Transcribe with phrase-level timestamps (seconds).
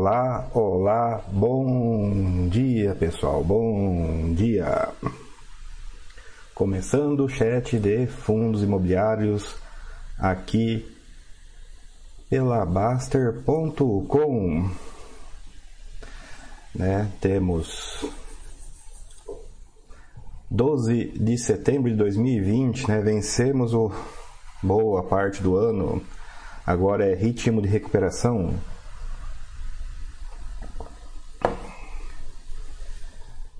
[0.00, 4.90] Olá, olá, bom dia pessoal, bom dia.
[6.54, 9.56] Começando o chat de fundos imobiliários
[10.16, 10.86] aqui
[12.30, 13.50] pela Baster.com.
[16.76, 17.10] Né?
[17.20, 18.06] Temos
[20.48, 23.00] 12 de setembro de 2020, né?
[23.00, 23.90] Vencemos o
[24.62, 26.00] boa parte do ano.
[26.64, 28.54] Agora é ritmo de recuperação.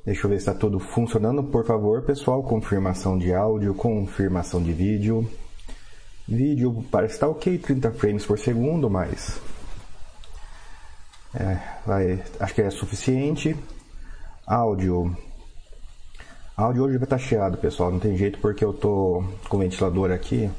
[0.08, 1.44] Deixa eu ver se está tudo funcionando.
[1.44, 5.30] Por favor, pessoal, confirmação de áudio, confirmação de vídeo.
[6.26, 9.38] Vídeo parece estar ok, 30 frames por segundo, mas
[11.34, 13.54] é, vai, acho que é suficiente.
[14.46, 15.14] Áudio.
[16.56, 17.92] Áudio hoje vai estar chiado, pessoal.
[17.92, 20.50] Não tem jeito porque eu tô com o ventilador aqui.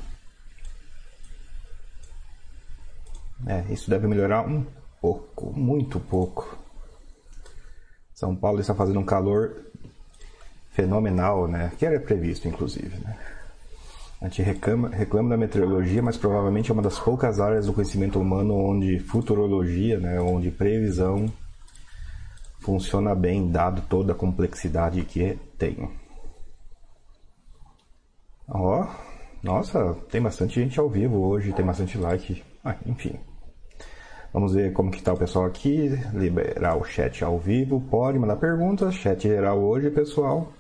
[3.47, 4.63] É, isso deve melhorar um
[5.01, 6.68] pouco, muito pouco.
[8.19, 9.55] São Paulo está fazendo um calor
[10.71, 11.71] fenomenal, né?
[11.79, 13.17] Que era previsto, inclusive, né?
[14.19, 18.19] A gente reclama, reclama da meteorologia, mas provavelmente é uma das poucas áreas do conhecimento
[18.19, 21.31] humano onde futurologia, né, onde previsão
[22.59, 25.89] funciona bem, dado toda a complexidade que tem.
[28.49, 28.85] Ó,
[29.41, 32.43] nossa, tem bastante gente ao vivo hoje, tem bastante like.
[32.65, 33.17] Ah, enfim.
[34.31, 38.35] Vamos ver como que tá o pessoal aqui, liberar o chat ao vivo, pode mandar
[38.35, 40.51] perguntas, chat geral hoje, pessoal.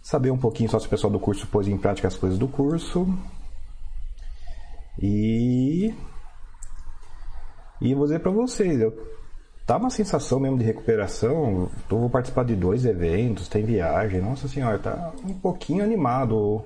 [0.00, 2.46] Saber um pouquinho só se o pessoal do curso pôs em prática as coisas do
[2.46, 3.08] curso.
[5.00, 5.92] E
[7.80, 8.92] e vou dizer para vocês, eu
[9.66, 11.70] tá uma sensação mesmo de recuperação.
[11.90, 14.20] Eu vou participar de dois eventos, tem viagem.
[14.20, 16.64] Nossa senhora, tá um pouquinho animado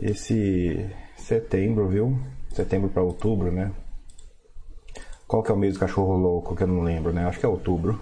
[0.00, 2.18] esse setembro, viu?
[2.50, 3.72] Setembro para outubro, né?
[5.26, 7.26] Qual que é o mês do cachorro louco que eu não lembro, né?
[7.26, 8.00] Acho que é outubro.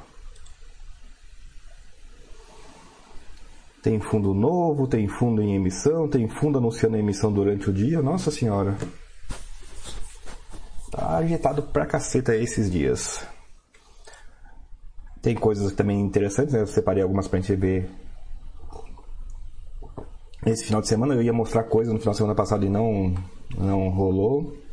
[3.82, 8.00] Tem fundo novo, tem fundo em emissão, tem fundo anunciando a emissão durante o dia.
[8.00, 8.76] Nossa senhora.
[10.91, 13.26] Tá agitado pra caceta esses dias.
[15.20, 16.60] Tem coisas também interessantes, né?
[16.60, 17.91] Eu separei algumas pra gente ver.
[20.47, 23.15] Esse final de semana eu ia mostrar coisas no final de semana passado e não,
[23.56, 24.63] não rolou.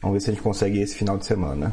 [0.00, 1.72] Vamos ver se a gente consegue esse final de semana.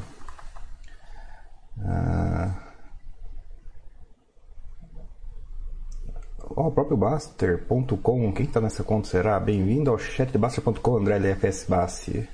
[6.58, 9.38] Oh, o próprio Baster.com, quem está nessa conta será?
[9.42, 12.30] Bem-vindo ao chat de Baster.com, André LFS Bassi.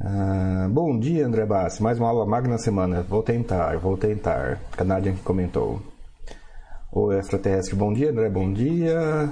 [0.00, 1.82] Ah, bom dia, André Bassi.
[1.82, 3.02] Mais uma aula magna na semana.
[3.02, 4.60] Vou tentar, vou tentar.
[4.70, 5.82] Canadian comentou.
[6.92, 9.28] O extraterrestre, bom dia, André, bom dia.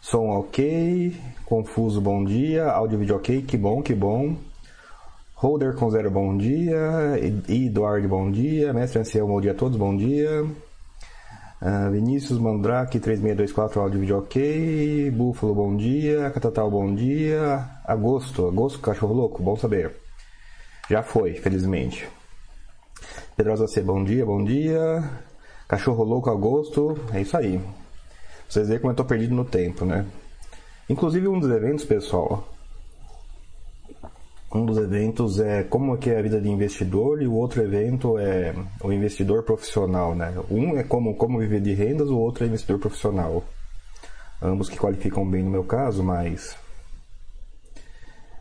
[0.00, 1.14] Som ok.
[1.44, 2.70] Confuso, bom dia.
[2.70, 4.36] Áudio vídeo ok, que bom, que bom.
[5.34, 7.18] Holder com zero, bom dia.
[7.48, 8.72] Eduardo, bom dia.
[8.72, 10.44] Mestre Ancião, bom dia a todos, bom dia.
[11.62, 15.10] Uh, Vinícius Mandrake 3624, áudio vídeo ok.
[15.10, 16.30] Búfalo, bom dia.
[16.30, 17.68] Catatal, bom dia.
[17.84, 19.94] Agosto, agosto, cachorro louco, bom saber.
[20.88, 22.08] Já foi, felizmente.
[23.36, 25.02] Pedrosa C, bom dia, bom dia.
[25.68, 27.60] Cachorro louco, agosto, é isso aí.
[28.50, 30.04] Vocês veem como eu tô perdido no tempo, né?
[30.88, 32.52] Inclusive um dos eventos, pessoal,
[34.52, 37.62] um dos eventos é como é que é a vida de investidor e o outro
[37.62, 38.52] evento é
[38.82, 40.34] o investidor profissional, né?
[40.50, 43.44] Um é como, como viver de rendas, o outro é investidor profissional.
[44.42, 46.56] Ambos que qualificam bem no meu caso, mas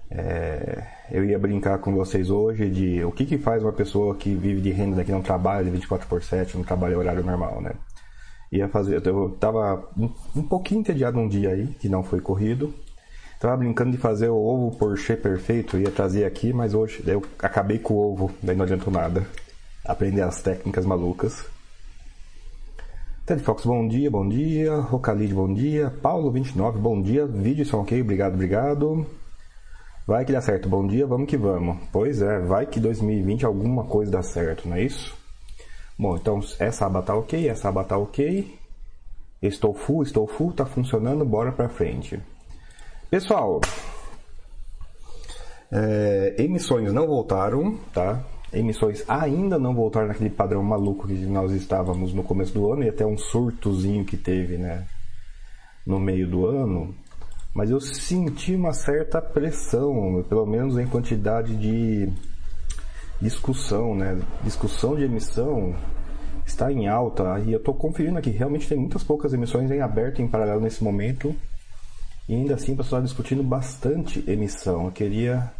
[0.10, 4.34] é, eu ia brincar com vocês hoje de o que, que faz uma pessoa que
[4.34, 7.74] vive de renda, que não trabalha de 24 por 7, não trabalha horário normal, né?
[8.52, 12.74] Ia fazer, eu tava um, um pouquinho entediado um dia aí, que não foi corrido.
[13.40, 17.80] Tava brincando de fazer o ovo Porsche perfeito, ia trazer aqui, mas hoje eu acabei
[17.80, 19.26] com o ovo, daí não adiantou nada.
[19.86, 21.46] Aprender as técnicas malucas.
[23.26, 24.76] Ted Fox, bom dia, bom dia.
[24.76, 25.94] Rocalide, bom dia.
[26.02, 27.28] Paulo, 29, bom dia.
[27.28, 29.06] Vídeo são ok, obrigado, obrigado.
[30.08, 31.78] Vai que dá certo, bom dia, vamos que vamos.
[31.92, 35.19] Pois é, vai que 2020 alguma coisa dá certo, não é isso?
[36.00, 38.58] Bom, então essa aba tá ok, essa aba tá ok.
[39.42, 42.18] Estou full, estou full, tá funcionando, bora pra frente.
[43.10, 43.60] Pessoal,
[45.70, 48.24] é, emissões não voltaram, tá?
[48.54, 52.90] Emissões ainda não voltaram naquele padrão maluco que nós estávamos no começo do ano e
[52.90, 54.88] até um surtozinho que teve, né?
[55.86, 56.96] No meio do ano.
[57.54, 62.10] Mas eu senti uma certa pressão, pelo menos em quantidade de
[63.22, 64.20] discussão, né?
[64.44, 65.76] Discussão de emissão
[66.46, 70.22] está em alta e eu estou conferindo aqui, realmente tem muitas poucas emissões em aberto
[70.22, 71.36] em paralelo nesse momento
[72.28, 74.86] e ainda assim o pessoal está discutindo bastante emissão.
[74.86, 75.52] Eu queria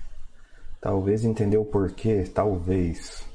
[0.82, 3.28] Talvez entender o porquê, talvez.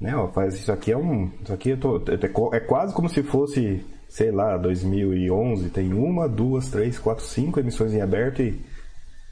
[0.00, 3.08] Né, ó, faz isso aqui é um, isso aqui eu tô, é, é quase como
[3.08, 8.60] se fosse, sei lá, 2011, tem uma, duas, três, quatro, cinco emissões em aberto e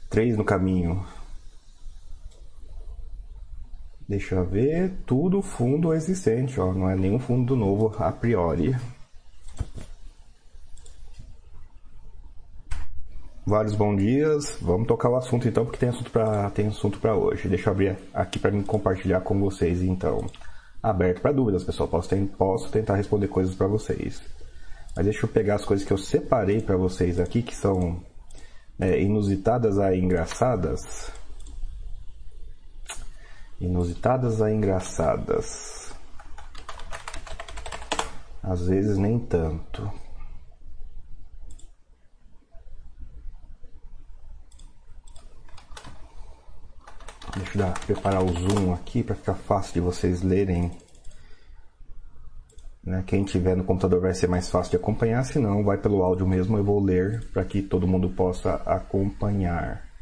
[0.09, 1.05] três no caminho.
[4.07, 8.75] Deixa eu ver, tudo fundo existente, ó, não é nenhum fundo novo a priori.
[13.45, 14.57] Vários bons dias.
[14.61, 17.49] Vamos tocar o assunto então, porque tem assunto para tem assunto para hoje.
[17.49, 20.25] Deixa eu abrir aqui para me compartilhar com vocês então.
[20.81, 21.89] Aberto para dúvidas, pessoal.
[21.89, 24.21] Posso, ter, posso tentar responder coisas para vocês.
[24.95, 28.01] Mas deixa eu pegar as coisas que eu separei para vocês aqui, que são
[28.79, 31.11] é, inusitadas a engraçadas.
[33.63, 35.89] Inusitadas a engraçadas.
[38.43, 39.89] Às vezes nem tanto.
[47.37, 50.69] Deixa eu dar, preparar o zoom aqui para ficar fácil de vocês lerem.
[52.83, 53.01] Né?
[53.07, 56.27] Quem tiver no computador vai ser mais fácil de acompanhar, se não, vai pelo áudio
[56.27, 59.92] mesmo, eu vou ler para que todo mundo possa acompanhar.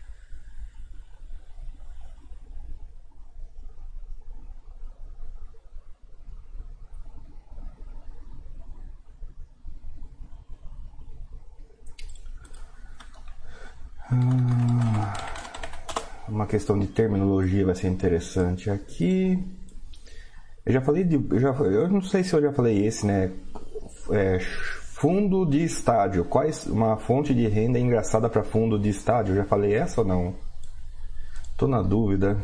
[16.28, 19.38] Uma questão de terminologia vai ser interessante aqui.
[20.66, 21.16] Eu já falei de.
[21.16, 23.32] Eu, já, eu não sei se eu já falei esse, né?
[24.12, 26.26] É, fundo de estádio.
[26.26, 29.34] Quais uma fonte de renda engraçada para fundo de estádio?
[29.34, 30.36] Eu já falei essa ou não?
[31.58, 32.38] Tô na dúvida.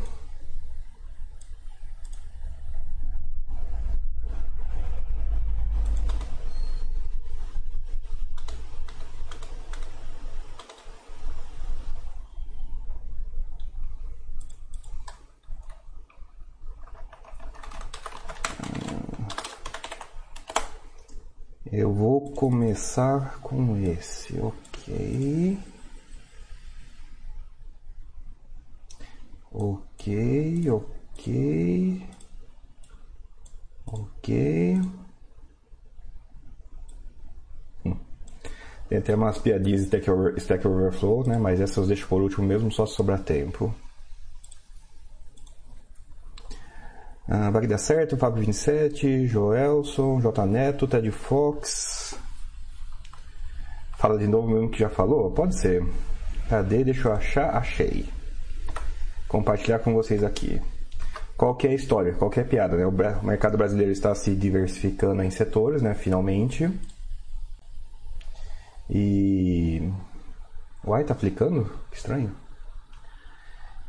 [21.71, 22.31] Eu vou
[22.77, 25.57] começar com esse, ok.
[29.51, 32.07] Ok, ok.
[33.87, 34.81] Ok.
[37.83, 37.97] Hum.
[38.87, 41.39] Tem até umas piadinhas de Stack, Over, Stack Overflow, né?
[41.39, 43.73] Mas essas eu deixo por último mesmo, só se sobrar tempo.
[47.27, 52.26] Ah, vai dar certo, Fábio 27, Joelson, J Neto, Ted Fox.
[53.97, 55.31] Fala de novo mesmo que já falou?
[55.31, 55.83] Pode ser.
[56.47, 56.83] Cadê?
[56.83, 57.55] Deixa eu achar.
[57.55, 58.05] Achei.
[59.27, 60.61] Compartilhar com vocês aqui.
[61.35, 62.13] Qual é a história?
[62.13, 62.77] Qual é a piada?
[62.77, 62.85] Né?
[62.85, 65.93] O mercado brasileiro está se diversificando em setores, né?
[65.93, 66.69] Finalmente.
[68.89, 69.91] E...
[70.85, 71.69] Uai, tá flicando?
[71.91, 72.31] Que estranho.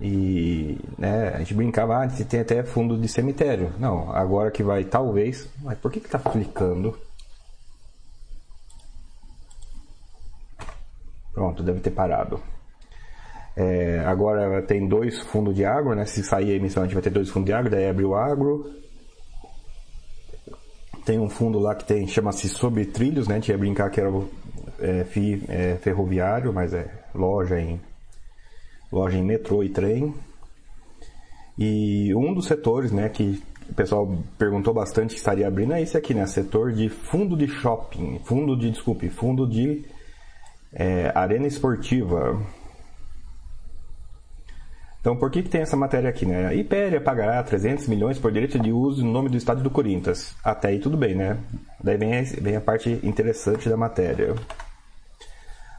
[0.00, 3.72] E né, a gente brincava, ah, tem até fundo de cemitério.
[3.78, 5.48] Não, agora que vai, talvez.
[5.62, 6.98] Mas por que que tá flicando?
[11.62, 12.40] Deve ter parado.
[13.56, 16.04] É, agora tem dois fundos de agro, né?
[16.04, 18.14] Se sair a emissão, a gente vai ter dois fundos de agro, daí abre o
[18.14, 18.70] agro.
[21.04, 23.34] Tem um fundo lá que tem, chama-se Sobre Trilhos, né?
[23.34, 24.10] A gente ia brincar que era
[24.78, 27.80] é, FI, é, ferroviário, mas é loja em
[28.92, 30.14] loja em metrô e trem.
[31.58, 35.96] E um dos setores, né, que o pessoal perguntou bastante que estaria abrindo é esse
[35.96, 39.84] aqui, né, setor de fundo de shopping, fundo de, desculpe, fundo de
[40.72, 42.40] é, arena esportiva.
[45.00, 46.46] Então, por que, que tem essa matéria aqui, né?
[46.46, 50.36] A Ipéria pagará 300 milhões por direito de uso no nome do estádio do Corinthians.
[50.44, 51.38] Até aí tudo bem, né?
[51.82, 54.34] Daí vem a, vem a parte interessante da matéria.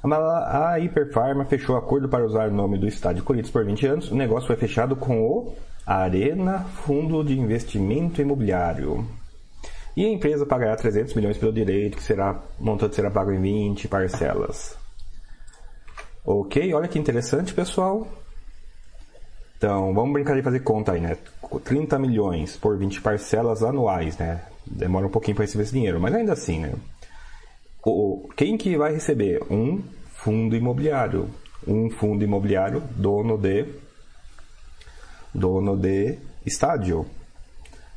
[0.02, 4.12] A Hiperfarma fechou acordo para usar o nome do estádio Corinthians por 20 anos.
[4.12, 5.54] O negócio foi fechado com o
[5.86, 9.06] Arena Fundo de Investimento Imobiliário.
[9.98, 13.90] E a empresa pagará 300 milhões pelo direito, que será montante será pago em 20
[13.90, 14.79] parcelas.
[16.26, 18.08] Ok, olha que interessante, pessoal.
[19.58, 21.18] Então, vamos brincar de fazer conta aí, né?
[21.64, 24.44] 30 milhões por 20 parcelas anuais, né?
[24.66, 26.74] Demora um pouquinho para receber esse dinheiro, mas ainda assim, né?
[27.86, 29.42] o, quem que vai receber?
[29.50, 29.82] Um
[30.14, 31.30] fundo imobiliário.
[31.68, 33.66] Um fundo imobiliário dono de
[35.34, 37.06] dono de estádio.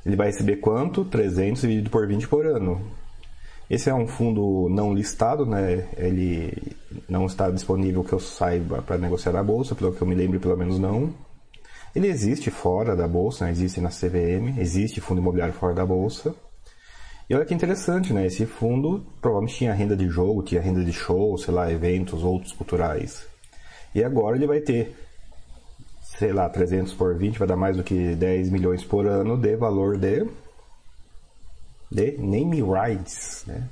[0.05, 1.05] Ele vai receber quanto?
[1.05, 2.81] 300 dividido por 20 por ano.
[3.71, 5.89] Esse é um fundo não listado, né?
[5.97, 6.53] Ele
[7.09, 10.41] não está disponível que eu saiba para negociar na bolsa, pelo que eu me lembro,
[10.41, 11.13] pelo menos não.
[11.95, 13.51] Ele existe fora da bolsa, né?
[13.51, 16.35] existe na CVM, existe fundo imobiliário fora da bolsa.
[17.29, 18.27] E olha que interessante, né?
[18.27, 22.53] Esse fundo provavelmente tinha renda de jogo, tinha renda de show, sei lá, eventos, outros
[22.53, 23.27] culturais.
[23.95, 24.95] E agora ele vai ter
[26.19, 29.57] sei lá, 300 por 20 vai dar mais do que 10 milhões por ano de
[29.57, 30.25] valor de
[31.93, 33.69] de name rights, né?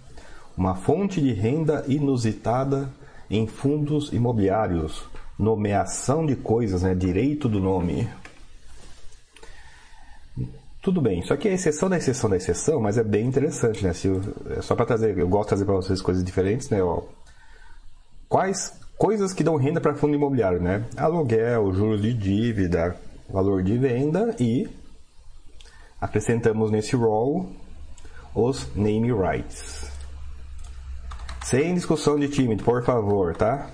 [0.57, 2.91] Uma fonte de renda inusitada
[3.31, 5.05] em fundos imobiliários,
[5.39, 6.95] nomeação de coisas, né?
[6.95, 8.09] Direito do nome.
[10.83, 13.93] Tudo bem, isso aqui é exceção da exceção da exceção, mas é bem interessante, né?
[13.93, 14.21] Se eu,
[14.57, 16.83] é só para trazer, eu gosto de trazer para vocês coisas diferentes, né?
[16.83, 17.03] Ó,
[18.29, 20.85] quais coisas que dão renda para fundo imobiliário, né?
[20.97, 22.97] Aluguel, juros de dívida,
[23.31, 24.69] valor de venda e
[26.01, 27.49] acrescentamos nesse rol
[28.35, 29.91] os name rights.
[31.45, 33.69] Sem discussão de time, por favor, tá?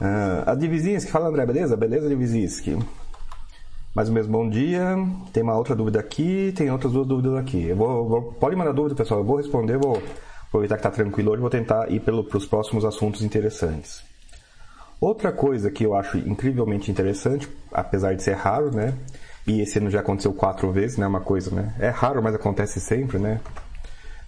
[0.00, 1.76] Uh, a Divizinski, fala André, beleza?
[1.76, 2.78] Beleza, Divizinski?
[3.94, 4.96] Mais um mesmo bom dia.
[5.32, 7.66] Tem uma outra dúvida aqui, tem outras duas dúvidas aqui.
[7.66, 9.20] Eu vou, vou, pode mandar dúvida, pessoal.
[9.20, 10.02] Eu vou responder, vou
[10.48, 14.02] aproveitar que está tranquilo hoje, vou tentar ir para os próximos assuntos interessantes.
[15.00, 18.94] Outra coisa que eu acho incrivelmente interessante, apesar de ser raro, né?
[19.46, 21.06] E esse ano já aconteceu quatro vezes, né?
[21.06, 21.74] Uma coisa, né?
[21.78, 23.40] É raro, mas acontece sempre, né?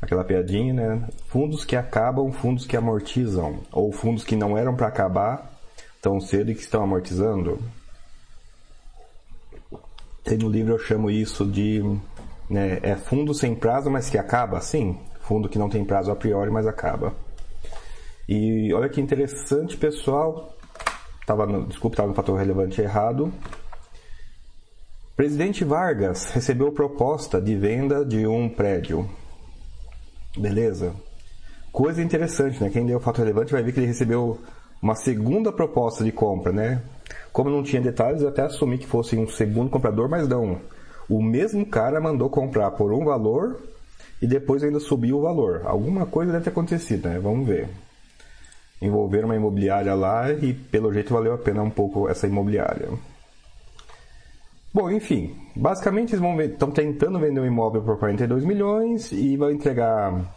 [0.01, 1.09] Aquela piadinha, né?
[1.29, 3.61] Fundos que acabam, fundos que amortizam.
[3.71, 5.53] Ou fundos que não eram para acabar
[6.01, 7.61] tão cedo e que estão amortizando.
[10.25, 11.83] Tem no livro eu chamo isso de
[12.49, 14.99] né, é fundo sem prazo, mas que acaba, sim.
[15.21, 17.15] Fundo que não tem prazo a priori, mas acaba.
[18.29, 20.55] E olha que interessante, pessoal.
[21.27, 23.33] Tava no, desculpa, estava no fator relevante errado.
[25.23, 29.09] Presidente Vargas recebeu proposta de venda de um prédio.
[30.37, 30.95] Beleza?
[31.71, 32.69] Coisa interessante, né?
[32.71, 34.41] Quem deu o fato relevante vai ver que ele recebeu
[34.83, 36.83] uma segunda proposta de compra, né?
[37.33, 40.59] Como não tinha detalhes, eu até assumi que fosse um segundo comprador, mas não.
[41.09, 43.61] O mesmo cara mandou comprar por um valor
[44.21, 45.63] e depois ainda subiu o valor.
[45.65, 47.21] Alguma coisa deve ter acontecido, né?
[47.21, 47.69] Vamos ver.
[48.83, 52.89] Envolveram uma imobiliária lá e pelo jeito valeu a pena um pouco essa imobiliária.
[54.75, 60.35] Bom, enfim, basicamente eles estão tentando vender um imóvel por 42 milhões e vão entregar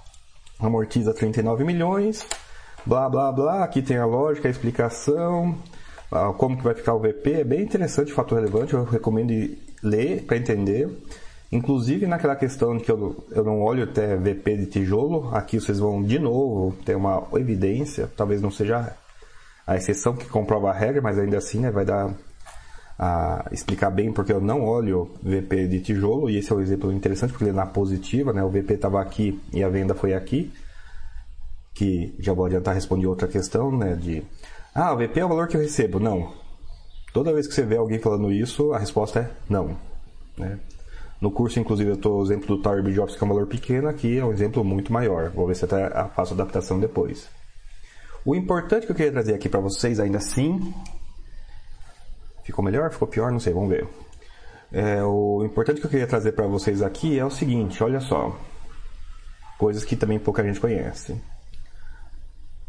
[0.59, 2.27] amortiza 39 milhões,
[2.85, 3.63] blá blá blá.
[3.63, 5.57] Aqui tem a lógica, a explicação,
[6.37, 7.31] como que vai ficar o VP.
[7.31, 9.31] É bem interessante, fato relevante, eu recomendo
[9.81, 10.89] ler para entender.
[11.49, 16.03] Inclusive naquela questão que eu, eu não olho até VP de tijolo, aqui vocês vão
[16.03, 18.97] de novo ter uma evidência, talvez não seja
[19.65, 22.13] a exceção que comprova a regra, mas ainda assim né, vai dar
[22.97, 26.91] a explicar bem porque eu não olho VP de tijolo e esse é um exemplo
[26.93, 28.43] interessante porque ele é na positiva, né?
[28.43, 30.51] O VP estava aqui e a venda foi aqui,
[31.73, 33.95] que já vou adiantar responder outra questão, né?
[33.95, 34.23] De
[34.73, 35.99] ah, o VP é o valor que eu recebo.
[35.99, 36.33] Não.
[37.13, 39.77] Toda vez que você vê alguém falando isso, a resposta é não.
[40.37, 40.59] Né?
[41.21, 43.87] No curso, inclusive, eu estou o exemplo do Tower Jobs, que é um valor pequeno,
[43.87, 45.29] aqui é um exemplo muito maior.
[45.31, 47.29] Vou ver se até faço adaptação depois.
[48.25, 50.73] O importante que eu queria trazer aqui para vocês, ainda assim,
[52.45, 52.91] Ficou melhor?
[52.91, 53.31] Ficou pior?
[53.31, 53.87] Não sei, vamos ver.
[54.71, 58.37] É, o importante que eu queria trazer para vocês aqui é o seguinte: olha só.
[59.57, 61.19] Coisas que também pouca gente conhece.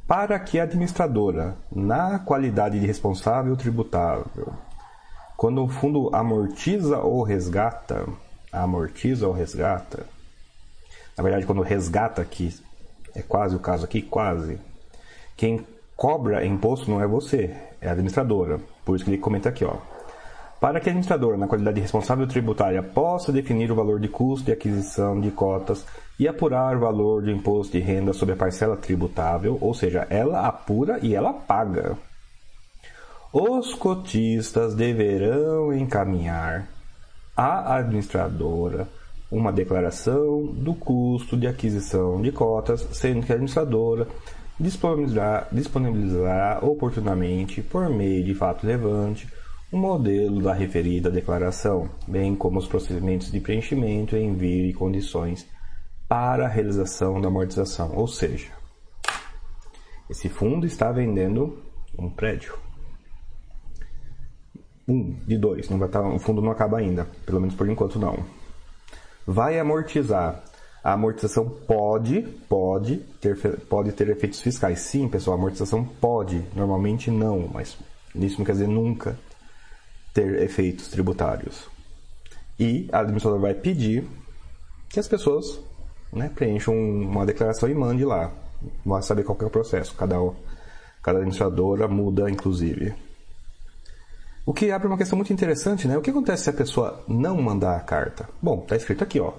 [0.07, 4.55] Para que a administradora, na qualidade de responsável tributável,
[5.37, 8.07] quando o fundo amortiza ou resgata,
[8.51, 10.07] amortiza ou resgata,
[11.19, 12.55] na verdade, quando resgata aqui,
[13.15, 14.59] é quase o caso aqui, quase,
[15.37, 15.67] quem
[15.97, 18.61] cobra imposto não é você, é a administradora.
[18.87, 19.77] Por isso que ele comenta aqui, ó.
[20.61, 24.47] Para que a administradora, na qualidade de responsável tributária, possa definir o valor de custo
[24.47, 25.85] de aquisição de cotas
[26.19, 30.47] e apurar o valor do imposto de renda sobre a parcela tributável, ou seja, ela
[30.47, 31.99] apura e ela paga.
[33.33, 36.69] Os cotistas deverão encaminhar
[37.37, 38.89] à administradora
[39.31, 44.07] uma declaração do custo de aquisição de cotas, sendo que a administradora
[44.59, 49.29] disponibilizará, disponibilizará oportunamente, por meio de fato relevante,
[49.71, 55.47] o um modelo da referida declaração, bem como os procedimentos de preenchimento, envio e condições
[56.09, 57.93] para a realização da amortização.
[57.95, 58.53] Ou seja,
[60.09, 61.59] esse fundo está vendendo
[61.99, 62.55] um prédio.
[64.89, 67.99] Um de dois, não vai estar, o fundo não acaba ainda, pelo menos por enquanto
[67.99, 68.25] não.
[69.27, 70.45] Vai amortizar
[70.87, 73.37] a amortização pode, pode ter,
[73.69, 74.79] pode ter efeitos fiscais.
[74.83, 77.77] Sim, pessoal, a amortização pode, normalmente não, mas
[78.15, 79.19] isso não quer dizer nunca
[80.15, 81.69] ter efeitos tributários.
[82.57, 84.07] E a administradora vai pedir
[84.89, 85.59] que as pessoas
[86.13, 88.31] né, preencham uma declaração e mande lá.
[88.85, 89.93] Vai saber qual é o processo.
[89.97, 90.15] Cada,
[91.03, 92.95] cada administradora muda, inclusive.
[94.47, 95.99] O que abre uma questão muito interessante, né?
[95.99, 98.29] O que acontece se a pessoa não mandar a carta?
[98.41, 99.33] Bom, está escrito aqui, ó.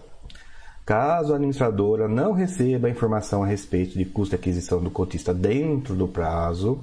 [0.88, 5.94] Caso a administradora não receba informação a respeito de custo de aquisição do cotista dentro
[5.94, 6.80] do prazo,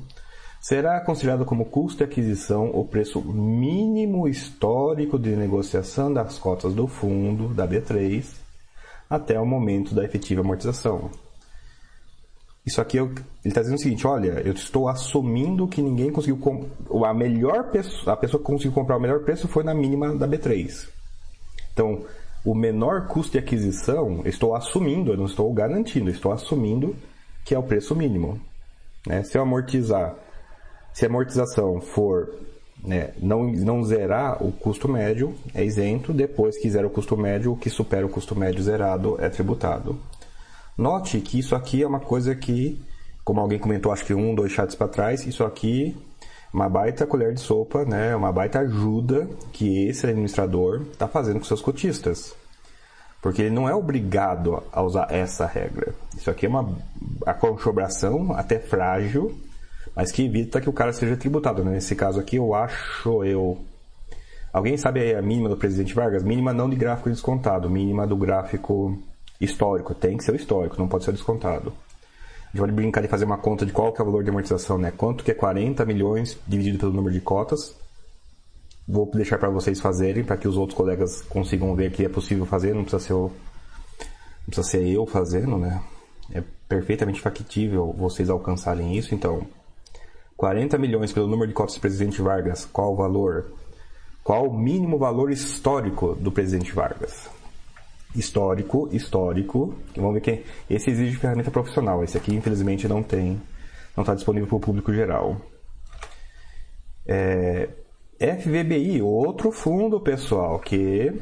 [0.61, 6.87] será considerado como custo de aquisição o preço mínimo histórico de negociação das cotas do
[6.87, 8.27] fundo da B3
[9.09, 11.11] até o momento da efetiva amortização.
[12.67, 16.39] Isso aqui ele está dizendo o seguinte: olha, eu estou assumindo que ninguém conseguiu.
[17.07, 20.29] A melhor pessoa, a pessoa que conseguiu comprar o melhor preço foi na mínima da
[20.29, 20.89] B3.
[21.73, 22.05] Então,
[22.45, 26.95] o menor custo de aquisição, estou assumindo, eu não estou garantindo, estou assumindo
[27.45, 28.41] que é o preço mínimo.
[29.07, 29.23] Né?
[29.23, 30.15] Se eu amortizar
[30.95, 32.33] se a amortização for
[32.83, 36.13] né, não, não zerar o custo médio, é isento.
[36.13, 39.99] Depois que zera o custo médio, o que supera o custo médio zerado é tributado.
[40.79, 42.81] Note que isso aqui é uma coisa que,
[43.25, 45.97] como alguém comentou, acho que um, dois chats para trás, isso aqui
[46.55, 51.45] uma baita colher de sopa, né, uma baita ajuda que esse administrador está fazendo com
[51.45, 52.35] seus cotistas.
[53.21, 55.95] Porque ele não é obrigado a usar essa regra.
[56.17, 56.75] Isso aqui é uma
[57.27, 59.35] aconchobração até frágil
[59.95, 61.63] mas que evita que o cara seja tributado.
[61.65, 61.73] Né?
[61.73, 63.59] Nesse caso aqui, eu acho eu.
[64.53, 66.23] Alguém sabe a mínima do presidente Vargas?
[66.23, 68.99] Mínima não de gráfico descontado, mínima do gráfico
[69.41, 69.95] histórico.
[69.95, 71.73] Tem que ser o histórico, não pode ser descontado.
[72.55, 74.79] Gente pode brincar de fazer uma conta de qual que é o valor de amortização,
[74.79, 74.93] né?
[74.97, 77.75] Quanto que é 40 milhões dividido pelo número de cotas.
[78.87, 82.47] Vou deixar para vocês fazerem, para que os outros colegas consigam ver que é possível
[82.47, 83.23] fazer, não precisa ser, o...
[83.23, 85.83] não precisa ser eu fazendo, né?
[86.31, 89.45] É perfeitamente factível vocês alcançarem isso, então
[90.37, 93.53] 40 milhões pelo número de cotas do presidente Vargas, qual o valor?
[94.23, 97.34] Qual o mínimo valor histórico do presidente Vargas?
[98.15, 99.75] Histórico, histórico.
[99.97, 102.03] Vamos ver que esse exige ferramenta profissional.
[102.05, 103.41] Esse aqui, infelizmente, não tem,
[103.97, 105.37] não está disponível para o público geral.
[107.07, 107.69] É,
[108.19, 111.13] FVBI, outro fundo, pessoal, que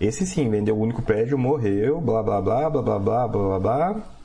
[0.00, 4.16] esse sim vendeu o único prédio, morreu, blá blá blá blá blá blá blá blá.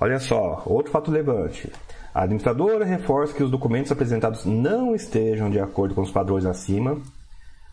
[0.00, 1.72] Olha só, outro fato levante.
[2.12, 7.00] A administradora reforça que os documentos apresentados não estejam de acordo com os padrões acima.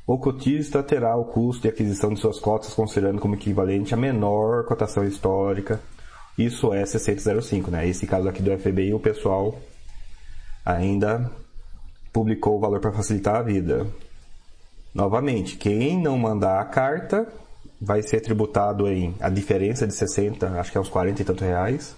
[0.05, 4.65] O cotista terá o custo de aquisição de suas cotas considerando como equivalente a menor
[4.65, 5.79] cotação histórica.
[6.37, 7.87] Isso é 6005, né?
[7.87, 9.55] Esse caso aqui do FBI, o pessoal
[10.65, 11.31] ainda
[12.11, 13.87] publicou o valor para facilitar a vida.
[14.93, 17.27] Novamente, quem não mandar a carta
[17.79, 21.43] vai ser tributado em a diferença de 60, acho que é uns 40 e tanto
[21.43, 21.95] reais.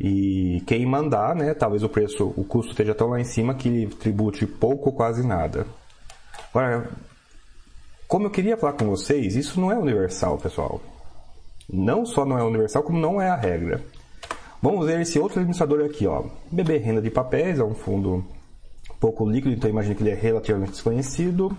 [0.00, 3.86] E quem mandar, né, talvez o preço, o custo esteja tão lá em cima que
[4.00, 5.66] tribute pouco ou quase nada.
[6.52, 6.90] Agora,
[8.06, 10.80] como eu queria falar com vocês, isso não é universal, pessoal.
[11.68, 13.82] Não só não é universal, como não é a regra.
[14.60, 16.24] Vamos ver esse outro administrador aqui, ó.
[16.50, 18.24] BB Renda de Papéis, é um fundo
[19.00, 21.56] pouco líquido, então imagino que ele é relativamente desconhecido.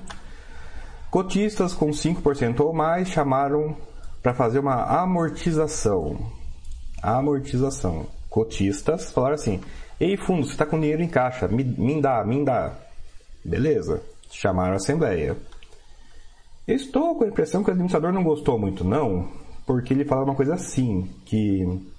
[1.10, 3.76] Cotistas com 5% ou mais chamaram
[4.22, 6.18] para fazer uma amortização.
[7.02, 9.62] Amortização cotistas falaram assim:
[10.00, 12.74] Ei, fundo, você está com dinheiro em caixa, me, me dá, me dá.
[13.46, 14.02] Beleza,
[14.34, 15.38] chamaram a assembleia.
[16.68, 19.30] Estou com a impressão que o administrador não gostou muito, não,
[19.66, 21.92] porque ele falou uma coisa assim: que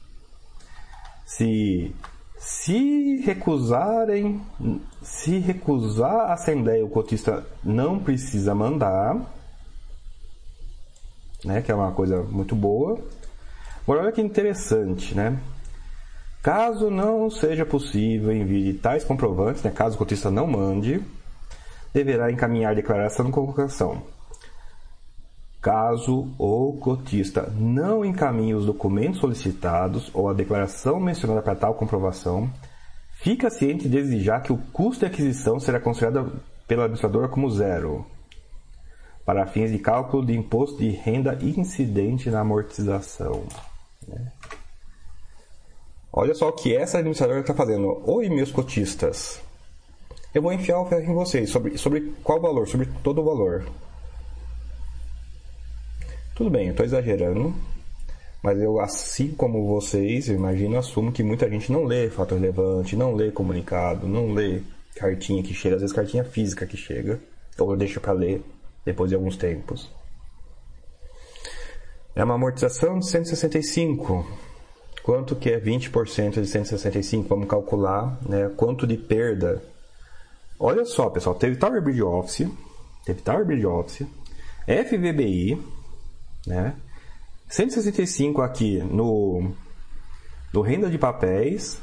[1.27, 1.95] se,
[2.39, 4.41] se recusarem,
[5.03, 9.17] se recusar a assembleia, o cotista não precisa mandar,
[11.45, 12.99] né, que é uma coisa muito boa.
[13.83, 15.39] Agora, olha que interessante, né?
[16.43, 21.03] Caso não seja possível envie tais comprovantes, né, caso o cotista não mande,
[21.95, 24.03] deverá encaminhar declaração de convocação.
[25.63, 32.51] Caso o cotista não encaminhe os documentos solicitados ou a declaração mencionada para tal comprovação,
[33.13, 38.05] fica ciente de exigir que o custo de aquisição será considerado pelo administrador como zero,
[39.25, 43.45] para fins de cálculo de imposto de renda incidente na amortização.
[44.07, 44.33] Né?
[46.13, 48.03] Olha só o que essa administradora está fazendo.
[48.05, 49.43] Oi, meus cotistas.
[50.35, 51.49] Eu vou enfiar o ferro em vocês.
[51.49, 52.67] Sobre, sobre qual valor?
[52.67, 53.65] Sobre todo o valor.
[56.35, 57.55] Tudo bem, eu estou exagerando.
[58.43, 63.15] Mas eu, assim como vocês, imagino, assumo que muita gente não lê fato relevante, não
[63.15, 64.61] lê comunicado, não lê
[64.97, 67.19] cartinha que chega, às vezes cartinha física que chega,
[67.59, 68.43] ou deixa para ler
[68.85, 69.91] depois de alguns tempos.
[72.15, 74.27] É uma amortização de 165.
[75.03, 77.29] Quanto que é 20% de 165?
[77.29, 79.63] Vamos calcular né, quanto de perda.
[80.59, 82.49] Olha só, pessoal, teve Tower Bridge Office,
[83.05, 84.07] teve Tower Bridge Office,
[84.67, 85.61] FVBI,
[86.47, 86.75] né?
[87.49, 89.53] 165 aqui no,
[90.53, 91.79] no renda de papéis,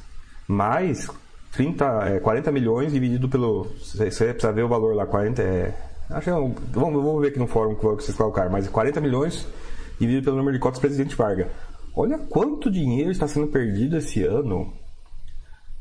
[0.47, 1.07] mais
[1.51, 3.63] 30, é, 40 milhões dividido pelo.
[3.77, 5.77] Você precisa ver o valor lá, 40 é.
[6.10, 8.99] Acho que é um, vamos, vamos ver aqui no fórum que vocês colocaram, mas 40
[8.99, 9.47] milhões
[9.99, 11.47] dividido pelo número de cotas presidente Vargas.
[11.95, 14.73] Olha quanto dinheiro está sendo perdido esse ano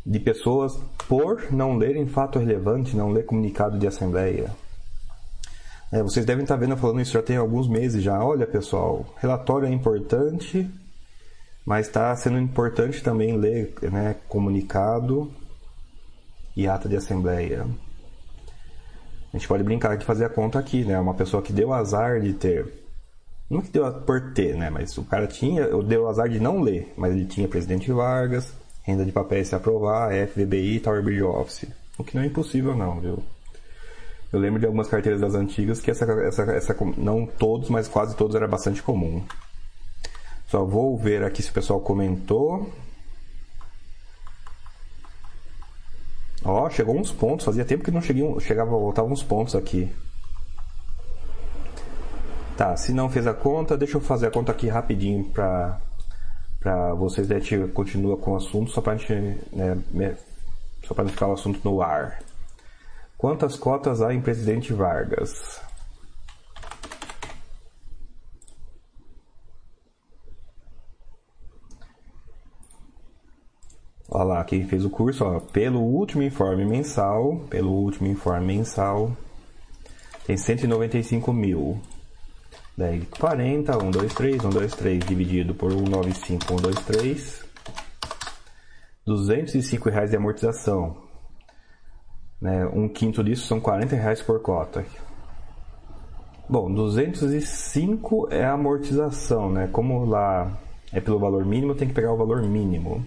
[0.05, 4.51] de pessoas por não lerem fato relevante, não ler comunicado de assembleia.
[5.93, 8.23] É, vocês devem estar vendo falando isso já tem alguns meses já.
[8.25, 10.71] Olha, pessoal, relatório é importante,
[11.67, 15.31] mas está sendo importante também ler né, comunicado
[16.57, 17.67] e ata de assembleia.
[19.33, 20.99] A gente pode brincar de fazer a conta aqui, né?
[20.99, 22.81] Uma pessoa que deu azar de ter
[23.51, 24.71] não que deu por ter, né?
[24.71, 29.05] Mas o cara tinha, deu azar de não ler, mas ele tinha Presidente Vargas, renda
[29.05, 31.67] de papéis se aprovar, FVBI e Tower Bridge Office.
[31.99, 33.23] O que não é impossível não, viu?
[34.33, 38.17] Eu lembro de algumas carteiras das antigas que essa, essa, essa não todos, mas quase
[38.17, 39.25] todos era bastante comum.
[40.47, 42.71] Só vou ver aqui se o pessoal comentou.
[46.45, 49.93] Ó, chegou uns pontos, fazia tempo que não cheguei, chegava, voltava uns pontos aqui.
[52.57, 55.81] Tá, se não fez a conta, deixa eu fazer a conta aqui rapidinho para
[56.61, 58.97] para vocês, a gente continua com o assunto, só para
[59.51, 60.17] né,
[60.85, 62.23] só para não ficar o assunto no ar.
[63.17, 65.61] Quantas cotas há em Presidente Vargas?
[74.13, 79.17] Olha lá, quem fez o curso, ó, pelo último informe mensal, pelo último informe mensal,
[80.27, 81.81] tem 195 mil.
[82.81, 87.45] Daí 40, 1, 2, 3, 1, 2, 3 dividido por 195, 1, 2, 3.
[89.05, 90.97] 205 reais de amortização.
[92.41, 92.65] Né?
[92.73, 94.83] Um quinto disso são 40 reais por cota.
[96.49, 99.69] Bom, 205 é a amortização, né?
[99.71, 100.59] Como lá
[100.91, 103.05] é pelo valor mínimo, tem que pegar o valor mínimo.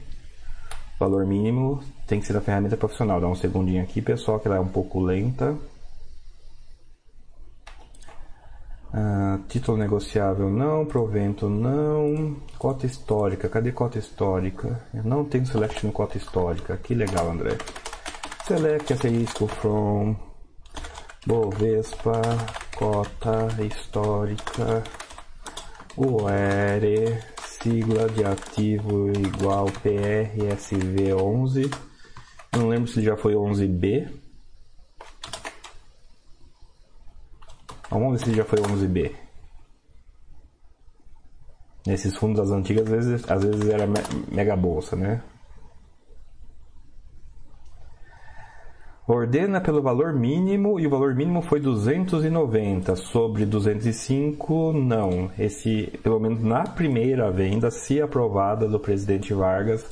[0.95, 3.19] O valor mínimo tem que ser da ferramenta profissional.
[3.19, 5.57] Dá um segundinho aqui, pessoal, que ela é um pouco lenta.
[8.95, 14.86] Ah, título negociável não, provento não, cota histórica, cadê cota histórica?
[14.93, 15.45] Eu não tenho
[15.84, 17.58] no cota histórica, que legal André.
[18.45, 20.15] Select asterisco from
[21.25, 22.21] Bovespa,
[22.77, 24.84] cota histórica,
[25.97, 31.73] UR, sigla de ativo igual PRSV11,
[32.56, 34.08] não lembro se já foi 11B,
[37.93, 39.12] Vamos ver se já foi 11B.
[41.86, 43.86] Nesses fundos das antigas, às vezes, às vezes era
[44.32, 45.21] mega bolsa, né?
[49.06, 52.95] Ordena pelo valor mínimo e o valor mínimo foi 290.
[52.95, 55.29] Sobre 205, não.
[55.38, 59.86] Esse, pelo menos na primeira venda, se aprovada do presidente Vargas,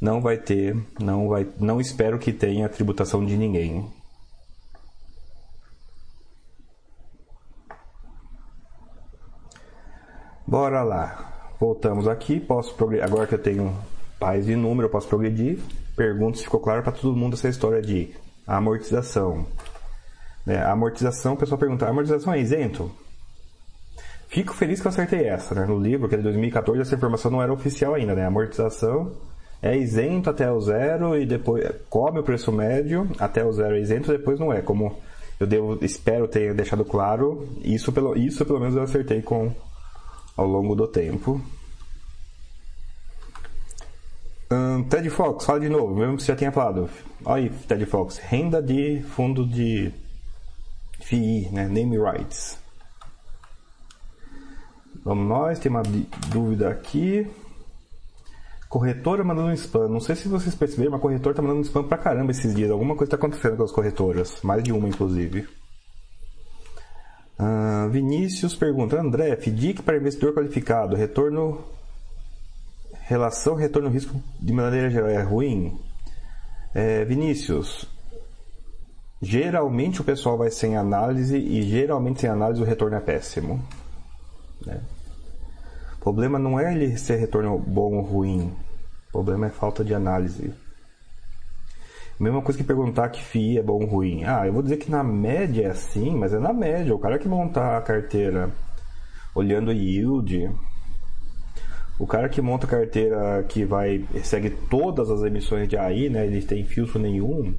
[0.00, 3.99] não vai ter, não vai, não espero que tenha tributação de ninguém.
[10.50, 11.52] Bora lá.
[11.60, 12.40] Voltamos aqui.
[12.40, 13.72] Posso Agora que eu tenho
[14.18, 15.60] paz e número, eu posso progredir.
[15.94, 18.12] Pergunto se ficou claro para todo mundo essa história de
[18.44, 19.46] amortização.
[20.44, 20.56] Né?
[20.56, 22.90] A amortização, o pessoal pergunta: a amortização é isento?
[24.26, 25.54] Fico feliz que eu acertei essa.
[25.54, 25.64] Né?
[25.66, 28.16] No livro, que é de 2014, essa informação não era oficial ainda.
[28.16, 28.24] Né?
[28.24, 29.12] A amortização
[29.62, 33.80] é isento até o zero e depois cobre o preço médio até o zero é
[33.80, 34.60] isento, depois não é.
[34.60, 34.98] Como
[35.38, 39.54] eu devo, espero ter deixado claro, isso pelo, isso pelo menos eu acertei com
[40.40, 41.38] ao longo do tempo.
[44.50, 46.88] Um, Ted Fox, fala de novo, mesmo que você já tenha falado.
[47.24, 49.92] Olha aí, Ted Fox, renda de fundo de
[51.00, 51.68] FII, né?
[51.68, 52.58] Name Rights.
[55.04, 55.82] Vamos nós, tem uma
[56.32, 57.30] dúvida aqui.
[58.68, 59.88] Corretora mandando spam.
[59.88, 62.70] Não sei se vocês perceberam, mas a corretora tá mandando spam pra caramba esses dias.
[62.70, 64.40] Alguma coisa tá acontecendo com as corretoras.
[64.42, 65.46] Mais de uma, inclusive.
[67.40, 71.64] Uh, Vinícius pergunta, André, FDIC para investidor qualificado, retorno,
[73.04, 75.80] relação retorno-risco de maneira geral é ruim?
[76.74, 77.88] É, Vinícius,
[79.22, 83.64] geralmente o pessoal vai sem análise e geralmente sem análise o retorno é péssimo.
[84.66, 84.78] Né?
[85.96, 88.52] O problema não é ele ser retorno bom ou ruim,
[89.08, 90.52] o problema é falta de análise.
[92.20, 94.24] Mesma coisa que perguntar que FII é bom ou ruim.
[94.24, 96.94] Ah, eu vou dizer que na média é assim, mas é na média.
[96.94, 98.50] O cara que monta a carteira
[99.34, 100.50] olhando yield,
[101.98, 106.26] o cara que monta a carteira que vai segue todas as emissões de AI, né?
[106.26, 107.54] Ele tem filtro nenhum.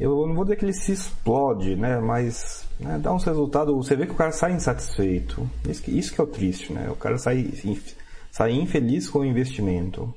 [0.00, 2.00] Eu não vou dizer que ele se explode, né?
[2.00, 3.74] Mas né, dá uns resultados.
[3.74, 5.46] Você vê que o cara sai insatisfeito.
[5.68, 6.88] Isso que, isso que é o triste, né?
[6.90, 7.52] O cara sai,
[8.30, 10.14] sai infeliz com o investimento.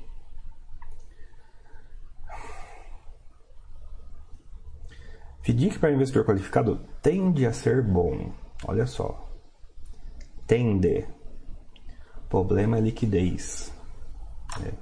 [5.42, 8.30] FDIC para investidor qualificado tende a ser bom.
[8.66, 9.28] Olha só.
[10.46, 11.04] Tende.
[12.28, 13.72] problema é liquidez.
[14.64, 14.72] É.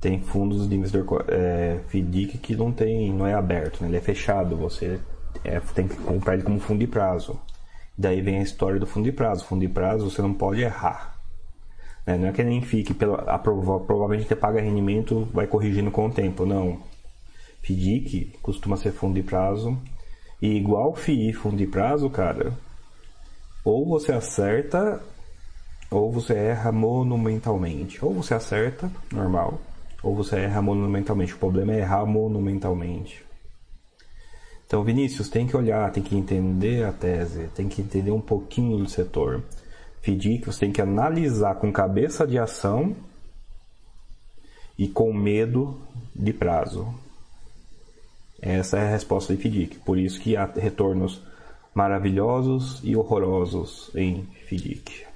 [0.00, 3.88] Tem fundos de investidor é, FDIC que não tem, não é aberto, né?
[3.88, 4.56] ele é fechado.
[4.56, 5.00] Você
[5.44, 7.38] é, tem que comprar ele como fundo de prazo.
[7.96, 9.44] Daí vem a história do fundo de prazo.
[9.44, 11.20] Fundo de prazo você não pode errar.
[12.06, 12.16] Né?
[12.16, 16.10] Não é que nem fique, pelo, a, provavelmente você paga rendimento, vai corrigindo com o
[16.10, 16.46] tempo.
[16.46, 16.80] Não.
[17.62, 19.78] FDIC costuma ser fundo de prazo.
[20.40, 22.52] E igual FII fundo de prazo, cara,
[23.64, 25.02] ou você acerta
[25.90, 28.04] ou você erra monumentalmente.
[28.04, 29.60] Ou você acerta, normal,
[30.02, 31.34] ou você erra monumentalmente.
[31.34, 33.24] O problema é errar monumentalmente.
[34.66, 38.76] Então, Vinícius, tem que olhar, tem que entender a tese, tem que entender um pouquinho
[38.76, 39.42] do setor.
[40.02, 42.94] FDIC, você tem que analisar com cabeça de ação
[44.78, 45.80] e com medo
[46.14, 46.86] de prazo.
[48.40, 49.78] Essa é a resposta de FDIC.
[49.78, 51.22] Por isso que há retornos
[51.74, 55.06] maravilhosos e horrorosos em FDIC.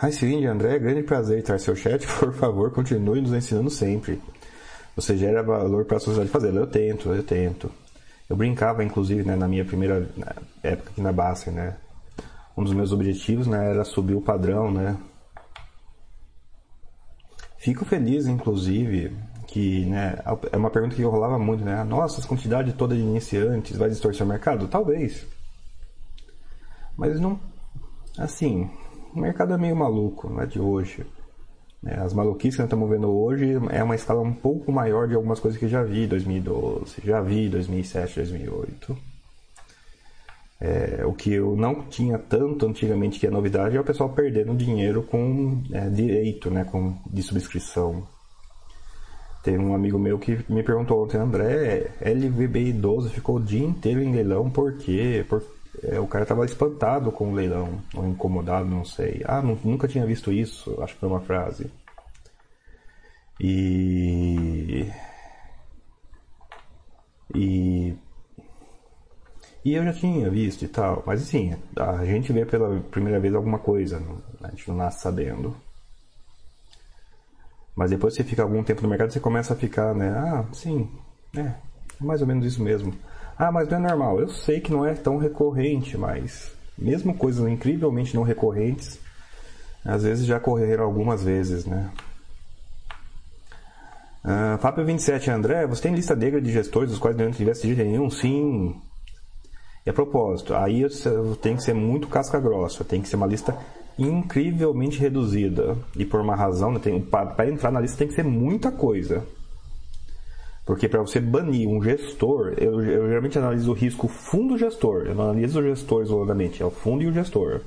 [0.00, 2.06] Hi, seguinte, André, é grande prazer estar seu chat.
[2.20, 4.20] Por favor, continue nos ensinando sempre.
[4.94, 6.54] Você gera valor para a sociedade fazer.
[6.54, 7.70] Eu tento, eu tento.
[8.30, 10.08] Eu brincava, inclusive, né, na minha primeira
[10.62, 11.76] época aqui na Basser, né?
[12.56, 14.96] Um dos meus objetivos né, era subir o padrão, né?
[17.68, 19.14] Fico feliz, inclusive,
[19.46, 20.16] que né,
[20.50, 21.84] é uma pergunta que rolava muito, né?
[21.84, 24.66] Nossa, essa quantidade toda de iniciantes vai distorcer o mercado?
[24.68, 25.26] Talvez.
[26.96, 27.38] Mas não.
[28.16, 28.70] Assim,
[29.14, 31.04] o mercado é meio maluco, não é de hoje.
[31.84, 35.14] É, as maluquices que nós estamos vendo hoje é uma escala um pouco maior de
[35.14, 38.96] algumas coisas que já vi em 2012, já vi em 2007, 2008.
[40.60, 44.56] É, o que eu não tinha tanto antigamente que é novidade é o pessoal perdendo
[44.56, 48.06] dinheiro com é, direito, né, com, de subscrição.
[49.42, 54.02] Tem um amigo meu que me perguntou ontem, André, LVBI 12 ficou o dia inteiro
[54.02, 55.24] em leilão, por quê?
[55.28, 55.42] Por
[55.82, 59.22] é, o cara tava espantado com o leilão, ou incomodado, não sei.
[59.24, 61.70] Ah, não, nunca tinha visto isso, acho que foi uma frase.
[63.40, 64.90] E.
[67.34, 67.94] E.
[69.68, 73.34] E eu já tinha visto e tal, mas assim, a gente vê pela primeira vez
[73.34, 74.02] alguma coisa,
[74.42, 75.54] a gente não nasce sabendo.
[77.76, 80.08] Mas depois você fica algum tempo no mercado, você começa a ficar, né?
[80.08, 80.88] Ah, sim,
[81.36, 81.52] é,
[82.00, 82.94] mais ou menos isso mesmo.
[83.38, 84.18] Ah, mas não é normal.
[84.18, 88.98] Eu sei que não é tão recorrente, mas mesmo coisas incrivelmente não recorrentes,
[89.84, 91.90] às vezes já ocorreram algumas vezes, né?
[94.24, 97.76] Uh, Fábio 27, André, você tem lista negra de gestores dos quais não tivesse de
[97.76, 98.08] nenhum?
[98.08, 98.80] Sim.
[99.88, 100.86] A propósito, aí
[101.40, 103.56] tem que ser muito casca grossa, tem que ser uma lista
[103.98, 105.76] incrivelmente reduzida.
[105.96, 109.24] E por uma razão, né, para entrar na lista tem que ser muita coisa.
[110.64, 115.06] Porque para você banir um gestor, eu, eu, geralmente analiso o risco fundo gestor.
[115.06, 117.62] Eu não analiso o gestor isoladamente, é o fundo e o gestor.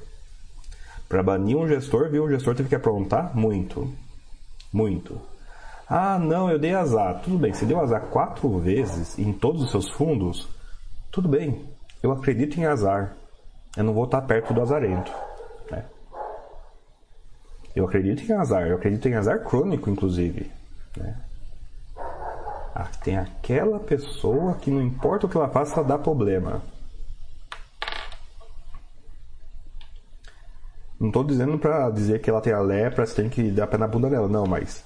[1.09, 3.91] Para banir um gestor, viu, o gestor teve que aprontar muito.
[4.71, 5.19] Muito.
[5.89, 7.21] Ah, não, eu dei azar.
[7.23, 10.47] Tudo bem, você deu azar quatro vezes em todos os seus fundos?
[11.11, 11.65] Tudo bem,
[12.01, 13.15] eu acredito em azar.
[13.77, 15.11] Eu não vou estar perto do azarento.
[15.69, 15.85] Né?
[17.75, 20.51] Eu acredito em azar, eu acredito em azar crônico, inclusive.
[20.97, 21.15] Né?
[22.73, 26.61] Ah, tem aquela pessoa que não importa o que ela faça, dá problema.
[30.99, 33.77] Não estou dizendo para dizer que ela tem a lepra, você tem que dar pé
[33.77, 34.85] na bunda dela, não, mas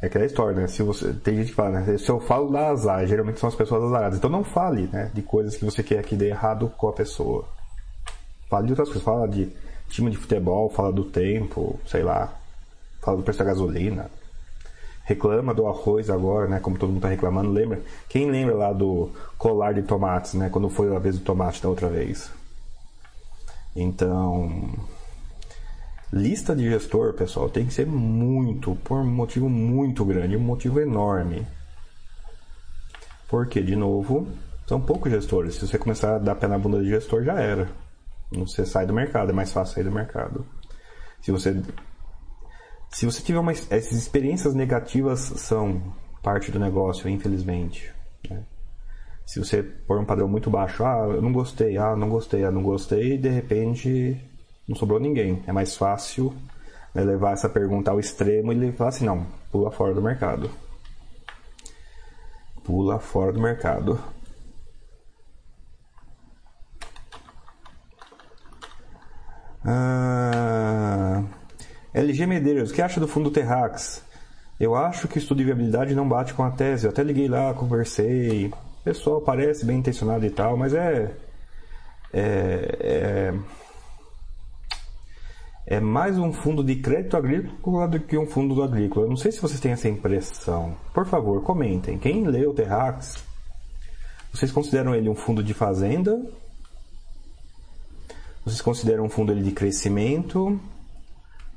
[0.00, 0.66] é aquela história, né?
[0.66, 1.98] Se você tem gente que fala, né?
[1.98, 4.18] Se eu falo da azar, geralmente são as pessoas azaradas.
[4.18, 5.10] Então não fale, né?
[5.14, 7.44] De coisas que você quer que dê errado com a pessoa.
[8.48, 9.04] Fale de outras coisas.
[9.04, 9.50] Fala de
[9.88, 12.32] time de futebol, fala do tempo, sei lá.
[13.00, 14.10] Fala do preço da gasolina
[15.06, 16.58] reclama do arroz agora, né?
[16.58, 17.80] Como todo mundo está reclamando, lembra?
[18.08, 20.50] Quem lembra lá do colar de tomates, né?
[20.50, 22.28] Quando foi a vez do tomate da outra vez.
[23.74, 24.68] Então,
[26.16, 30.80] lista de gestor, pessoal, tem que ser muito, por um motivo muito grande, um motivo
[30.80, 31.46] enorme.
[33.28, 34.26] Porque, de novo,
[34.66, 35.54] são poucos gestores.
[35.54, 37.68] Se você começar a dar pé na bunda de gestor, já era.
[38.32, 40.44] Você sai do mercado, é mais fácil sair do mercado.
[41.20, 41.62] Se você
[42.90, 43.52] se você tiver uma.
[43.52, 45.82] Essas experiências negativas são
[46.22, 47.92] parte do negócio, infelizmente.
[48.28, 48.42] Né?
[49.24, 52.50] Se você pôr um padrão muito baixo, ah, eu não gostei, ah, não gostei, ah,
[52.50, 54.16] não gostei, e de repente
[54.68, 55.42] não sobrou ninguém.
[55.46, 56.34] É mais fácil
[56.94, 60.50] né, levar essa pergunta ao extremo e falar assim: não, pula fora do mercado.
[62.64, 64.00] Pula fora do mercado.
[69.64, 71.22] Ah.
[71.92, 74.04] LG Medeiros, o que acha do fundo Terrax?
[74.60, 76.86] Eu acho que o estudo de viabilidade não bate com a tese.
[76.86, 78.48] Eu até liguei lá, conversei.
[78.48, 81.10] O pessoal parece bem intencionado e tal, mas é.
[82.12, 83.34] é, é,
[85.66, 89.06] é, mais um fundo de crédito agrícola do que um fundo agrícola.
[89.06, 90.76] Eu não sei se vocês têm essa impressão.
[90.94, 91.98] Por favor, comentem.
[91.98, 93.24] Quem leu o Terrax,
[94.32, 96.24] vocês consideram ele um fundo de fazenda?
[98.44, 100.60] Vocês consideram um fundo de crescimento?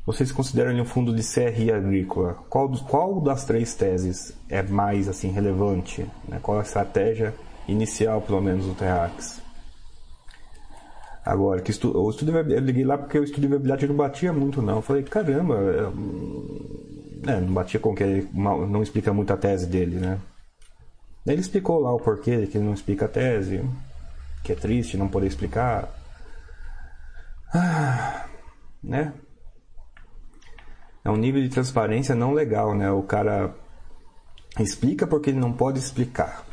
[0.08, 2.34] Vocês consideram ele um fundo de CRI agrícola?
[2.50, 6.04] Qual, qual das três teses é mais assim relevante?
[6.28, 6.40] Né?
[6.42, 7.32] Qual a estratégia
[7.68, 9.40] inicial, pelo menos, do Terrax?
[11.26, 14.34] Agora, que estu, o estudo eu liguei lá porque o estudo de viabilidade não batia
[14.34, 14.78] muito, não.
[14.78, 15.56] Eu falei, caramba,
[17.28, 20.20] é, não batia com que não explica muito a tese dele, né?
[21.28, 23.64] Ele explicou lá o porquê que ele não explica a tese,
[24.44, 25.90] que é triste não poder explicar.
[27.54, 28.26] Ah,
[28.84, 29.14] né?
[31.04, 32.92] é um nível de transparência não legal, né?
[32.92, 33.56] O cara
[34.60, 36.46] explica porque ele não pode explicar.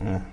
[0.00, 0.31] É.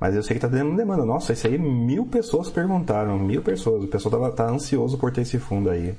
[0.00, 1.04] Mas eu sei que tá dando demanda.
[1.04, 3.18] Nossa, isso aí mil pessoas perguntaram.
[3.18, 3.84] Mil pessoas.
[3.84, 5.94] O pessoal tava, tá ansioso por ter esse fundo aí.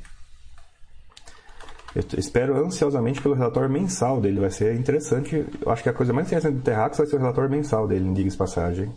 [1.96, 4.40] Eu espero ansiosamente pelo relatório mensal dele.
[4.40, 5.46] Vai ser interessante.
[5.62, 8.14] Eu acho que a coisa mais interessante do Terrax vai ser o relatório mensal dele,
[8.14, 8.92] diga-se passagem.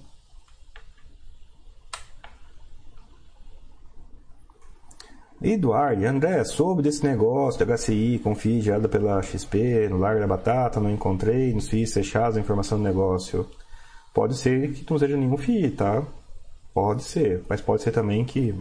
[5.43, 10.27] Eduardo, André, soube desse negócio de HCI com FII gerada pela XP no Largo da
[10.27, 13.49] Batata, não encontrei nos FIIs fechados a informação do negócio.
[14.13, 16.03] Pode ser que não seja nenhum FII, tá?
[16.75, 18.55] Pode ser, mas pode ser também que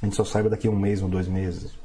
[0.00, 1.76] a gente só saiba daqui a um mês ou dois meses.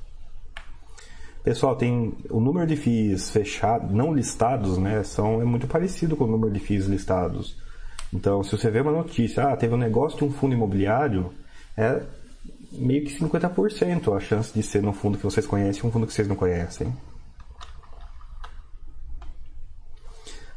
[1.44, 5.04] Pessoal, tem o número de FIIs fechados, não listados, né?
[5.04, 7.58] São, é muito parecido com o número de FIIs listados.
[8.14, 11.34] Então, se você vê uma notícia, ah, teve um negócio de um fundo imobiliário,
[11.76, 12.02] é
[12.72, 16.14] meio que 50% a chance de ser no fundo que vocês conhecem um fundo que
[16.14, 16.94] vocês não conhecem.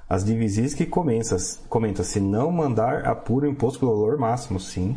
[0.09, 1.37] As divisões que comenta,
[1.69, 4.97] comenta se não mandar apura o imposto pelo valor máximo, sim.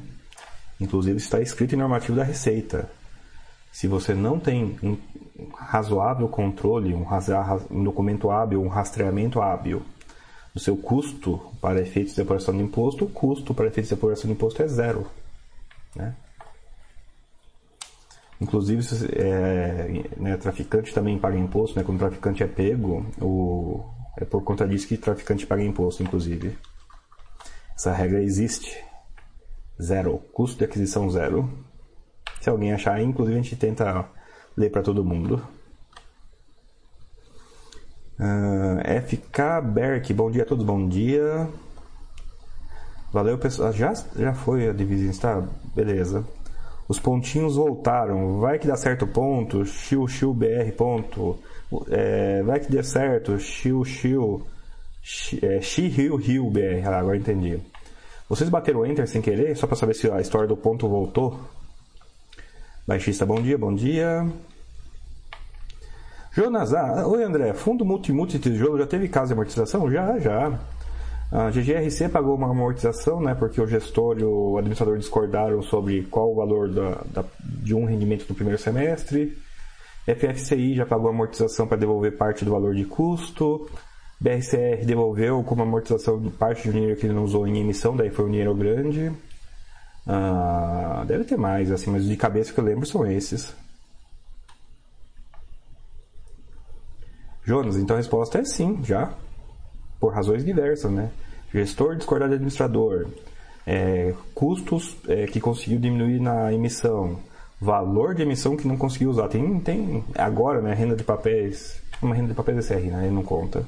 [0.80, 2.90] Inclusive está escrito em normativo da Receita.
[3.72, 4.98] Se você não tem um
[5.56, 7.06] razoável controle, um,
[7.72, 9.82] um documento hábil, um rastreamento hábil
[10.54, 14.28] do seu custo para efeitos de apuração do imposto, o custo para efeitos de apuração
[14.28, 15.08] do imposto é zero.
[15.96, 16.16] Né?
[18.42, 18.82] Inclusive,
[19.18, 21.84] é, né, traficante também paga imposto, né?
[21.84, 23.84] Quando o traficante é pego, o,
[24.20, 26.58] é por conta disso que traficante paga imposto, inclusive.
[27.74, 28.78] Essa regra existe.
[29.82, 30.20] Zero.
[30.34, 31.50] Custo de aquisição zero.
[32.42, 34.10] Se alguém achar, inclusive a gente tenta
[34.58, 35.42] ler para todo mundo.
[38.20, 41.48] Uh, ah, FK Berk, bom dia a todos, bom dia.
[43.14, 43.72] Valeu, pessoal.
[43.72, 45.48] Já, já foi a divisão, tá?
[45.74, 46.28] Beleza.
[46.90, 48.40] Os pontinhos voltaram.
[48.40, 49.66] Vai que dá certo ponto.
[49.66, 51.40] Xiu, xiu, BR ponto.
[51.90, 53.38] É, vai que dê certo.
[53.40, 54.46] Xiu, xiu.
[55.42, 56.86] É, xi, rio, rio, BR.
[56.86, 57.60] Ah, agora entendi.
[58.28, 59.56] Vocês bateram Enter sem querer?
[59.56, 61.40] Só para saber se a história do ponto voltou.
[62.88, 64.26] Baixista, bom dia, bom dia.
[66.32, 69.92] Jonas, ah, oi André, fundo multi-multi tijolo já teve caso de amortização?
[69.92, 70.60] Já, já.
[71.32, 76.32] A GGRC pagou uma amortização, né, porque o gestor e o administrador discordaram sobre qual
[76.32, 79.38] o valor da, da, de um rendimento do primeiro semestre.
[80.06, 83.70] FFCI já pagou amortização para devolver parte do valor de custo.
[84.20, 88.26] BRCR devolveu como amortização parte do dinheiro que ele não usou em emissão, daí foi
[88.26, 89.12] um dinheiro grande.
[90.06, 93.56] Ah, deve ter mais, assim, mas de cabeça que eu lembro são esses.
[97.46, 99.14] Jonas, então a resposta é sim, já
[100.00, 101.12] por razões diversas, né?
[101.54, 103.08] Gestor discordar de administrador,
[103.66, 107.20] é, custos é, que conseguiu diminuir na emissão,
[107.60, 109.28] valor de emissão que não conseguiu usar.
[109.28, 110.74] Tem, tem agora, né?
[110.74, 113.06] Renda de papéis, uma renda de papéis SR, né?
[113.06, 113.66] Ele não conta.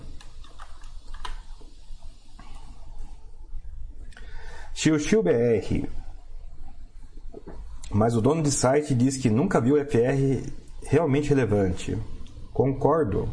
[4.74, 5.88] Xiu BR.
[7.92, 10.50] Mas o dono de site diz que nunca viu FR
[10.84, 11.98] realmente relevante.
[12.54, 13.30] Concordo.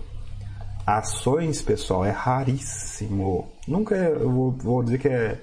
[0.85, 3.53] Ações, pessoal, é raríssimo.
[3.67, 5.41] Nunca é, eu vou, vou dizer que é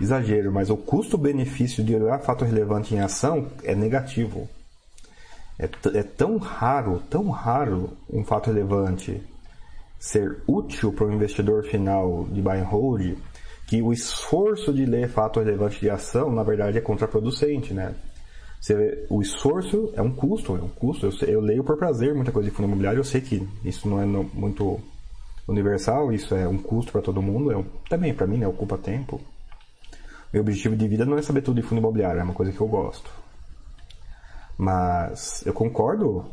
[0.00, 4.48] exagero, mas o custo-benefício de olhar fato relevante em ação é negativo.
[5.58, 5.68] É,
[5.98, 9.22] é tão raro, tão raro um fato relevante
[9.98, 13.16] ser útil para o investidor final de buy and hold
[13.66, 17.94] que o esforço de ler fato relevante de ação, na verdade, é contraproducente, né?
[18.68, 21.06] Vê, o esforço é um custo, é um custo.
[21.06, 24.00] Eu, eu, leio por prazer muita coisa de fundo imobiliário, eu sei que isso não
[24.00, 24.78] é no, muito
[25.48, 29.20] universal, isso é um custo para todo mundo, é também para mim, né, ocupa tempo.
[30.32, 32.60] Meu objetivo de vida não é saber tudo de fundo imobiliário, é uma coisa que
[32.60, 33.10] eu gosto.
[34.56, 36.24] Mas eu concordo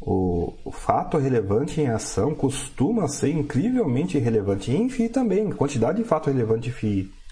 [0.00, 4.72] O, o, fato relevante em ação costuma ser incrivelmente relevante.
[4.72, 5.52] Em FII também.
[5.52, 7.22] A quantidade de fato relevante de FII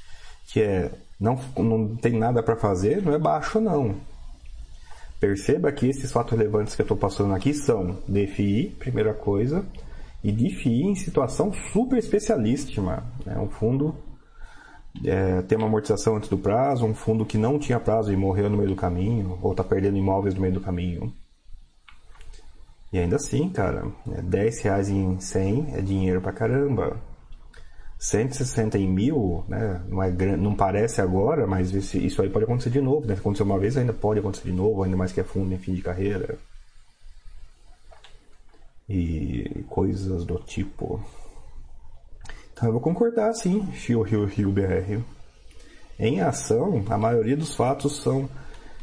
[0.52, 3.94] que é não, não tem nada para fazer não é baixo, não.
[5.18, 9.64] Perceba que esses fatos relevantes que eu estou passando aqui são DFI, primeira coisa,
[10.24, 13.04] e DFI em situação super especialíssima.
[13.26, 13.38] Né?
[13.38, 13.94] Um fundo
[15.04, 18.50] é, tem uma amortização antes do prazo, um fundo que não tinha prazo e morreu
[18.50, 21.12] no meio do caminho, ou está perdendo imóveis no meio do caminho.
[22.92, 27.00] E ainda assim, cara, é 10 reais em 100 é dinheiro pra caramba.
[27.98, 32.80] 160 em mil, né, não, é, não parece agora, mas isso, aí pode acontecer de
[32.80, 33.06] novo.
[33.06, 33.14] Né?
[33.14, 35.74] Aconteceu uma vez, ainda pode acontecer de novo, ainda mais que é fundo em fim
[35.74, 36.38] de carreira.
[38.88, 41.00] E coisas do tipo.
[42.60, 45.00] Então eu vou concordar sim, Rio, Rio, Rio, BR.
[45.98, 48.28] Em ação, a maioria dos fatos são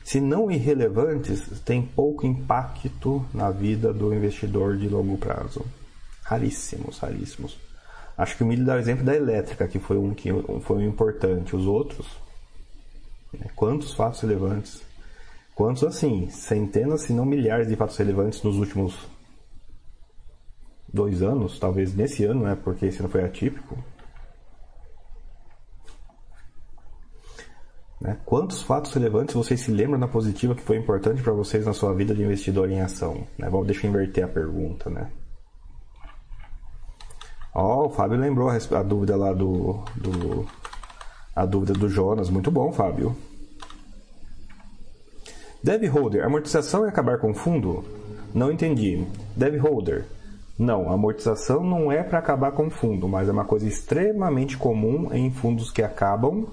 [0.04, 5.64] se não irrelevantes, tem pouco impacto na vida do investidor de longo prazo.
[6.24, 7.56] Raríssimos, raríssimos.
[8.18, 10.30] Acho que o Milho dá o exemplo da elétrica, que foi um que
[10.64, 11.56] foi um importante.
[11.56, 12.08] Os outros,
[13.32, 13.46] né?
[13.56, 14.82] quantos fatos relevantes?
[15.54, 16.32] Quantos assim?
[16.32, 18.98] Centenas, se não milhares de fatos relevantes nos últimos
[20.92, 22.58] dois anos, talvez nesse ano, né?
[22.64, 23.78] Porque esse não foi atípico.
[28.00, 28.18] Né?
[28.26, 31.94] Quantos fatos relevantes vocês se lembram na positiva que foi importante para vocês na sua
[31.94, 33.28] vida de investidor em ação?
[33.38, 33.50] Né?
[33.50, 35.12] Vamos, deixa eu inverter a pergunta, né?
[37.54, 40.46] Ó, oh, o Fábio lembrou a, dúvida lá do, do.
[41.36, 42.30] A dúvida do Jonas.
[42.30, 43.16] Muito bom, Fábio.
[45.64, 47.84] Dev holder, amortização é acabar com fundo?
[48.32, 49.04] Não entendi.
[49.36, 50.06] Dev holder.
[50.58, 55.30] Não, amortização não é para acabar com fundo, mas é uma coisa extremamente comum em
[55.32, 56.48] fundos que acabam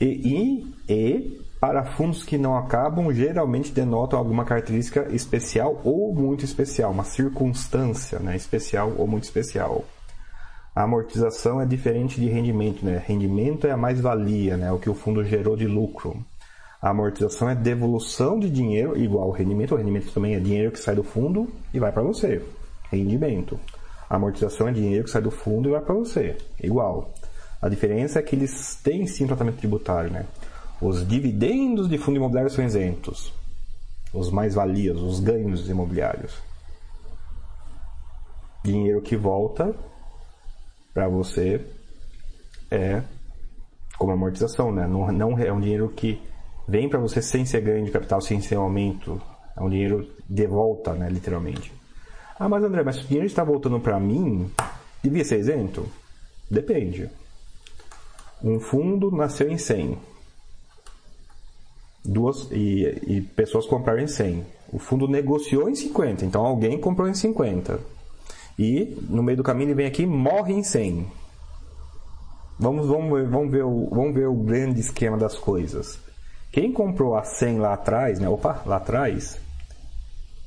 [0.00, 6.44] e, e, e para fundos que não acabam, geralmente denotam alguma característica especial ou muito
[6.44, 9.84] especial, uma circunstância né, especial ou muito especial.
[10.74, 13.00] A amortização é diferente de rendimento, né?
[13.06, 14.72] Rendimento é a mais-valia, né?
[14.72, 16.16] O que o fundo gerou de lucro.
[16.82, 19.72] A amortização é devolução de dinheiro igual ao rendimento.
[19.72, 22.42] O rendimento também é dinheiro que sai do fundo e vai para você.
[22.94, 23.58] Rendimento.
[24.08, 26.36] A amortização é dinheiro que sai do fundo e vai para você.
[26.62, 27.12] Igual.
[27.60, 30.26] A diferença é que eles têm sim tratamento tributário, né?
[30.80, 33.32] Os dividendos de fundo imobiliário são isentos.
[34.12, 36.36] Os mais-valias, os ganhos imobiliários.
[38.62, 39.74] Dinheiro que volta
[40.92, 41.64] para você
[42.70, 43.02] é
[43.98, 44.86] como amortização, né?
[44.86, 46.20] Não, não é um dinheiro que
[46.68, 49.20] vem para você sem ser ganho de capital, sem ser aumento.
[49.56, 51.08] É um dinheiro de volta, né?
[51.08, 51.72] Literalmente.
[52.38, 54.50] Ah, mas André, mas o dinheiro está voltando para mim,
[55.02, 55.86] devia ser isento?
[56.50, 57.08] Depende.
[58.42, 59.96] Um fundo nasceu em 100.
[62.04, 64.44] Duas, e, e pessoas compraram em 100.
[64.72, 67.78] O fundo negociou em 50, então alguém comprou em 50.
[68.58, 71.06] E no meio do caminho ele vem aqui e morre em 100.
[72.58, 75.98] Vamos, vamos, vamos, ver o, vamos ver o grande esquema das coisas.
[76.52, 78.28] Quem comprou a 100 lá atrás, né?
[78.28, 79.40] Opa, lá atrás,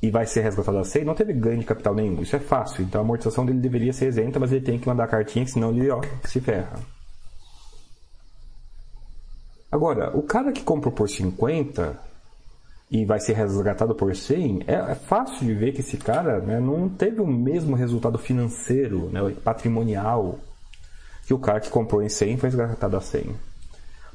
[0.00, 2.22] e vai ser resgatado a 100, não teve ganho de capital nenhum.
[2.22, 2.84] Isso é fácil.
[2.84, 5.70] Então a amortização dele deveria ser isenta, mas ele tem que mandar a cartinha, senão
[5.70, 6.78] ele ó, se ferra.
[9.70, 11.98] Agora, o cara que comprou por 50
[12.90, 16.58] e vai ser resgatado por 100, é, é fácil de ver que esse cara né,
[16.58, 20.38] não teve o mesmo resultado financeiro, né, patrimonial,
[21.26, 23.36] que o cara que comprou em 100 foi resgatado a 100.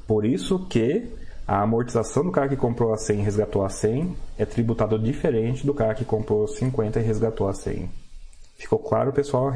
[0.07, 1.07] Por isso que
[1.47, 5.65] a amortização do cara que comprou a 100 e resgatou a 100 é tributado diferente
[5.65, 7.89] do cara que comprou 50 e resgatou a 100.
[8.57, 9.53] Ficou claro, pessoal?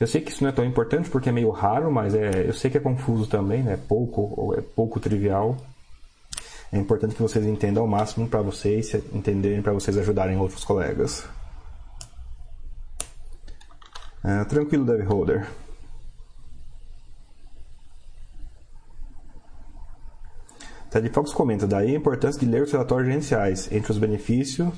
[0.00, 2.52] Eu sei que isso não é tão importante porque é meio raro, mas é, eu
[2.52, 3.78] sei que é confuso também, né?
[3.88, 5.56] pouco, é pouco trivial.
[6.72, 11.24] É importante que vocês entendam ao máximo para vocês entenderem, para vocês ajudarem outros colegas.
[14.24, 15.46] Uh, tranquilo, Dev Holder.
[20.90, 23.70] Ted Fox comenta, daí a importância de ler os relatórios gerenciais.
[23.70, 24.72] Entre os benefícios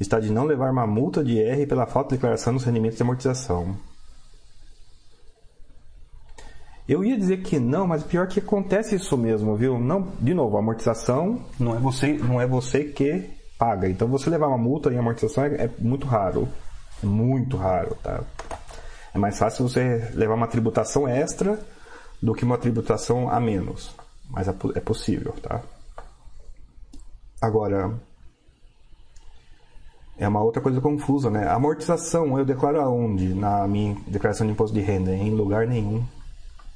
[0.00, 3.02] está de não levar uma multa de R pela falta de declaração dos rendimentos de
[3.02, 3.76] amortização.
[6.88, 9.78] Eu ia dizer que não, mas pior que acontece isso mesmo, viu?
[9.78, 13.90] Não, de novo, amortização não é você, não é você que paga.
[13.90, 16.48] Então você levar uma multa em amortização é, é muito raro.
[17.02, 18.22] É muito raro, tá?
[19.14, 21.58] É mais fácil você levar uma tributação extra
[22.22, 23.94] do que uma tributação a menos.
[24.28, 25.62] Mas é, é possível, tá?
[27.40, 27.94] Agora,
[30.18, 31.48] é uma outra coisa confusa, né?
[31.48, 33.32] amortização eu declaro aonde?
[33.34, 35.14] Na minha declaração de imposto de renda?
[35.14, 36.04] Em lugar nenhum.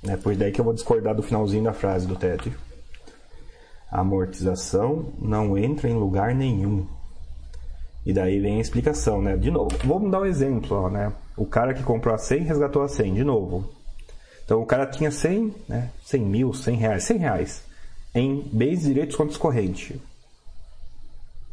[0.07, 2.17] É por daí que eu vou discordar do finalzinho da frase do.
[3.91, 6.87] A amortização não entra em lugar nenhum.
[8.07, 9.37] E daí vem a explicação, né?
[9.37, 11.13] De novo, vamos dar um exemplo, ó, né?
[11.37, 13.69] O cara que comprou a 100 resgatou a 100, de novo.
[14.45, 15.91] Então o cara tinha 100, né?
[16.05, 17.73] 100 mil, 100 reais, 100 reais
[18.15, 20.01] em bens e direitos contas corrente.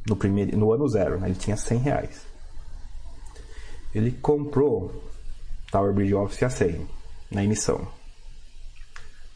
[0.07, 1.27] No, primeiro, no ano zero, né?
[1.27, 2.27] ele tinha 100 reais.
[3.93, 5.03] Ele comprou
[5.71, 6.87] Tower Bridge Office a 100
[7.31, 7.87] na emissão.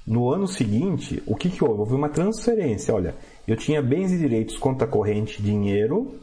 [0.06, 1.80] No ano seguinte, o que, que houve?
[1.80, 2.94] Houve uma transferência.
[2.94, 3.16] Olha,
[3.48, 6.20] eu tinha bens e direitos, conta corrente, dinheiro,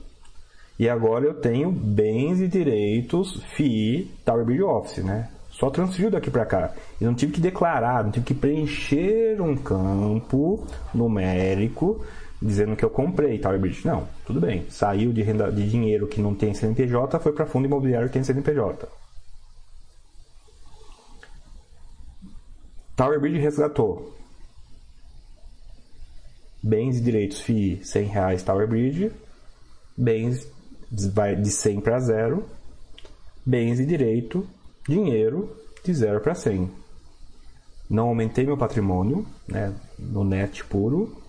[0.79, 5.31] e agora eu tenho bens e direitos FII Tower Bridge Office, né?
[5.61, 6.73] Só transferiu daqui para cá.
[6.99, 12.03] Eu não tive que declarar, não tive que preencher um campo numérico
[12.41, 13.87] dizendo que eu comprei Tower Bridge.
[13.87, 14.65] Não, tudo bem.
[14.71, 18.25] Saiu de, renda, de dinheiro que não tem CNPJ, foi para fundo imobiliário que tem
[18.25, 18.89] CNPJ.
[22.97, 24.17] Tower Bridge resgatou
[26.63, 29.13] bens e direitos FII 100 reais Tower Bridge,
[29.95, 30.51] bens
[31.13, 32.49] vai de 100 para 0,
[33.45, 34.49] bens e direito,
[34.89, 36.71] dinheiro de 0 para 100.
[37.89, 41.21] Não aumentei meu patrimônio né, no net puro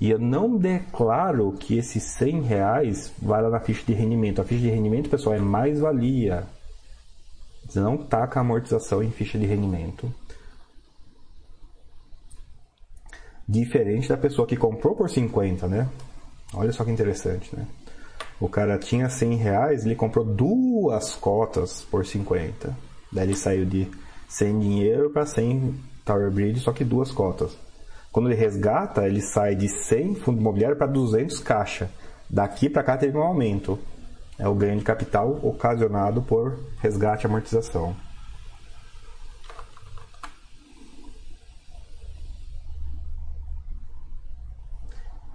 [0.00, 4.40] e eu não declaro que esses 100 reais vai lá na ficha de rendimento.
[4.40, 6.46] A ficha de rendimento, pessoal, é mais-valia.
[7.74, 10.12] Não taca a amortização em ficha de rendimento.
[13.46, 15.88] Diferente da pessoa que comprou por 50, né?
[16.54, 17.66] Olha só que interessante, né?
[18.40, 22.76] O cara tinha 100 reais, ele comprou duas cotas por 50.
[23.12, 23.90] Daí ele saiu de
[24.28, 25.74] 100 dinheiro para 100
[26.04, 27.58] Tower Bridge, só que duas cotas.
[28.12, 31.90] Quando ele resgata, ele sai de 100 fundo imobiliário para 200 caixa.
[32.30, 33.78] Daqui para cá teve um aumento.
[34.38, 37.94] É o ganho de capital ocasionado por resgate e amortização.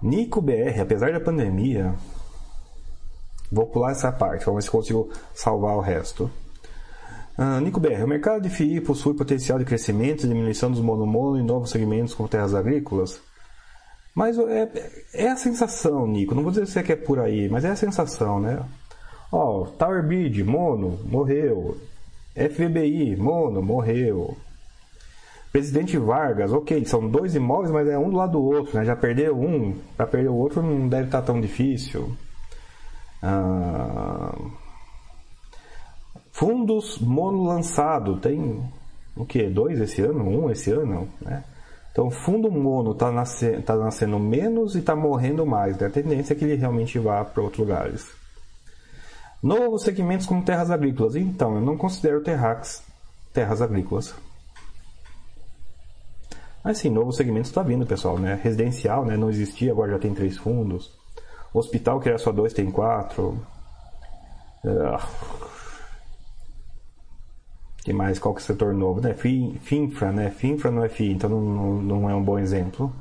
[0.02, 1.94] Nico BR, apesar da pandemia,
[3.54, 6.28] Vou pular essa parte, vamos ver se consigo salvar o resto.
[7.38, 11.44] Uh, Nico BR, o mercado de FII possui potencial de crescimento, diminuição dos monomono em
[11.44, 13.20] novos segmentos como terras agrícolas?
[14.12, 14.68] Mas é,
[15.12, 16.34] é, a sensação, Nico.
[16.34, 18.60] Não vou dizer que é por aí, mas é a sensação, né?
[19.30, 21.76] Ó, oh, Tower Bridge, mono, morreu.
[22.34, 24.36] FVBI, mono, morreu.
[25.52, 28.84] Presidente Vargas, ok, são dois imóveis, mas é um do lado do outro, né?
[28.84, 32.16] Já perdeu um, para perder o outro não deve estar tão difícil.
[33.26, 34.36] Ah,
[36.30, 38.62] fundos mono lançado, tem
[39.16, 39.48] o que?
[39.48, 40.28] Dois esse ano?
[40.28, 41.08] Um esse ano?
[41.22, 41.42] Né?
[41.90, 45.78] Então, fundo mono está nasce, tá nascendo menos e está morrendo mais.
[45.78, 45.86] Né?
[45.86, 48.06] A tendência é que ele realmente vá para outros lugares.
[49.42, 51.16] Novos segmentos como terras agrícolas.
[51.16, 52.82] Então, eu não considero terrax
[53.32, 54.14] terras agrícolas.
[56.62, 58.18] Mas sim, novos segmentos está vindo, pessoal.
[58.18, 58.38] Né?
[58.42, 59.16] Residencial né?
[59.16, 60.92] não existia, agora já tem três fundos.
[61.54, 63.40] Hospital que era só dois tem quatro.
[64.64, 64.98] Uh,
[67.84, 68.18] que mais?
[68.18, 69.00] Qual que é o setor novo?
[69.00, 69.14] Né?
[69.14, 70.30] FINFRA, né?
[70.30, 72.92] FINFRA não é FI, então não, não, não é um bom exemplo.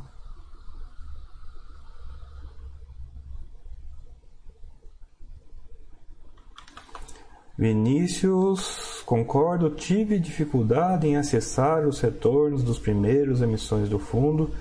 [7.58, 14.51] Vinícius, concordo, tive dificuldade em acessar os retornos dos primeiros emissões do fundo.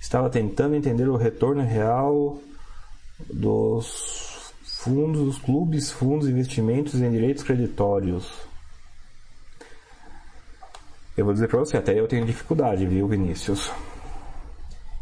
[0.00, 2.38] Estava tentando entender o retorno real
[3.18, 8.30] dos fundos, dos clubes, fundos, investimentos em direitos creditórios.
[11.16, 13.70] Eu vou dizer para você, até eu tenho dificuldade, viu, Vinícius?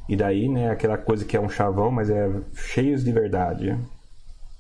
[0.09, 3.79] E daí, né, aquela coisa que é um chavão, mas é cheios de verdade.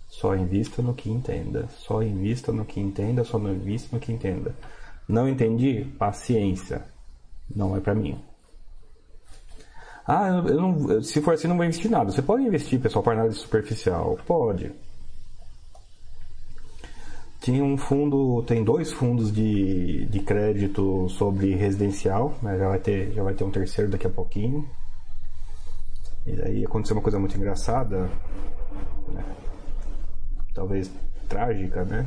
[0.08, 1.68] Só invista no que entenda.
[1.68, 4.54] Só invista no que entenda, só invista no que entenda.
[5.08, 5.84] Não entendi?
[5.98, 6.84] Paciência.
[7.54, 8.16] Não é para mim.
[10.06, 12.10] Ah, eu não, se for assim, não vou investir nada.
[12.10, 14.18] Você pode investir, pessoal, para análise superficial?
[14.26, 14.72] Pode.
[17.40, 22.58] Tinha um fundo, tem dois fundos de, de crédito sobre residencial, né?
[22.58, 24.68] já, vai ter, já vai ter um terceiro daqui a pouquinho.
[26.26, 28.10] E daí aconteceu uma coisa muito engraçada,
[29.08, 29.24] né?
[30.54, 30.90] talvez
[31.28, 32.06] trágica, né?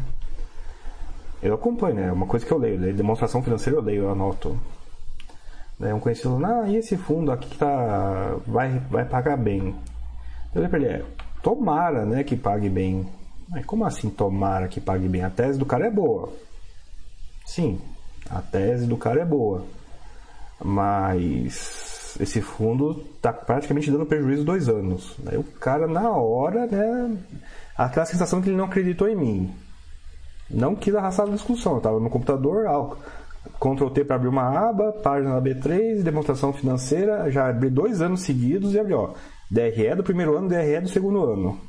[1.41, 2.11] Eu acompanho, né?
[2.11, 4.57] Uma coisa que eu leio, demonstração financeira eu leio, eu anoto.
[5.79, 5.93] Né?
[5.93, 9.75] Um conhecido falou, ah, e esse fundo aqui que tá, vai, vai pagar bem.
[10.53, 11.05] Eu falei pra ele, é,
[11.41, 13.07] tomara né, que pague bem.
[13.49, 15.23] Mas como assim tomara que pague bem?
[15.23, 16.31] A tese do cara é boa.
[17.45, 17.79] Sim,
[18.29, 19.65] a tese do cara é boa.
[20.63, 25.17] Mas esse fundo está praticamente dando prejuízo dois anos.
[25.25, 27.17] Aí o cara na hora, né?
[27.77, 29.53] Aquela sensação que ele não acreditou em mim.
[30.49, 31.73] Não quis arrastar a discussão.
[31.73, 32.67] Eu estava no computador,
[33.59, 38.21] Ctrl T para abrir uma aba, página da B3, demonstração financeira, já abri dois anos
[38.21, 39.13] seguidos e abri, ó,
[39.51, 41.59] DRE do primeiro ano, DRE do segundo ano.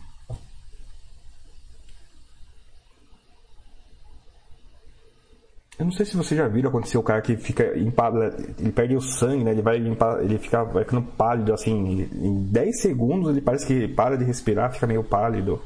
[5.77, 8.95] Eu não sei se vocês já viram acontecer o cara que fica impálido, ele perde
[8.95, 9.51] o sangue, né?
[9.51, 13.89] Ele vai limpar, ele fica vai ficando pálido assim, em 10 segundos ele parece que
[13.89, 15.61] para de respirar, fica meio pálido.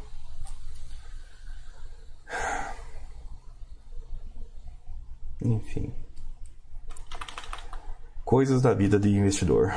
[5.42, 5.92] Enfim.
[8.24, 9.72] Coisas da vida de investidor.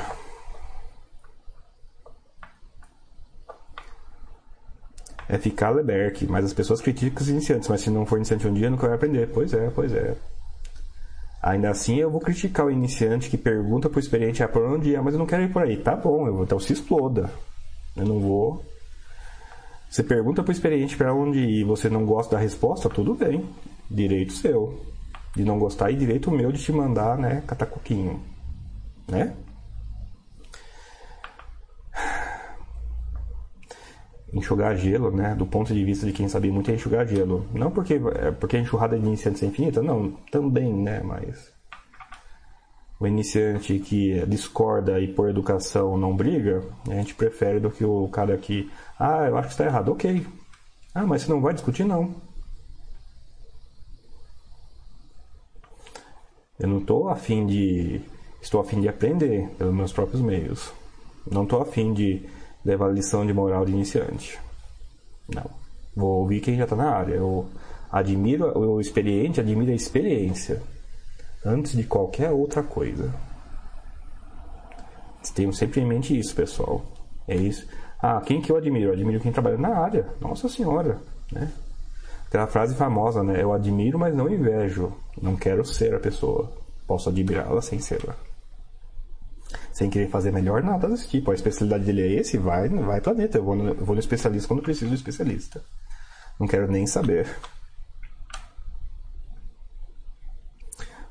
[5.32, 8.52] é ficar Leberk, mas as pessoas criticam os iniciantes, mas se não for iniciante um
[8.52, 9.30] dia, nunca vai aprender.
[9.32, 10.14] Pois é, pois é.
[11.42, 15.00] Ainda assim, eu vou criticar o iniciante que pergunta pro experiente, ah, por onde é,
[15.00, 15.78] mas eu não quero ir por aí.
[15.78, 17.30] Tá bom, eu vou, então se exploda.
[17.96, 18.62] Eu não vou.
[19.88, 23.48] Você pergunta pro experiente para onde ir e você não gosta da resposta, tudo bem.
[23.90, 24.91] Direito seu.
[25.34, 28.20] De não gostar e direito meu de te mandar, né, catacoquinho.
[29.08, 29.34] Né?
[34.32, 35.34] enxugar gelo, né?
[35.34, 37.46] Do ponto de vista de quem sabia muito é enxugar gelo.
[37.52, 41.02] Não porque, é porque a enxurrada de iniciantes é infinita, não, também, né?
[41.04, 41.52] Mas
[42.98, 48.08] o iniciante que discorda e por educação não briga, a gente prefere do que o
[48.08, 50.24] cara que, ah, eu acho que está errado, ok.
[50.94, 52.14] Ah, mas você não vai discutir, não.
[56.62, 58.00] Eu não estou afim de.
[58.40, 60.72] Estou afim de aprender pelos meus próprios meios.
[61.28, 62.24] Não estou afim de
[62.64, 64.38] levar lição de moral de iniciante.
[65.28, 65.50] Não.
[65.94, 67.14] Vou ouvir quem já está na área.
[67.14, 67.46] Eu
[67.90, 70.62] admiro o experiente, admiro a experiência
[71.44, 73.12] antes de qualquer outra coisa.
[75.34, 76.84] Tenho sempre em mente isso, pessoal.
[77.26, 77.66] É isso.
[78.00, 78.90] Ah, quem que eu admiro?
[78.90, 80.06] Eu admiro quem trabalha na área.
[80.20, 81.00] Nossa Senhora,
[81.30, 81.50] né?
[82.32, 83.42] Aquela frase famosa, né?
[83.42, 84.90] Eu admiro, mas não invejo.
[85.20, 86.50] Não quero ser a pessoa.
[86.86, 88.16] Posso admirá-la sem ser-la
[89.70, 91.30] sem querer fazer melhor, nada desse tipo.
[91.30, 93.36] A especialidade dele é esse, vai, vai planeta.
[93.36, 95.62] Eu vou no, eu vou no especialista quando preciso do especialista.
[96.40, 97.28] Não quero nem saber.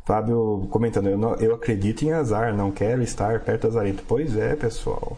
[0.06, 4.04] Fábio comentando, eu, não, eu acredito em azar, não quero estar perto do azarento.
[4.08, 5.18] Pois é, pessoal.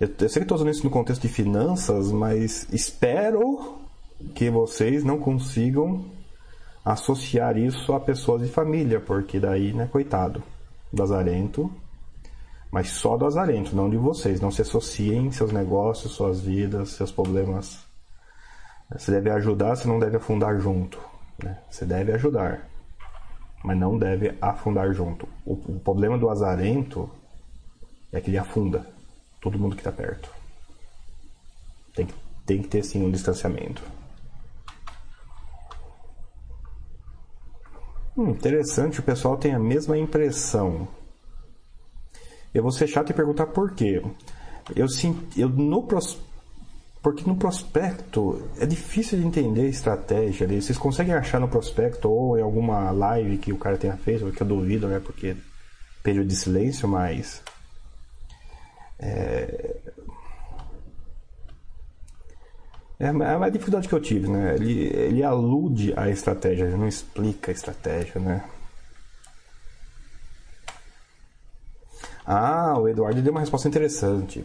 [0.00, 3.83] Eu, eu sei que estou usando isso no contexto de finanças, mas espero
[4.34, 6.04] que vocês não consigam
[6.84, 10.42] associar isso a pessoas de família, porque daí, né, coitado,
[10.92, 11.70] do azarento
[12.74, 14.40] mas só do azarento, não de vocês.
[14.40, 17.78] Não se associem seus negócios, suas vidas, seus problemas.
[18.90, 20.98] Você deve ajudar, você não deve afundar junto.
[21.40, 21.56] Né?
[21.70, 22.68] Você deve ajudar,
[23.62, 25.28] mas não deve afundar junto.
[25.46, 27.08] O, o problema do azarento
[28.12, 28.84] é que ele afunda
[29.40, 30.28] todo mundo que está perto.
[31.94, 32.14] Tem que,
[32.44, 33.84] tem que ter sim um distanciamento.
[38.16, 40.86] Hum, interessante, o pessoal tem a mesma impressão.
[42.52, 44.00] Eu vou ser chato e perguntar por quê.
[44.76, 44.86] Eu,
[45.36, 46.16] eu no pros,
[47.02, 50.62] porque no prospecto é difícil de entender a estratégia ali.
[50.62, 54.42] Vocês conseguem achar no prospecto ou em alguma live que o cara tenha feito, que
[54.42, 55.00] eu duvido, né?
[55.04, 55.36] Porque
[56.02, 57.42] período de silêncio, mas.
[58.98, 59.76] É,
[63.08, 64.54] é, é a dificuldade que eu tive, né?
[64.54, 68.44] Ele, ele alude à estratégia, ele não explica a estratégia, né?
[72.26, 74.44] Ah, o Eduardo deu uma resposta interessante.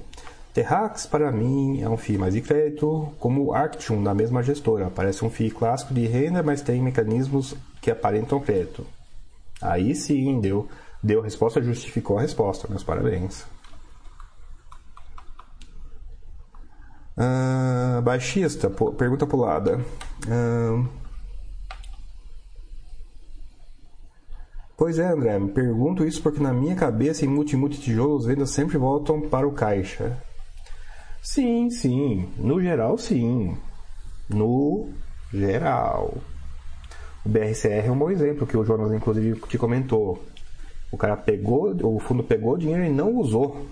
[0.53, 4.89] Terrax, para mim, é um FII mais de crédito, como Arctium, da mesma gestora.
[4.89, 8.85] Parece um FII clássico de renda, mas tem mecanismos que aparentam crédito.
[9.61, 10.67] Aí sim, deu,
[11.01, 12.67] deu a resposta, justificou a resposta.
[12.67, 13.45] Meus parabéns.
[17.19, 19.79] Uh, baixista, pergunta pulada.
[20.25, 20.87] Uh,
[24.79, 28.77] Pois é, André, me pergunto isso porque na minha cabeça em multi-multi tijolos vendas sempre
[28.77, 30.17] voltam para o caixa.
[31.21, 33.57] Sim, sim, no geral sim.
[34.29, 34.87] No
[35.33, 36.13] geral.
[37.25, 40.23] O BRCR é um bom exemplo que o Jonas inclusive te comentou.
[40.89, 43.65] O cara pegou, o fundo pegou o dinheiro e não usou.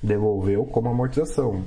[0.00, 1.64] Devolveu como amortização.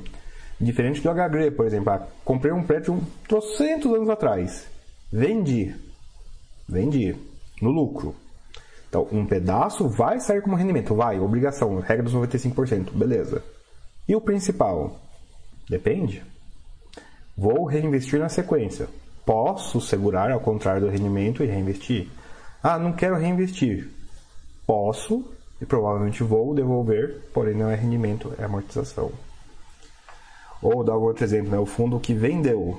[0.59, 1.93] Diferente do HGRE, por exemplo.
[1.93, 4.67] Ah, comprei um prédio trocentos anos atrás.
[5.11, 5.73] Vendi.
[6.67, 7.15] Vendi.
[7.61, 8.15] No lucro.
[8.89, 13.43] Então, um pedaço vai sair como rendimento, vai, obrigação, regra dos 95%, beleza.
[14.07, 14.99] E o principal?
[15.69, 16.23] Depende.
[17.37, 18.87] Vou reinvestir na sequência.
[19.23, 22.09] Posso segurar ao contrário do rendimento e reinvestir?
[22.63, 23.87] Ah, não quero reinvestir.
[24.65, 25.23] Posso
[25.61, 29.11] e provavelmente vou devolver, porém não é rendimento, é amortização.
[30.61, 31.57] Ou dar outro exemplo, né?
[31.57, 32.77] o fundo que vendeu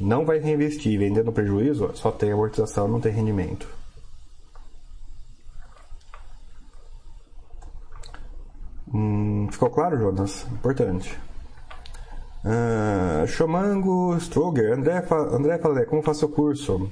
[0.00, 3.68] não vai reinvestir, vendendo prejuízo, só tem amortização, não tem rendimento.
[8.92, 10.46] Hum, ficou claro, Jonas?
[10.50, 11.16] Importante.
[12.44, 16.90] Uh, Chomango, Stroger, André, André Falé, como faço o curso?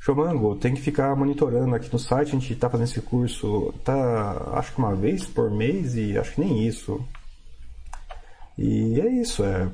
[0.00, 4.52] Chomango, tem que ficar monitorando aqui no site, a gente está fazendo esse curso, tá,
[4.54, 7.04] acho que uma vez por mês e acho que nem isso.
[8.58, 9.68] E é isso, é.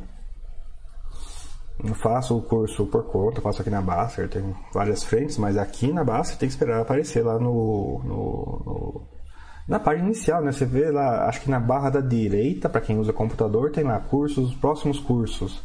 [1.83, 5.93] Eu faço o curso por conta, faço aqui na Baster, tem várias frentes, mas aqui
[5.93, 9.03] na Baster tem que esperar aparecer lá no, no, no
[9.67, 10.53] na página inicial, né?
[10.53, 13.99] Você vê lá, acho que na barra da direita, para quem usa computador, tem lá
[13.99, 15.63] cursos, próximos cursos.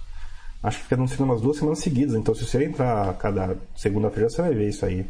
[0.63, 4.41] Acho que fica anunciando umas duas semanas seguidas, então se você entrar cada segunda-feira, você
[4.41, 5.05] vai ver isso aí.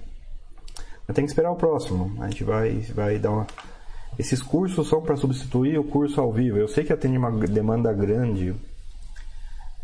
[1.08, 2.22] Mas tem que esperar o próximo.
[2.22, 3.48] A gente vai, vai dar uma.
[4.20, 6.58] Esses cursos são para substituir o curso ao vivo.
[6.58, 8.54] Eu sei que atende uma demanda grande,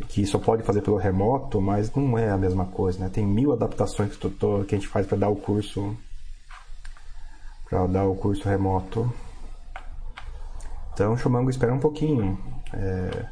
[0.08, 3.10] que só pode fazer pelo remoto, mas não é a mesma coisa, né?
[3.10, 5.96] Tem mil adaptações que, que a gente faz para dar o curso
[7.68, 9.12] para dar o curso remoto.
[10.92, 12.38] Então, Chomango espera um pouquinho.
[12.72, 13.26] É,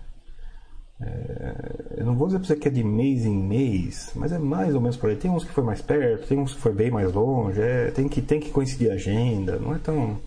[1.01, 4.39] é, eu não vou dizer para você que é de mês em mês, mas é
[4.39, 5.17] mais ou menos por aí.
[5.17, 7.61] Tem uns que foi mais perto, tem uns que foi bem mais longe.
[7.61, 9.59] É, tem, que, tem que coincidir a agenda.
[9.59, 10.19] Não é tão.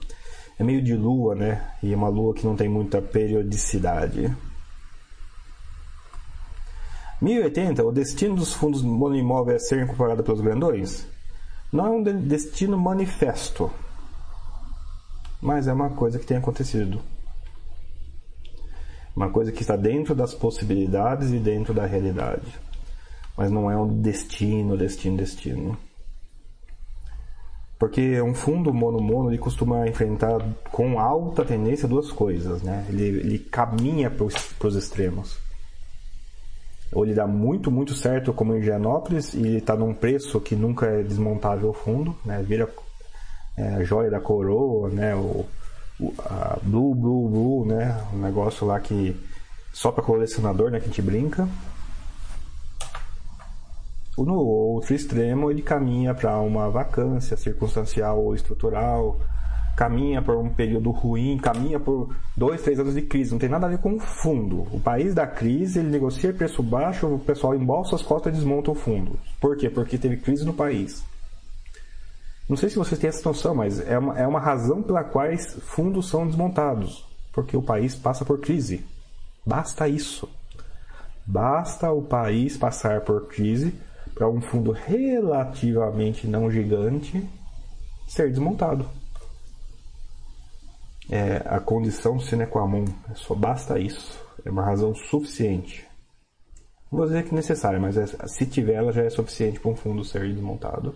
[0.59, 1.71] É meio de lua, né?
[1.83, 4.35] E é uma lua que não tem muita periodicidade.
[7.21, 11.07] 1080, o destino dos fundos monoimóveis é ser incorporado pelos grandões?
[11.71, 13.71] Não é um destino manifesto,
[15.41, 17.01] mas é uma coisa que tem acontecido.
[19.15, 22.47] Uma coisa que está dentro das possibilidades e dentro da realidade.
[23.35, 25.77] Mas não é um destino, destino, destino.
[27.79, 30.39] Porque um fundo mono-mono ele costuma enfrentar
[30.71, 32.85] com alta tendência duas coisas, né?
[32.89, 34.25] Ele, ele caminha para
[34.67, 35.37] os extremos.
[36.91, 40.55] Ou ele dá muito, muito certo como em Gianópolis e ele está num preço que
[40.55, 42.43] nunca é desmontável o fundo, né?
[42.47, 42.67] Vira
[43.55, 45.15] é, a joia da coroa, né?
[45.15, 45.45] O,
[46.19, 48.03] a Blue Blue Blue, né?
[48.13, 49.15] Um negócio lá que
[49.71, 50.79] só para colecionador, né?
[50.79, 51.47] Que a gente brinca.
[54.17, 59.19] No outro extremo, ele caminha para uma vacância circunstancial ou estrutural,
[59.77, 63.31] caminha por um período ruim, caminha por dois, três anos de crise.
[63.31, 64.67] Não tem nada a ver com o fundo.
[64.71, 68.71] O país da crise, ele negocia preço baixo, o pessoal embolsa as cotas e desmonta
[68.71, 69.19] o fundo.
[69.39, 69.69] Por quê?
[69.69, 71.05] Porque teve crise no país.
[72.49, 75.27] Não sei se vocês têm essa noção, mas é uma, é uma razão pela qual
[75.37, 77.05] fundos são desmontados.
[77.31, 78.83] Porque o país passa por crise.
[79.45, 80.27] Basta isso.
[81.23, 83.75] Basta o país passar por crise
[84.17, 87.23] para um fundo relativamente não gigante
[88.07, 88.89] ser desmontado.
[91.07, 92.85] É a condição sine qua non.
[93.13, 94.19] Só basta isso.
[94.43, 95.87] É uma razão suficiente.
[96.91, 99.69] Não vou dizer que é necessária, mas é, se tiver, ela já é suficiente para
[99.69, 100.95] um fundo ser desmontado.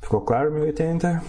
[0.00, 1.22] Ficou claro, 1080?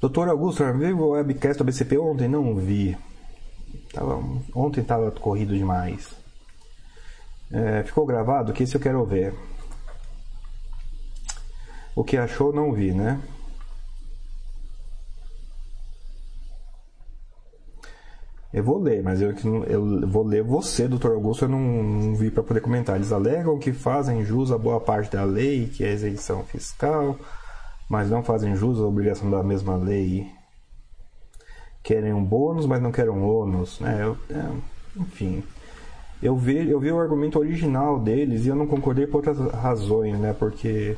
[0.00, 2.28] Doutor Augusto, viu o webcast do BCP ontem?
[2.28, 2.96] Não vi.
[3.92, 4.22] Tava,
[4.54, 6.17] ontem estava corrido demais.
[7.50, 8.52] É, ficou gravado?
[8.52, 9.34] Que isso eu quero ver.
[11.94, 13.20] O que achou, não vi, né?
[18.52, 19.34] Eu vou ler, mas eu,
[19.66, 22.96] eu vou ler você, doutor Augusto, eu não, não vi para poder comentar.
[22.96, 27.18] Eles alegam que fazem jus a boa parte da lei, que é isenção fiscal,
[27.90, 30.30] mas não fazem jus à obrigação da mesma lei.
[31.82, 33.80] Querem um bônus, mas não querem um ônus.
[33.80, 33.98] Né?
[34.02, 34.50] Eu, é,
[34.96, 35.42] enfim,
[36.22, 40.18] eu vi, eu vi o argumento original deles e eu não concordei por outras razões,
[40.18, 40.34] né?
[40.38, 40.96] Porque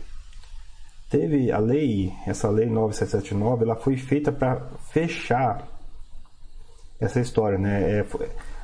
[1.10, 4.60] teve a lei, essa lei 9779, ela foi feita para
[4.92, 5.66] fechar
[7.00, 8.00] essa história, né?
[8.00, 8.06] É,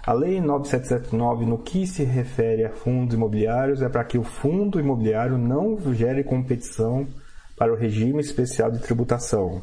[0.07, 4.79] a Lei 9779, no que se refere a fundos imobiliários, é para que o fundo
[4.79, 7.09] imobiliário não gere competição
[7.57, 9.63] para o regime especial de tributação.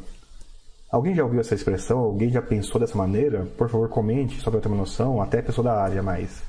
[0.90, 1.98] Alguém já ouviu essa expressão?
[1.98, 3.46] Alguém já pensou dessa maneira?
[3.56, 6.42] Por favor, comente, só para ter uma noção, até a pessoa da área mais.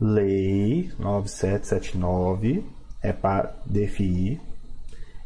[0.00, 2.64] Lei 9779
[3.02, 4.40] é para DFI,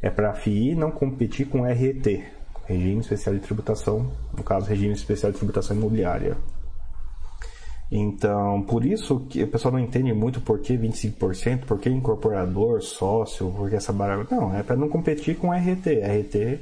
[0.00, 2.24] é para a não competir com RET,
[2.66, 6.36] regime especial de tributação, no caso, regime especial de tributação imobiliária.
[7.94, 12.80] Então, por isso que o pessoal não entende muito por que 25%, por que incorporador,
[12.80, 14.26] sócio, por que essa barra.
[14.30, 16.00] Não, é para não competir com RT.
[16.00, 16.60] RT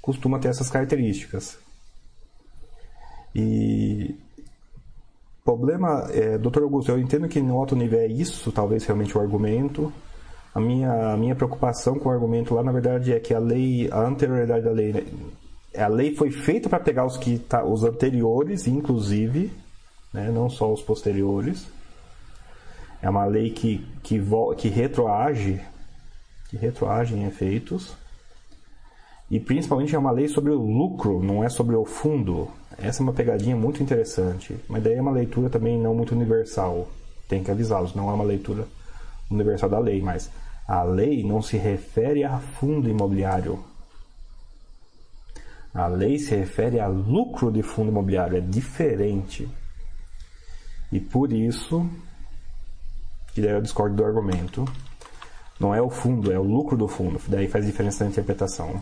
[0.00, 1.58] costuma ter essas características.
[3.34, 4.14] E
[5.48, 9.20] problema, é, doutor Augusto, eu entendo que no alto nível é isso, talvez realmente o
[9.20, 9.90] argumento.
[10.54, 13.88] A minha, a minha preocupação com o argumento lá, na verdade, é que a lei,
[13.90, 15.06] a anterioridade da lei, né,
[15.74, 19.50] a lei foi feita para pegar os que tá, os anteriores, inclusive,
[20.12, 21.66] né, não só os posteriores.
[23.00, 24.20] É uma lei que, que,
[24.58, 25.62] que retroage,
[26.50, 27.96] que retroage em efeitos.
[29.30, 32.50] E principalmente é uma lei sobre o lucro, não é sobre o fundo.
[32.78, 36.88] Essa é uma pegadinha muito interessante, mas daí é uma leitura também não muito universal.
[37.28, 37.94] tem que avisá-los.
[37.94, 38.66] Não é uma leitura
[39.30, 40.30] universal da lei, mas
[40.66, 43.62] a lei não se refere a fundo imobiliário.
[45.74, 49.48] A lei se refere a lucro de fundo imobiliário, é diferente.
[50.90, 51.88] E por isso,
[53.34, 54.64] que daí eu discordo do argumento,
[55.60, 57.20] não é o fundo, é o lucro do fundo.
[57.28, 58.80] Daí faz diferença na interpretação.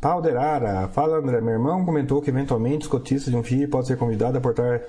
[0.00, 3.96] Pauderara, fala André, meu irmão comentou que eventualmente os cotistas de um FII podem ser
[3.96, 4.80] convidados a aportar,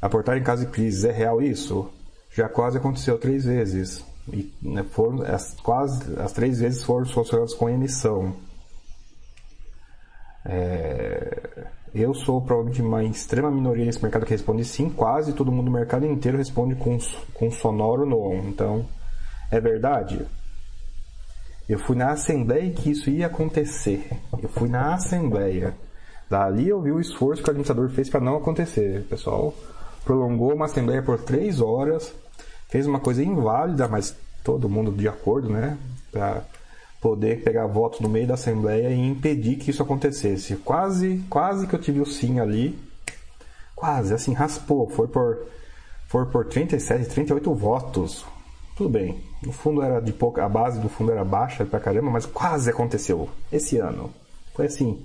[0.00, 1.08] a aportar em caso de crise.
[1.08, 1.90] É real isso?
[2.30, 4.04] Já quase aconteceu três vezes.
[4.32, 8.34] E né, foram, as, quase as três vezes foram solucionadas com emissão.
[10.46, 15.66] É, eu sou provavelmente uma extrema minoria nesse mercado que responde sim, quase todo mundo
[15.66, 16.96] no mercado inteiro responde com,
[17.32, 18.34] com sonoro não.
[18.48, 18.86] Então,
[19.50, 20.24] é verdade?
[21.68, 24.10] Eu fui na assembleia que isso ia acontecer.
[24.42, 25.74] Eu fui na assembleia.
[26.28, 29.00] Dali eu vi o esforço que o administrador fez para não acontecer.
[29.00, 29.54] O pessoal
[30.04, 32.14] prolongou uma assembleia por três horas,
[32.68, 35.78] fez uma coisa inválida, mas todo mundo de acordo, né?
[36.12, 36.44] Para
[37.00, 40.56] poder pegar votos no meio da Assembleia e impedir que isso acontecesse.
[40.56, 42.78] Quase, quase que eu tive o sim ali.
[43.74, 44.88] Quase, assim, raspou.
[44.88, 45.46] Foi por,
[46.06, 48.24] foi por 37, 38 votos.
[48.74, 49.22] Tudo bem.
[49.44, 52.70] No fundo era de pouca, a base do fundo era baixa pra caramba, mas quase
[52.70, 53.28] aconteceu.
[53.52, 54.12] Esse ano.
[54.54, 55.04] Foi assim.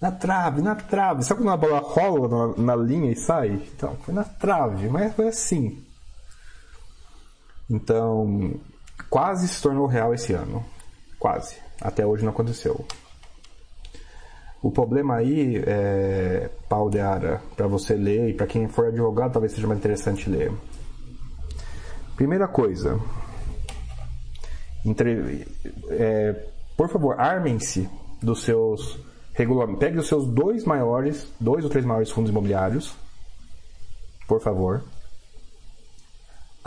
[0.00, 1.24] Na trave, na trave.
[1.24, 3.50] Sabe quando a bola rola na, na linha e sai?
[3.74, 5.82] Então, foi na trave, mas foi assim.
[7.70, 8.54] Então,
[9.08, 10.64] quase se tornou real esse ano.
[11.18, 11.56] Quase.
[11.80, 12.84] Até hoje não aconteceu.
[14.60, 19.32] O problema aí é pau de ara para você ler e para quem for advogado
[19.32, 20.52] talvez seja mais interessante ler.
[22.18, 23.00] Primeira coisa,
[24.84, 25.48] entre,
[25.88, 27.88] é, por favor, armem-se
[28.22, 28.98] dos seus
[29.32, 29.80] regulamentos.
[29.80, 32.94] Pegue os seus dois maiores, dois ou três maiores fundos imobiliários,
[34.26, 34.82] por favor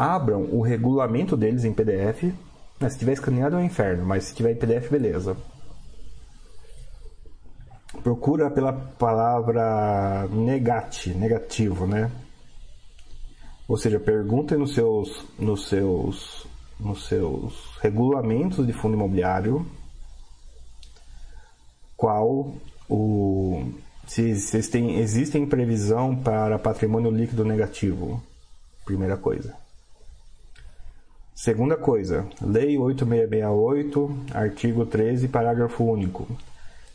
[0.02, 2.34] abram o regulamento deles em PDF.
[2.90, 5.38] Se tiver escaneado é um inferno, mas se tiver em PDF, beleza.
[8.02, 12.10] Procura pela palavra negate, negativo, né?
[13.72, 16.46] Ou seja, perguntem nos seus, nos seus,
[16.78, 19.66] nos seus regulamentos de fundo imobiliário
[21.96, 22.54] qual
[22.90, 23.64] o
[24.06, 28.22] se, se tem, existem previsão para patrimônio líquido negativo.
[28.84, 29.56] Primeira coisa.
[31.34, 36.28] Segunda coisa, Lei 8668, artigo 13, parágrafo único.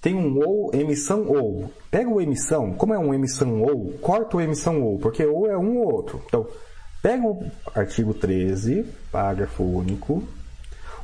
[0.07, 1.68] Tem um ou, emissão ou.
[1.90, 5.59] Pega o emissão, como é um emissão ou, corta o emissão ou, porque ou é
[5.59, 6.22] um ou outro.
[6.28, 6.46] Então,
[7.02, 7.44] pega o
[7.74, 10.22] artigo 13, parágrafo único,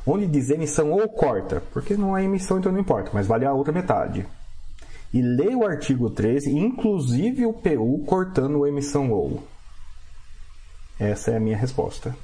[0.07, 3.51] onde diz emissão ou corta, porque não é emissão, então não importa, mas vale a
[3.51, 4.25] outra metade.
[5.13, 9.43] E lê o artigo 13, inclusive o PU cortando o emissão ou.
[10.97, 12.15] Essa é a minha resposta.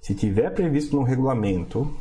[0.00, 1.94] Se tiver previsto no regulamento,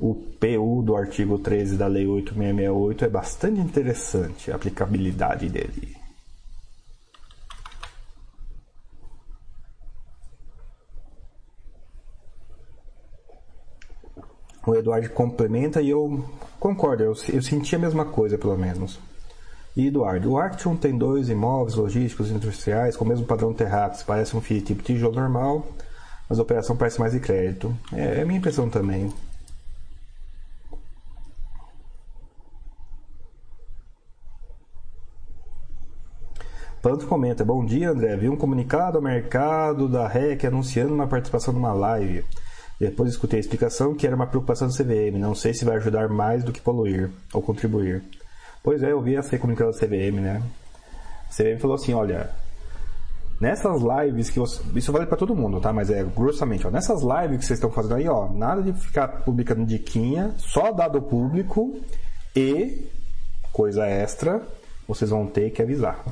[0.00, 5.96] o PU do artigo 13 da Lei 8668 é bastante interessante a aplicabilidade dele.
[14.64, 16.22] O Eduardo complementa e eu
[16.60, 19.00] concordo, eu, eu senti a mesma coisa pelo menos.
[19.74, 24.36] E Eduardo, o Arction tem dois imóveis logísticos industriais com o mesmo padrão terráqueo, parece
[24.36, 25.66] um FII tipo tijolo normal,
[26.28, 27.74] mas a operação parece mais de crédito.
[27.92, 29.12] É, é a minha impressão também.
[36.82, 38.16] Planto comenta: Bom dia, André.
[38.16, 42.24] Vi um comunicado ao mercado da REC anunciando uma participação numa live.
[42.78, 45.18] Depois escutei a explicação que era uma preocupação do CVM.
[45.18, 48.04] Não sei se vai ajudar mais do que poluir ou contribuir.
[48.62, 50.42] Pois é, eu vi essa comunicado do CVM, né?
[51.28, 52.30] O CVM falou assim: olha,
[53.40, 55.72] Nessas lives que você, isso vale para todo mundo, tá?
[55.72, 59.06] Mas é grossamente, ó, nessas lives que vocês estão fazendo aí, ó, nada de ficar
[59.22, 61.80] publicando diquinha, só dado público
[62.34, 62.88] e
[63.52, 64.42] coisa extra,
[64.88, 66.04] vocês vão ter que avisar.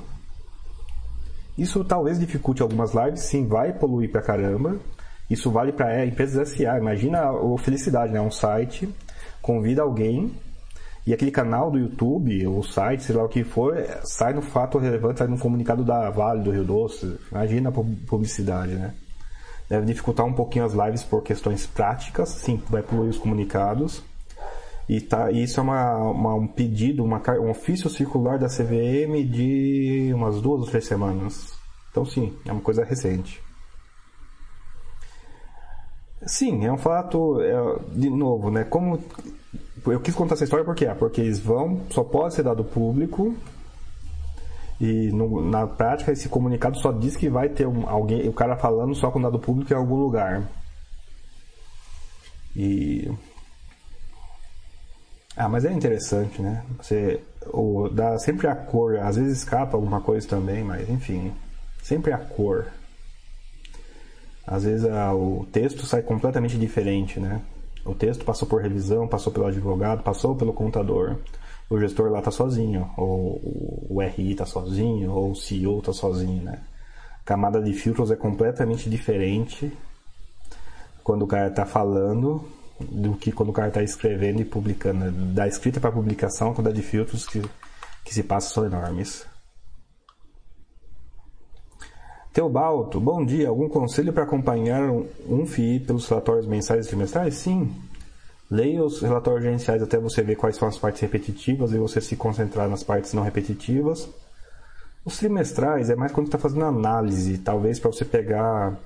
[1.57, 4.77] Isso talvez dificulte algumas lives, sim, vai poluir pra caramba.
[5.29, 6.79] Isso vale para é, empresas SA.
[6.79, 8.21] Imagina a felicidade, né?
[8.21, 8.89] Um site
[9.41, 10.33] convida alguém
[11.07, 14.77] e aquele canal do YouTube, ou site, sei lá o que for, sai no fato
[14.77, 17.17] relevante, sai no comunicado da Vale do Rio Doce.
[17.31, 18.93] Imagina a publicidade, né?
[19.69, 24.03] Deve dificultar um pouquinho as lives por questões práticas, sim, vai poluir os comunicados.
[24.89, 30.13] E tá, isso é uma, uma, um pedido, uma, um ofício circular da CVM de
[30.15, 31.59] umas duas ou três semanas.
[31.91, 33.43] Então, sim, é uma coisa recente.
[36.25, 38.65] Sim, é um fato, é, de novo, né?
[38.65, 39.03] Como
[39.87, 43.35] eu quis contar essa história porque, ah, porque eles vão, só pode ser dado público
[44.81, 48.57] e no, na prática esse comunicado só diz que vai ter um, alguém, o cara
[48.57, 50.49] falando só com dado público em algum lugar.
[52.55, 53.11] E
[55.37, 56.65] ah, mas é interessante, né?
[56.81, 57.21] Você
[57.53, 61.33] ou dá sempre a cor, às vezes escapa alguma coisa também, mas enfim,
[61.83, 62.67] sempre a cor.
[64.47, 67.43] Às vezes a, o texto sai completamente diferente, né?
[67.85, 71.17] O texto passou por revisão, passou pelo advogado, passou pelo contador.
[71.69, 73.41] O gestor lá está sozinho, ou
[73.91, 76.61] o RI está sozinho, ou o CEO está sozinho, né?
[77.21, 79.77] A camada de filtros é completamente diferente
[81.05, 82.45] quando o cara está falando
[82.81, 85.11] do que quando o cara está escrevendo e publicando.
[85.11, 87.43] Da escrita para publicação, a quantidade de filtros que,
[88.05, 89.27] que se passa são enormes.
[92.33, 93.49] Teobalto, bom dia.
[93.49, 97.35] Algum conselho para acompanhar um, um FII pelos relatórios mensais e trimestrais?
[97.35, 97.75] Sim.
[98.51, 102.15] Leia os relatórios gerenciais até você ver quais são as partes repetitivas e você se
[102.15, 104.09] concentrar nas partes não repetitivas.
[105.05, 108.77] Os trimestrais é mais quando está fazendo análise, talvez para você pegar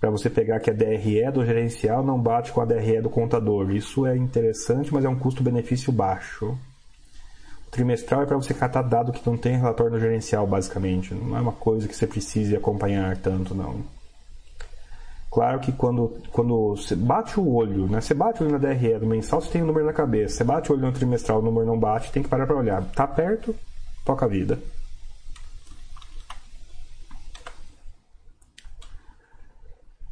[0.00, 3.70] para você pegar que a DRE do gerencial não bate com a DRE do contador.
[3.72, 6.56] Isso é interessante, mas é um custo-benefício baixo.
[7.66, 11.12] O trimestral é para você catar dado que não tem relatório no gerencial, basicamente.
[11.12, 13.82] Não é uma coisa que você precise acompanhar tanto, não.
[15.30, 18.00] Claro que quando, quando você bate o olho, né?
[18.00, 20.36] Você bate o olho na DRE do mensal, você tem o número na cabeça.
[20.36, 22.82] Você bate o olho no trimestral, o número não bate, tem que parar para olhar.
[22.92, 23.54] Tá perto,
[24.04, 24.58] toca a vida.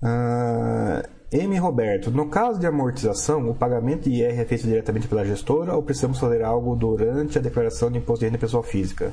[0.02, 1.58] Uh, M.
[1.58, 5.82] Roberto, no caso de amortização, o pagamento de IR é feito diretamente pela gestora ou
[5.82, 9.12] precisamos fazer algo durante a declaração de imposto de renda pessoal física?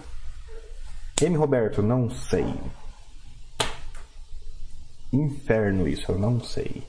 [1.22, 1.36] M.
[1.36, 2.46] Roberto, não sei.
[5.12, 6.84] Inferno isso, eu não sei.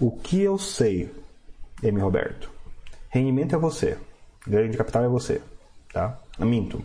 [0.00, 1.12] O que eu sei,
[1.82, 2.00] M.
[2.00, 2.50] Roberto?
[3.08, 3.98] Rendimento é você.
[4.46, 5.40] Ganho de capital é você.
[5.92, 6.18] Tá?
[6.38, 6.82] Minto.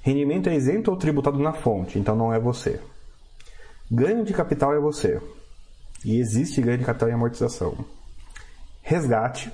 [0.00, 2.80] Rendimento é isento ou tributado na fonte, então não é você.
[3.90, 5.20] Ganho de capital é você.
[6.04, 7.76] E existe ganho de capital e amortização.
[8.82, 9.52] Resgate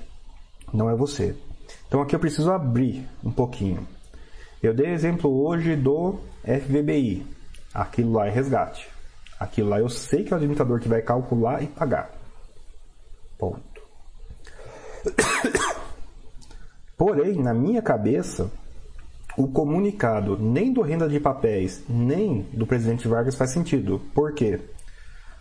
[0.73, 1.35] não é você.
[1.87, 3.87] Então aqui eu preciso abrir um pouquinho.
[4.61, 7.25] Eu dei exemplo hoje do FVBI.
[7.73, 8.87] Aquilo lá é resgate.
[9.39, 12.11] Aquilo lá eu sei que é o administrador que vai calcular e pagar.
[13.37, 13.61] Ponto.
[16.97, 18.49] Porém, na minha cabeça,
[19.37, 24.01] o comunicado nem do renda de papéis, nem do presidente Vargas faz sentido.
[24.13, 24.59] Por quê?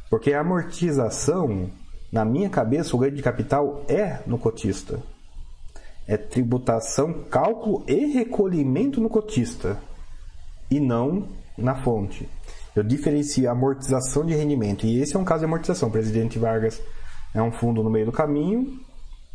[0.09, 1.71] Porque a amortização,
[2.11, 5.01] na minha cabeça, o ganho de capital é no cotista.
[6.07, 9.79] É tributação, cálculo e recolhimento no cotista.
[10.71, 12.29] E não na fonte.
[12.75, 14.87] Eu diferencio amortização de rendimento.
[14.87, 15.89] E esse é um caso de amortização.
[15.89, 16.83] O presidente Vargas
[17.35, 18.81] é um fundo no meio do caminho.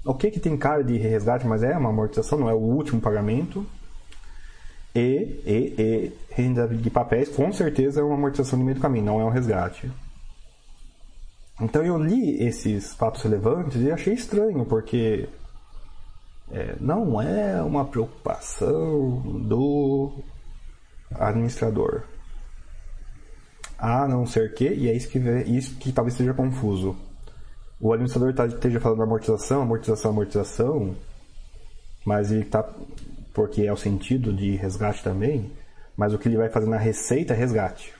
[0.03, 2.99] O que, que tem cara de resgate, mas é uma amortização, não é o último
[2.99, 3.65] pagamento.
[4.97, 9.05] E, e, e renda de papéis, com certeza, é uma amortização no meio do caminho,
[9.05, 9.91] não é um resgate.
[11.61, 15.29] Então eu li esses fatos relevantes e achei estranho, porque
[16.51, 20.13] é, não é uma preocupação do
[21.13, 22.01] administrador.
[23.77, 26.95] A não ser que, e é isso que, isso que talvez seja confuso.
[27.79, 30.95] O administrador tá, esteja falando amortização, amortização, amortização,
[32.03, 32.67] mas ele está
[33.37, 35.51] porque é o sentido de resgate também,
[35.95, 37.93] mas o que ele vai fazer na receita é resgate.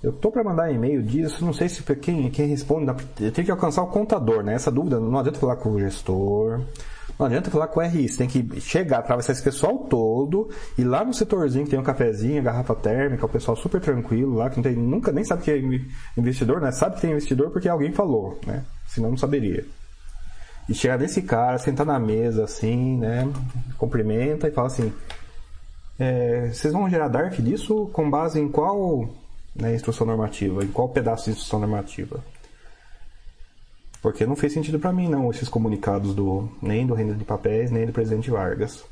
[0.00, 2.94] Eu tô para mandar e-mail disso, não sei se quem, quem responde,
[3.32, 4.54] tem que alcançar o contador, né?
[4.54, 6.60] Essa dúvida não adianta falar com o gestor,
[7.18, 10.48] não adianta falar com o RI, você tem que chegar, atravessar esse pessoal todo,
[10.78, 14.48] e lá no setorzinho que tem um cafezinho, garrafa térmica, o pessoal super tranquilo lá,
[14.48, 15.60] que não tem, nunca nem sabe que é
[16.16, 16.70] investidor, né?
[16.70, 18.64] Sabe que tem investidor porque alguém falou, né?
[18.86, 19.64] Senão não saberia.
[20.68, 23.30] E chegar nesse cara, sentar na mesa assim, né?
[23.78, 24.92] Cumprimenta e fala assim:
[25.98, 29.08] é, vocês vão gerar DARF disso com base em qual
[29.54, 30.64] né, instrução normativa?
[30.64, 32.22] Em qual pedaço de instrução normativa?
[34.02, 37.70] Porque não fez sentido para mim, não, esses comunicados do nem do Renda de Papéis,
[37.70, 38.84] nem do presidente Vargas.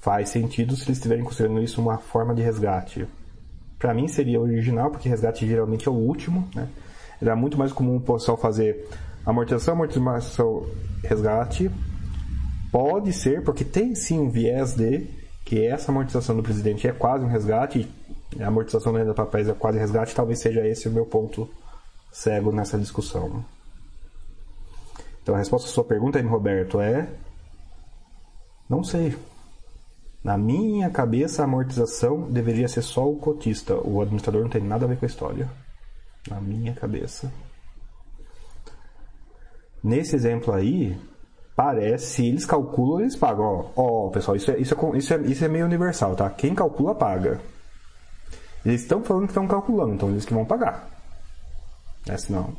[0.00, 3.06] Faz sentido se eles estiverem considerando isso uma forma de resgate.
[3.78, 6.68] Para mim seria original, porque resgate geralmente é o último, né?
[7.20, 8.88] Era muito mais comum o pessoal fazer
[9.26, 10.66] Amortização, amortização,
[11.02, 11.68] resgate.
[12.70, 15.04] Pode ser, porque tem sim um viés de
[15.44, 17.88] que essa amortização do presidente é quase um resgate,
[18.40, 21.48] a amortização da renda papéis é quase resgate, talvez seja esse o meu ponto
[22.12, 23.44] cego nessa discussão.
[25.22, 26.28] Então a resposta à sua pergunta, M.
[26.28, 27.08] Roberto, é.
[28.68, 29.16] Não sei.
[30.22, 33.74] Na minha cabeça, a amortização deveria ser só o cotista.
[33.74, 35.48] O administrador não tem nada a ver com a história.
[36.28, 37.32] Na minha cabeça.
[39.82, 40.98] Nesse exemplo aí,
[41.56, 43.72] Parece, eles calculam, eles pagam.
[43.74, 46.28] Ó, ó pessoal, isso é, isso, é, isso, é, isso é meio universal, tá?
[46.28, 47.40] Quem calcula, paga.
[48.62, 50.86] Eles estão falando que estão calculando, então eles que vão pagar.
[52.06, 52.54] É, senão.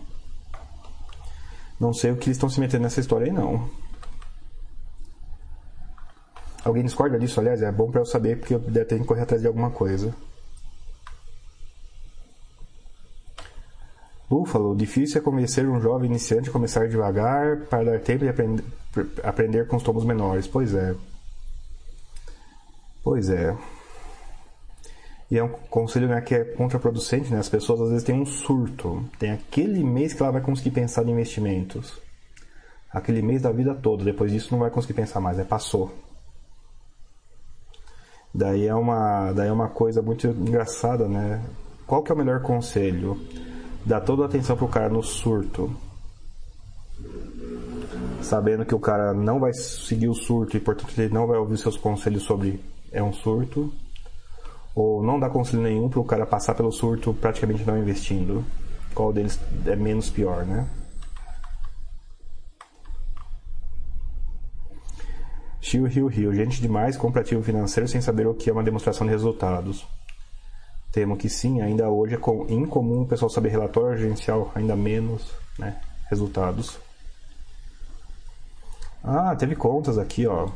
[1.80, 3.70] Não sei o que eles estão se metendo nessa história aí, não.
[6.65, 7.61] Alguém discorda disso, aliás?
[7.61, 10.11] É bom para eu saber, porque eu ter que correr atrás de alguma coisa.
[14.30, 18.63] Buffalo, difícil é convencer um jovem iniciante a começar devagar para dar tempo de aprender,
[19.23, 20.45] aprender com os tomos menores.
[20.47, 20.93] Pois é.
[23.01, 23.55] Pois é.
[25.32, 27.39] E é um conselho né, que é contraproducente, né?
[27.39, 29.03] As pessoas às vezes têm um surto.
[29.17, 31.97] Tem aquele mês que ela vai conseguir pensar em investimentos.
[32.91, 34.03] Aquele mês da vida toda.
[34.03, 35.39] Depois disso não vai conseguir pensar mais.
[35.39, 35.93] É passou.
[38.34, 41.41] Daí é uma, daí é uma coisa muito engraçada, né?
[41.86, 43.19] Qual que é o melhor conselho?
[43.86, 45.73] Dá toda a atenção pro cara no surto.
[48.21, 51.57] Sabendo que o cara não vai seguir o surto e portanto ele não vai ouvir
[51.57, 52.59] seus conselhos sobre
[52.91, 53.71] é um surto
[54.75, 58.45] ou não dá conselho nenhum para o cara passar pelo surto praticamente não investindo?
[58.93, 60.67] Qual deles é menos pior, né?
[65.61, 66.34] Rio, Rio, Rio.
[66.34, 69.86] Gente demais compra ativo financeiro sem saber o que é uma demonstração de resultados.
[70.98, 75.80] Temo que sim, ainda hoje é incomum o pessoal saber relatório gerencial, ainda menos né,
[76.10, 76.80] resultados.
[79.04, 80.50] Ah, teve contas aqui, ó.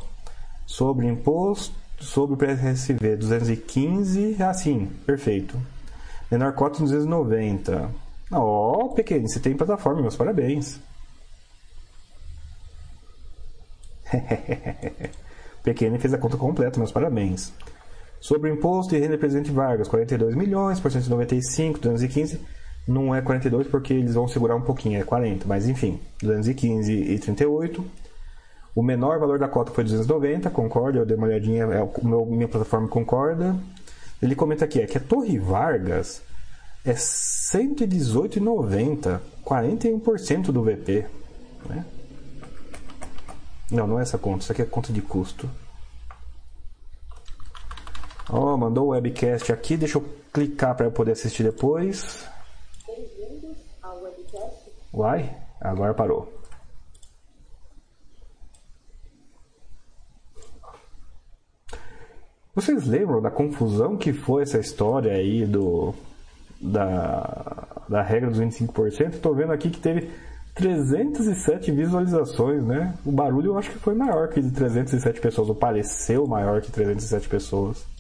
[0.65, 5.55] Sobre imposto sobre o PSV 215, assim, perfeito.
[6.31, 7.91] Menor cota 290.
[8.31, 10.79] Ó, oh, pequeno, você tem plataforma, meus parabéns.
[15.61, 17.53] pequeno fez a conta completa, meus parabéns.
[18.21, 22.39] Sobre o imposto de renda presidente Vargas, 42 milhões por 195, 215.
[22.87, 27.17] Não é 42 porque eles vão segurar um pouquinho, é 40, mas enfim, 215 e
[27.17, 27.83] 38.
[28.75, 30.99] O menor valor da cota foi 290, concorda?
[30.99, 33.55] Eu dei uma olhadinha, é, o meu, minha plataforma concorda.
[34.21, 36.21] Ele comenta aqui, é que a Torre Vargas
[36.85, 41.07] é 118,90, 41% do VP.
[41.67, 41.83] Né?
[43.71, 45.49] Não, não é essa conta, isso aqui é conta de custo.
[48.29, 52.25] Ó, oh, mandou o webcast aqui, deixa eu clicar para eu poder assistir depois.
[52.85, 54.71] Bem-vindos ao webcast.
[54.93, 56.31] Uai, agora parou.
[62.53, 65.95] Vocês lembram da confusão que foi essa história aí do
[66.59, 69.15] da, da regra dos 25%?
[69.15, 70.11] Estou vendo aqui que teve
[70.53, 72.93] 307 visualizações, né?
[73.05, 76.71] O barulho eu acho que foi maior que de 307 pessoas, ou pareceu maior que
[76.71, 77.90] 307 pessoas.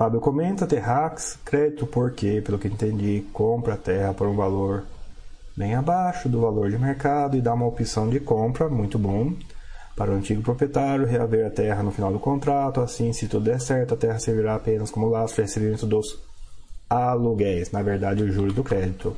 [0.00, 4.84] Fábio comenta, Terrax, crédito porque, pelo que entendi, compra a terra por um valor
[5.54, 9.34] bem abaixo do valor de mercado e dá uma opção de compra, muito bom,
[9.94, 13.60] para o antigo proprietário reaver a terra no final do contrato, assim, se tudo der
[13.60, 16.18] certo, a terra servirá apenas como laço de recebimento dos
[16.88, 19.14] aluguéis, na verdade, o juro do crédito.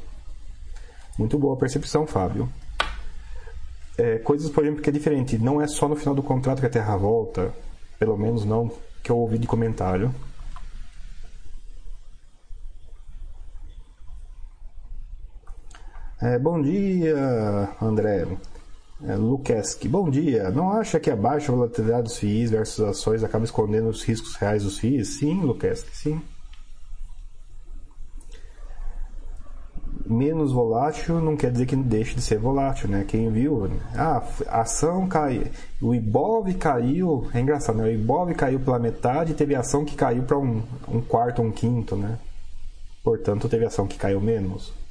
[1.16, 2.48] Muito boa percepção, Fábio.
[3.96, 6.66] É, coisas, por exemplo, que é diferente, não é só no final do contrato que
[6.66, 7.54] a terra volta,
[8.00, 8.68] pelo menos não
[9.00, 10.12] que eu ouvi de comentário.
[16.22, 18.28] É, bom dia, André.
[19.02, 19.88] É, Lukeski.
[19.88, 20.50] Bom dia.
[20.52, 24.62] Não acha que a baixa volatilidade dos FIIs versus ações acaba escondendo os riscos reais
[24.62, 25.18] dos FIIs?
[25.18, 26.22] Sim, Lukeski, sim.
[30.06, 33.04] Menos volátil não quer dizer que deixe de ser volátil, né?
[33.08, 35.46] Quem viu, ah, a ação caiu,
[35.80, 37.84] o Ibov caiu, é engraçado, né?
[37.84, 41.50] O Ibov caiu pela metade e teve ação que caiu para um, um quarto, um
[41.50, 42.16] quinto, né?
[43.02, 44.81] Portanto, teve ação que caiu menos.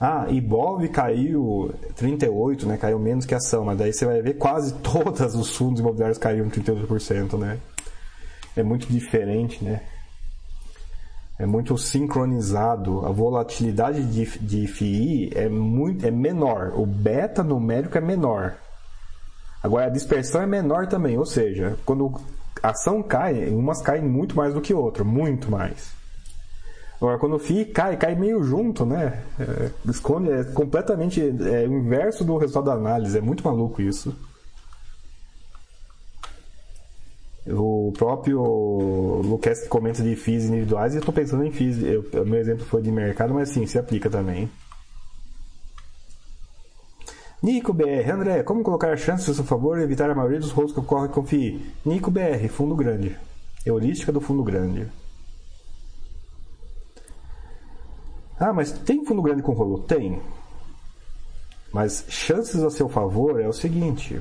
[0.00, 2.78] Ah, Ibov caiu 38, né?
[2.78, 6.16] Caiu menos que a ação, mas daí você vai ver quase todos os fundos imobiliários
[6.16, 7.58] caíram 38%, né?
[8.56, 9.82] É muito diferente, né?
[11.38, 13.04] É muito sincronizado.
[13.04, 16.72] A volatilidade de, de FII é, muito, é menor.
[16.76, 18.54] O beta numérico é menor.
[19.62, 22.18] Agora a dispersão é menor também, ou seja, quando
[22.62, 25.99] a ação cai, umas caem muito mais do que outra, muito mais.
[27.00, 29.24] Agora, quando o FII cai, cai meio junto, né?
[29.38, 33.16] É, esconde, é completamente é, o inverso do resultado da análise.
[33.16, 34.14] É muito maluco isso.
[37.46, 38.42] O próprio
[39.24, 41.82] Lucas comenta de FIIs individuais e eu estou pensando em FIIs.
[41.82, 44.50] Eu, meu exemplo foi de mercado, mas sim, se aplica também.
[47.42, 50.72] Nico BR, André, como colocar chances a seu favor e evitar a maioria dos rolos
[50.72, 51.72] que ocorrem com FII?
[51.86, 53.16] Nico BR, fundo grande.
[53.64, 54.86] Heurística do fundo grande.
[58.40, 59.82] Ah, mas tem fundo grande com rolo?
[59.82, 60.18] Tem.
[61.70, 64.18] Mas chances a seu favor é o seguinte: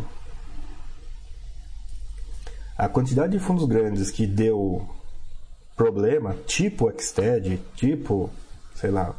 [2.77, 4.85] a quantidade de fundos grandes que deu
[5.75, 8.29] problema, tipo Xted, tipo,
[8.75, 9.15] sei lá,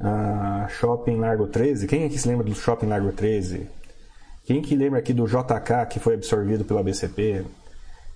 [0.00, 1.88] uh, Shopping Largo 13.
[1.88, 3.68] Quem aqui se lembra do Shopping Largo 13?
[4.44, 7.44] Quem que lembra aqui do JK que foi absorvido pela BCP?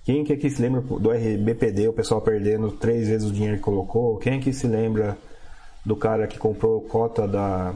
[0.07, 3.63] Quem que aqui se lembra do RBPD, o pessoal perdendo três vezes o dinheiro que
[3.63, 4.17] colocou?
[4.17, 5.17] Quem aqui se lembra
[5.85, 7.73] do cara que comprou cota da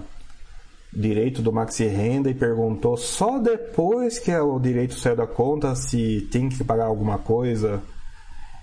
[0.93, 6.25] direito do Maxi Renda e perguntou só depois que o direito saiu da conta se
[6.31, 7.83] tem que pagar alguma coisa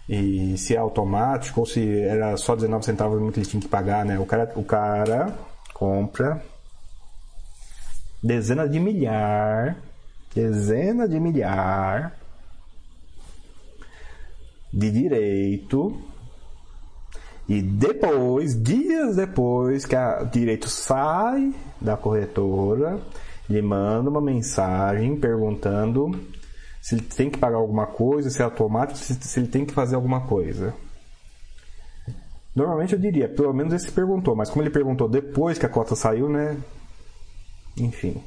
[0.09, 4.03] e se é automático ou se era só 19 centavos que ele tinha que pagar,
[4.03, 4.19] né?
[4.19, 5.39] O cara, o cara
[5.75, 6.43] compra
[8.23, 9.77] dezenas de milhar,
[10.35, 12.18] dezenas de milhar
[14.73, 15.97] de direito
[17.49, 23.01] e depois, dias depois que o direito sai da corretora,
[23.49, 26.11] ele manda uma mensagem perguntando
[26.83, 29.73] se ele tem que pagar alguma coisa, se é automático, se, se ele tem que
[29.73, 30.75] fazer alguma coisa.
[32.55, 35.71] Normalmente eu diria, pelo menos ele se perguntou, mas como ele perguntou depois que a
[35.71, 36.55] cota saiu, né?
[37.79, 38.23] Enfim.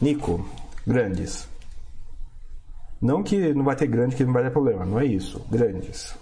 [0.00, 0.46] Nico,
[0.86, 1.46] grandes.
[3.06, 5.40] Não que não vai ter grande que não vai ter problema, não é isso.
[5.50, 6.14] Grandes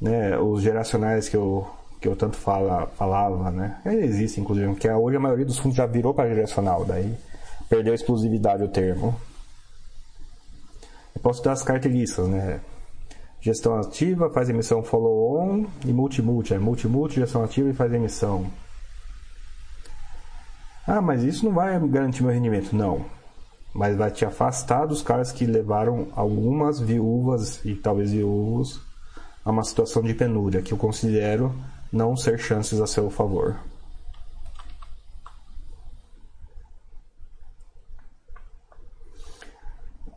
[0.00, 1.66] né, os geracionais que eu,
[2.00, 3.80] que eu tanto fala, falava, né?
[3.84, 7.14] Existe, inclusive, porque hoje a maioria dos fundos já virou para geracional, daí
[7.68, 9.14] perdeu a exclusividade o termo.
[11.14, 12.60] Eu posso dar as carteiristas, né?
[13.40, 16.54] Gestão ativa, faz emissão follow-on e multi-multi.
[16.54, 18.46] É multi-multi, gestão ativa e faz emissão.
[20.86, 22.74] Ah, mas isso não vai garantir meu rendimento.
[22.74, 23.04] Não.
[23.76, 28.80] Mas vai te afastar dos caras que levaram algumas viúvas e talvez viúvos
[29.44, 31.54] a uma situação de penúria que eu considero
[31.92, 33.54] não ser chances a seu favor.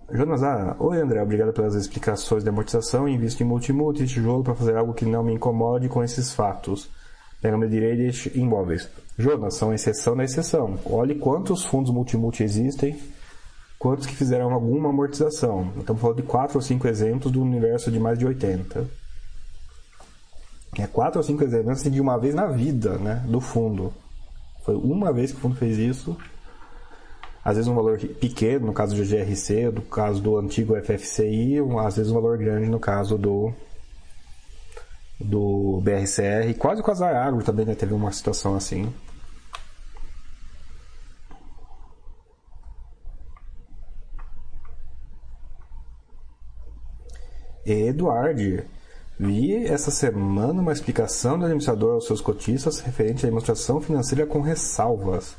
[0.10, 3.10] Jonas ah, oi André, obrigado pelas explicações de amortização.
[3.10, 6.90] Invisto em multimulti e tijolo para fazer algo que não me incomode com esses fatos.
[7.42, 8.90] Pega meu direito imóveis.
[9.18, 10.80] Jonas, são exceção da exceção.
[10.86, 12.98] Olhe quantos fundos multimulti existem,
[13.80, 15.74] quantos que fizeram alguma amortização.
[15.80, 19.00] Estamos falando de 4 ou 5 exemplos do universo de mais de 80
[20.78, 23.94] é quatro ou cinco eventos de uma vez na vida, né, do fundo.
[24.64, 26.16] Foi uma vez que o fundo fez isso.
[27.44, 31.96] Às vezes um valor pequeno, no caso do GRC, no caso do antigo FFCI, às
[31.96, 33.52] vezes um valor grande no caso do
[35.20, 38.90] do BRCR, quase com a Zagro também né, teve uma situação assim.
[47.66, 48.64] Eduardo,
[49.20, 54.40] Vi essa semana uma explicação do administrador aos seus cotistas referente à demonstração financeira com
[54.40, 55.36] ressalvas.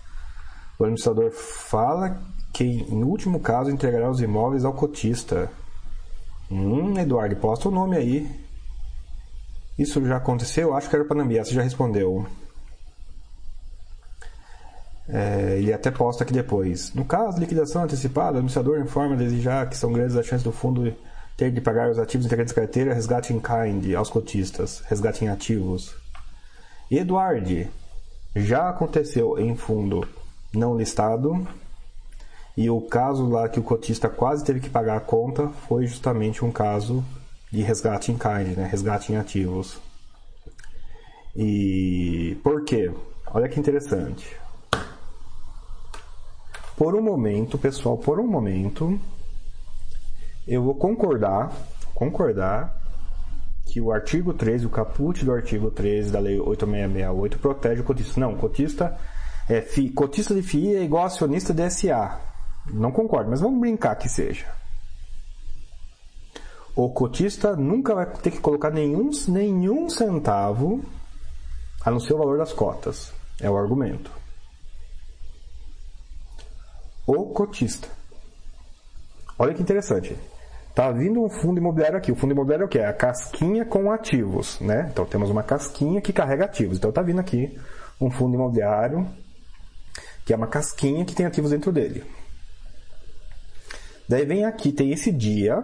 [0.79, 2.21] O administrador fala
[2.53, 5.51] que, em último caso, entregará os imóveis ao cotista.
[6.51, 8.31] Hum, Eduardo, posta o nome aí.
[9.79, 10.77] Isso já aconteceu?
[10.77, 12.27] Acho que era o Panambi, você já respondeu.
[15.09, 16.93] É, ele até posta aqui depois.
[16.93, 20.45] No caso de liquidação antecipada, o administrador informa a desejar que são grandes as chances
[20.45, 20.95] do fundo
[21.41, 25.29] ter de pagar os ativos integrantes da carteira, resgate em kind aos cotistas, resgate em
[25.29, 25.95] ativos.
[26.91, 27.71] Eduard,
[28.37, 30.07] já aconteceu em fundo
[30.53, 31.49] não listado
[32.55, 36.45] e o caso lá que o cotista quase teve que pagar a conta foi justamente
[36.45, 37.03] um caso
[37.51, 38.69] de resgate em kind, né?
[38.71, 39.81] resgate em ativos.
[41.35, 42.93] E por quê?
[43.29, 44.37] Olha que interessante.
[46.77, 49.01] Por um momento, pessoal, por um momento,
[50.51, 51.53] eu vou concordar,
[51.95, 52.77] concordar
[53.67, 58.19] que o artigo 13, o caput do artigo 13 da lei 8668 protege o cotista.
[58.19, 58.99] Não, cotista
[59.49, 62.21] é fi, cotista de FII é igual acionista de SA.
[62.67, 64.53] Não concordo, mas vamos brincar que seja.
[66.75, 70.83] O cotista nunca vai ter que colocar nenhum, nenhum centavo
[71.85, 73.13] a não ser o valor das cotas.
[73.41, 74.11] É o argumento.
[77.07, 77.89] O cotista.
[79.39, 80.17] Olha que interessante.
[80.81, 82.11] Tá vindo um fundo imobiliário aqui.
[82.11, 82.79] O fundo imobiliário é o quê?
[82.79, 84.89] É a casquinha com ativos, né?
[84.91, 86.79] Então temos uma casquinha que carrega ativos.
[86.79, 87.55] Então tá vindo aqui
[88.01, 89.07] um fundo imobiliário
[90.25, 92.03] que é uma casquinha que tem ativos dentro dele.
[94.09, 95.63] Daí vem aqui, tem esse dia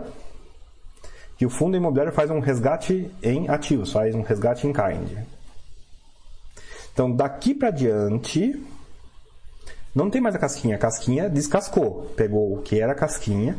[1.38, 5.16] que o fundo imobiliário faz um resgate em ativos, faz um resgate em kind.
[6.92, 8.62] Então daqui para diante
[9.94, 13.56] não tem mais a casquinha, a casquinha descascou, pegou o que era a casquinha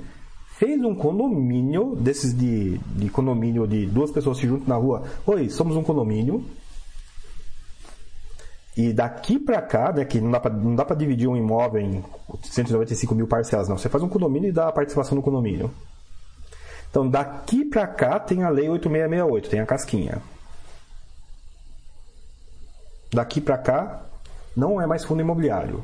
[0.57, 5.03] fez um condomínio desses de, de condomínio de duas pessoas se juntam na rua.
[5.25, 6.43] Oi, somos um condomínio.
[8.75, 12.03] E daqui para cá, né, que não dá para dividir um imóvel em
[12.43, 13.77] 195 mil parcelas, não.
[13.77, 15.71] Você faz um condomínio e dá a participação no condomínio.
[16.89, 20.21] Então, daqui para cá tem a Lei 8668, tem a casquinha.
[23.11, 24.01] Daqui para cá
[24.55, 25.83] não é mais fundo imobiliário.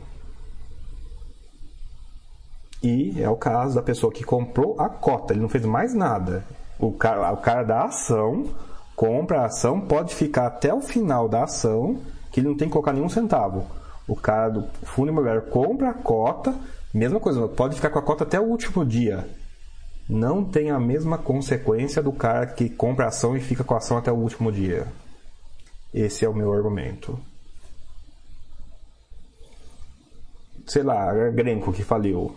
[2.83, 6.43] E é o caso da pessoa que comprou a cota, ele não fez mais nada.
[6.77, 8.49] O cara, o cara da ação
[8.93, 12.73] compra a ação, pode ficar até o final da ação, que ele não tem que
[12.73, 13.65] colocar nenhum centavo.
[14.05, 16.53] O cara do fundo imobiliário compra a cota,
[16.93, 19.29] mesma coisa, pode ficar com a cota até o último dia.
[20.09, 23.77] Não tem a mesma consequência do cara que compra a ação e fica com a
[23.77, 24.87] ação até o último dia.
[25.93, 27.17] Esse é o meu argumento.
[30.67, 32.35] Sei lá, Grenco que faliu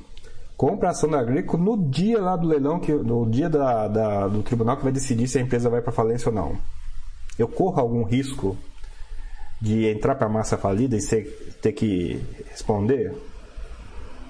[0.56, 4.28] compra a ação da Greco no dia lá do leilão, que, no dia da, da,
[4.28, 6.58] do tribunal que vai decidir se a empresa vai para falência ou não.
[7.38, 8.56] Eu corro algum risco
[9.60, 13.14] de entrar para a massa falida e ser, ter que responder?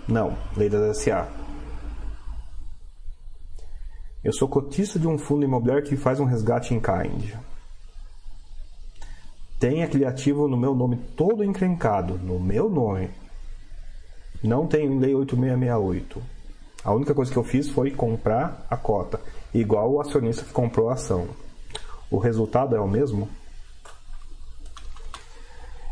[0.08, 1.28] Não, lei da SA.
[4.22, 7.32] Eu sou cotista de um fundo imobiliário que faz um resgate em kind.
[9.58, 13.10] Tem aquele ativo no meu nome todo encrencado, no meu nome.
[14.46, 16.22] Não tem lei 8668.
[16.84, 19.20] A única coisa que eu fiz foi comprar a cota,
[19.52, 21.26] igual o acionista que comprou a ação.
[22.08, 23.28] O resultado é o mesmo?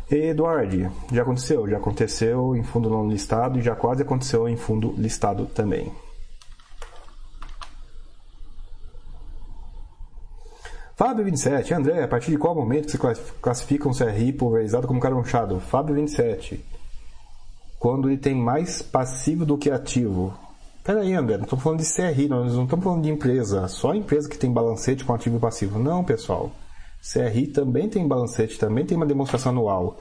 [0.08, 1.68] Eduardo, já aconteceu?
[1.68, 5.92] Já aconteceu em fundo não listado e já quase aconteceu em fundo listado também.
[10.94, 12.98] Fábio 27, André, a partir de qual momento você
[13.42, 15.58] classifica um CRI pulverizado como caronchado?
[15.58, 16.64] Fábio 27,
[17.84, 20.32] quando ele tem mais passivo do que ativo.
[20.82, 23.68] Peraí, André, não estamos falando de CRI, nós não estamos falando de empresa.
[23.68, 25.78] Só a empresa que tem balancete com ativo e passivo.
[25.78, 26.50] Não, pessoal.
[27.02, 30.00] CRI também tem balancete, também tem uma demonstração anual.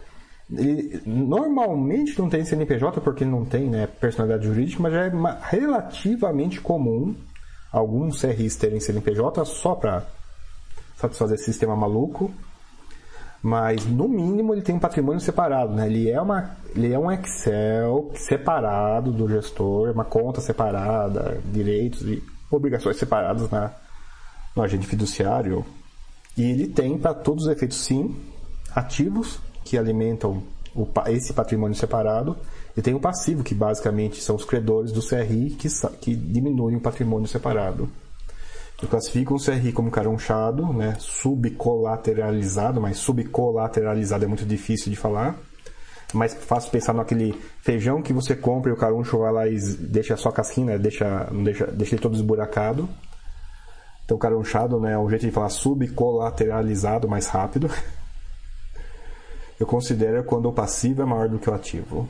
[0.50, 5.12] Ele normalmente não tem CNPJ porque não tem né, personalidade jurídica, mas já é
[5.50, 7.14] relativamente comum
[7.70, 10.06] alguns CRIs terem CNPJ só para
[10.96, 12.32] satisfazer esse sistema maluco
[13.44, 15.86] mas no mínimo ele tem um patrimônio separado, né?
[15.86, 22.24] Ele é uma, ele é um Excel separado do gestor, uma conta separada, direitos e
[22.50, 23.72] obrigações separadas na
[24.56, 25.66] no agente fiduciário.
[26.38, 28.16] E ele tem para todos os efeitos sim
[28.74, 30.42] ativos que alimentam
[30.74, 32.38] o, esse patrimônio separado
[32.78, 35.68] e tem o passivo que basicamente são os credores do CRI que,
[36.00, 37.90] que diminuem o patrimônio separado.
[38.84, 40.98] Eu classifico um CRI como caronchado, né?
[41.00, 45.38] subcolateralizado, mas subcolateralizado é muito difícil de falar.
[46.14, 50.18] Mais fácil pensar naquele feijão que você compra e o caruncho vai lá e deixa
[50.18, 50.78] só a casquinha, né?
[50.78, 52.90] deixa, não deixa, deixa ele todo esburacado.
[54.04, 57.70] Então, caronchado né, é um jeito de falar subcolateralizado mais rápido.
[59.58, 62.10] Eu considero quando o passivo é maior do que o ativo.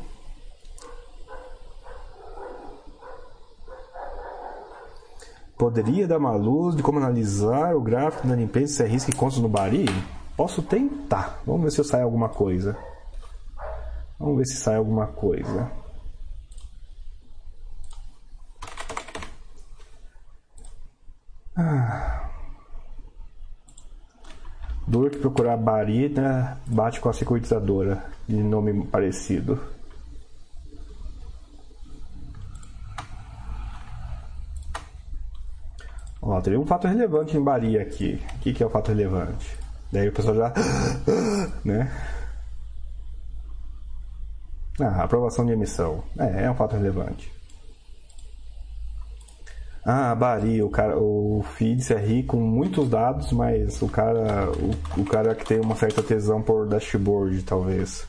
[5.58, 9.16] Poderia dar uma luz de como analisar o gráfico da limpeza se é risco e
[9.16, 9.86] contas no Bari?
[10.36, 11.40] Posso tentar.
[11.46, 12.76] Vamos ver se sai alguma coisa.
[14.20, 15.72] Vamos ver se sai alguma coisa.
[21.56, 22.30] Ah.
[24.88, 29.60] Dor que procurar Bari né, bate com a securitizadora de nome parecido.
[36.26, 38.22] Ó, teria um fato relevante em Bahia aqui.
[38.36, 39.60] O que, que é o fato relevante?
[39.92, 40.54] Daí o pessoal já.
[41.66, 41.92] né?
[44.80, 46.02] Ah, aprovação de emissão.
[46.18, 47.30] É, é um fato relevante.
[49.86, 55.02] Ah, Bari, o cara, o feed é rico com muitos dados, mas o cara, o,
[55.02, 58.08] o cara que tem uma certa tesão por dashboard, talvez.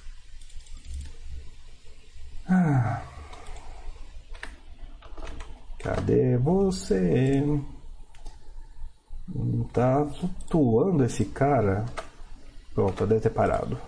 [2.48, 3.02] Ah.
[5.80, 7.42] Cadê você?
[9.72, 11.84] Tá flutuando esse cara.
[12.74, 13.78] Pronto, deve ter parado.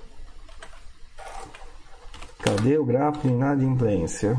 [2.39, 4.37] Cadê o gráfico inadimplência?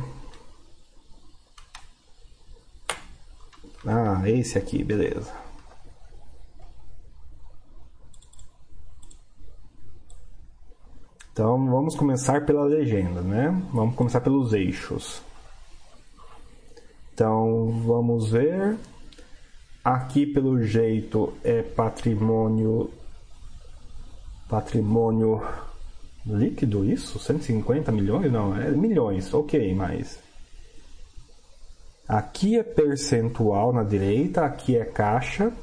[3.86, 5.32] Ah, esse aqui, beleza.
[11.32, 13.50] Então vamos começar pela legenda, né?
[13.72, 15.22] Vamos começar pelos eixos.
[17.14, 18.78] Então vamos ver
[19.88, 22.92] Aqui, pelo jeito, é patrimônio.
[24.50, 25.42] Patrimônio
[26.26, 27.18] líquido, isso?
[27.18, 28.30] 150 milhões?
[28.30, 30.20] Não, é milhões, ok, mas.
[32.06, 35.54] Aqui é percentual na direita, aqui é caixa.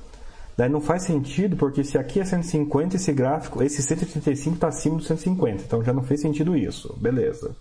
[0.57, 4.97] Daí não faz sentido, porque se aqui é 150, esse gráfico, esse 135 está acima
[4.97, 5.65] do 150.
[5.65, 6.97] Então já não fez sentido isso.
[6.99, 7.55] Beleza.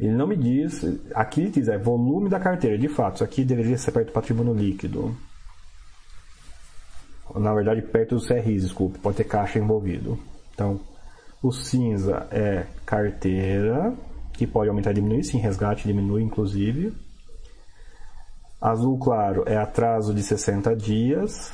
[0.00, 0.82] Ele não me diz,
[1.14, 2.78] aqui ele diz, é volume da carteira.
[2.78, 5.14] De fato, isso aqui deveria ser perto do patrimônio líquido.
[7.34, 10.18] Na verdade, perto do CRI, desculpe, pode ter caixa envolvido.
[10.54, 10.80] Então,
[11.42, 13.92] o cinza é carteira,
[14.32, 16.94] que pode aumentar e diminuir, sim, resgate diminui inclusive.
[18.58, 21.52] Azul claro é atraso de 60 dias.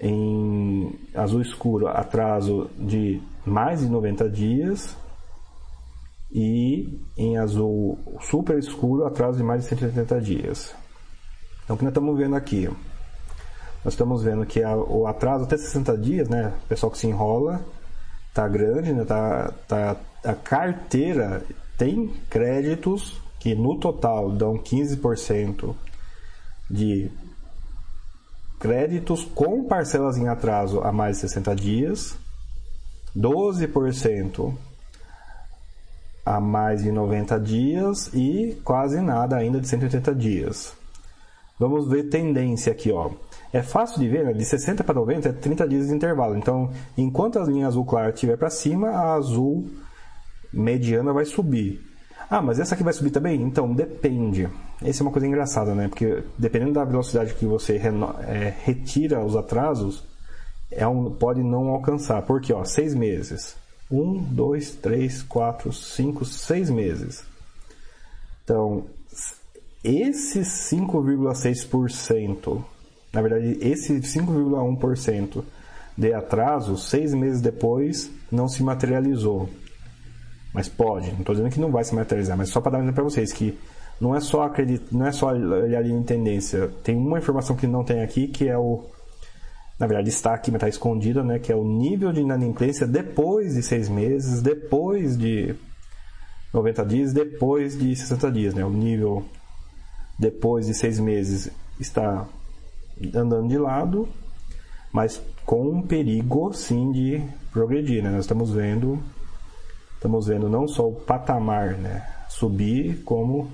[0.00, 4.96] Em azul escuro, atraso de mais de 90 dias.
[6.30, 10.74] E em azul super escuro, atraso de mais de 180 dias.
[11.64, 12.68] Então, o que nós estamos vendo aqui?
[13.84, 16.52] Nós estamos vendo que a, o atraso até 60 dias, né?
[16.64, 17.60] O pessoal que se enrola,
[18.34, 19.04] tá grande, né?
[19.04, 21.42] Tá, tá, a carteira
[21.76, 25.74] tem créditos que no total dão 15%
[26.70, 27.10] de
[28.58, 32.16] créditos com parcelas em atraso a mais de 60 dias,
[33.16, 34.54] 12%
[36.28, 40.74] a mais de 90 dias e quase nada ainda de 180 dias.
[41.58, 43.10] Vamos ver tendência aqui, ó.
[43.50, 44.32] É fácil de ver, né?
[44.34, 46.36] de 60 para 90 é 30 dias de intervalo.
[46.36, 49.66] Então, enquanto a linha azul clara estiver para cima, a azul
[50.52, 51.82] mediana vai subir.
[52.28, 53.40] Ah, mas essa aqui vai subir também?
[53.40, 54.50] Então, depende.
[54.84, 55.88] Essa é uma coisa engraçada, né?
[55.88, 60.06] Porque dependendo da velocidade que você é, retira os atrasos,
[60.70, 62.20] é um, pode não alcançar.
[62.22, 63.56] Porque, ó, seis meses.
[63.90, 67.24] Um, dois, três, quatro, cinco, seis meses.
[68.44, 68.84] Então,
[69.82, 72.62] esses 5,6%,
[73.12, 75.44] na verdade, esse 5,1%
[75.96, 79.48] de atraso, seis meses depois, não se materializou.
[80.52, 82.82] Mas pode, não estou dizendo que não vai se materializar, mas só para dar um
[82.82, 83.58] exemplo para vocês que
[84.00, 86.70] não é só acreditar, não é só olhar em tendência.
[86.82, 88.84] Tem uma informação que não tem aqui, que é o
[89.78, 91.38] na verdade está aqui, mas está escondida, né?
[91.38, 95.54] Que é o nível de inadimplência depois de seis meses, depois de
[96.52, 98.64] 90 dias, depois de 60 dias, né?
[98.64, 99.24] O nível
[100.18, 102.26] depois de seis meses está
[103.14, 104.08] andando de lado,
[104.92, 107.22] mas com um perigo sim de
[107.52, 108.10] progredir, né?
[108.10, 108.98] Nós estamos vendo
[109.94, 113.50] estamos vendo não só o patamar né, subir, como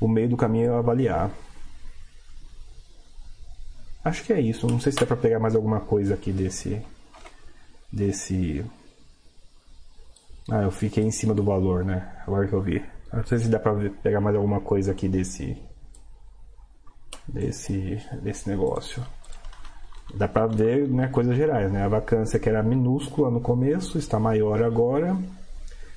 [0.00, 1.30] o meio do caminho avaliar.
[4.06, 4.68] Acho que é isso.
[4.68, 6.80] Não sei se dá para pegar mais alguma coisa aqui desse.
[7.92, 8.64] desse.
[10.48, 12.08] Ah, eu fiquei em cima do valor, né?
[12.24, 12.80] Agora que eu vi.
[13.12, 15.60] Não sei se dá para pegar mais alguma coisa aqui desse.
[17.26, 18.00] desse.
[18.22, 19.04] desse negócio.
[20.14, 21.82] Dá para ver né, coisas gerais, né?
[21.82, 25.18] A vacância que era minúscula no começo está maior agora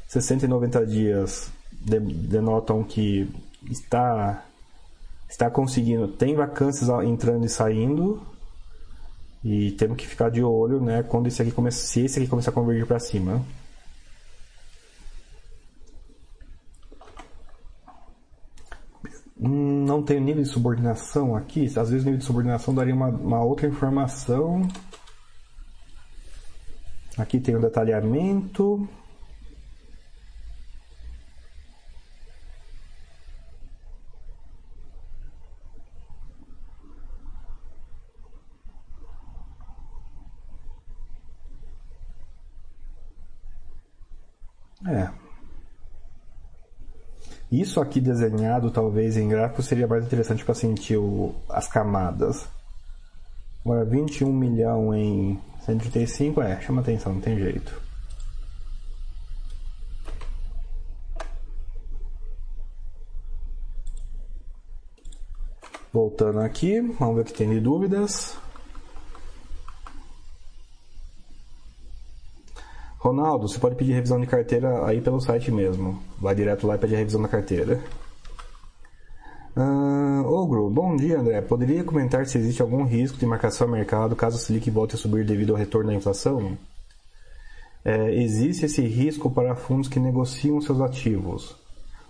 [0.07, 3.29] 60 e 90 dias denotam que
[3.69, 4.43] está
[5.29, 8.21] está conseguindo, tem vacâncias entrando e saindo
[9.43, 12.51] e temos que ficar de olho, né, quando esse aqui começa, se esse aqui começar
[12.51, 13.45] a convergir para cima.
[19.41, 21.65] Não tem nível de subordinação aqui.
[21.67, 24.67] Às vezes o nível de subordinação daria uma, uma outra informação.
[27.17, 28.87] Aqui tem o detalhamento.
[44.87, 45.09] É.
[47.51, 52.47] Isso aqui desenhado, talvez em gráfico, seria mais interessante para sentir o, as camadas.
[53.65, 57.81] Agora, 21 milhão em 135, é, chama atenção, não tem jeito.
[65.91, 68.37] Voltando aqui, vamos ver o que tem de dúvidas.
[72.99, 76.03] Ronaldo, você pode pedir revisão de carteira aí pelo site mesmo.
[76.19, 77.79] Vai direto lá e pede a revisão da carteira.
[79.55, 81.39] Uh, Ogro, bom dia André.
[81.41, 84.97] Poderia comentar se existe algum risco de marcação a mercado caso a Selic volte a
[84.97, 86.57] subir devido ao retorno da inflação?
[87.85, 91.55] É, existe esse risco para fundos que negociam seus ativos.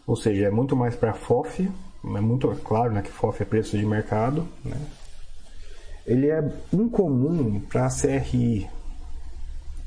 [0.07, 1.69] Ou seja, é muito mais para FOF,
[2.03, 4.47] é muito claro né, que FOF é preço de mercado.
[4.65, 4.77] Né?
[6.07, 6.43] Ele é
[6.73, 8.67] incomum para CRI,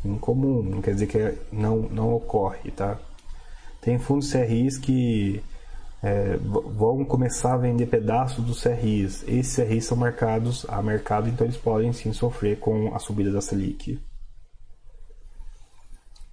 [0.04, 2.98] incomum, não quer dizer que não, não ocorre, tá?
[3.80, 5.42] Tem fundos CRIs que
[6.02, 9.24] é, vão começar a vender pedaços dos CRIs.
[9.26, 13.40] Esses CRIs são marcados a mercado, então eles podem sim sofrer com a subida da
[13.40, 14.00] Selic.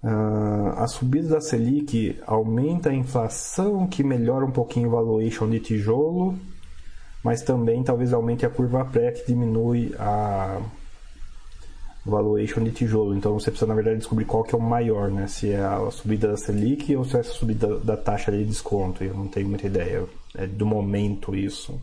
[0.02, 5.60] Uh, a subida da Selic aumenta a inflação, que melhora um pouquinho o valuation de
[5.60, 6.40] tijolo,
[7.24, 10.62] mas também talvez aumente a curva pré, que diminui a
[12.06, 13.16] valuation de tijolo.
[13.16, 15.28] Então você precisa, na verdade, descobrir qual que é o maior, né?
[15.28, 19.04] Se é a subida da Selic ou se é a subida da taxa de desconto.
[19.04, 20.06] Eu não tenho muita ideia.
[20.36, 21.80] É do momento isso.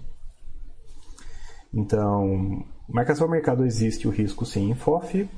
[1.72, 5.28] Então, marcação ao mercado existe o risco sim em FOF,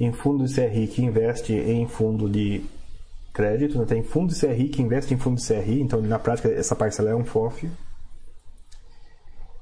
[0.00, 2.64] em fundo de CRI que investe em fundo de
[3.32, 3.84] crédito, né?
[3.84, 7.10] tem fundo de CRI que investe em fundo de CRI, então na prática essa parcela
[7.10, 7.70] é um FOF.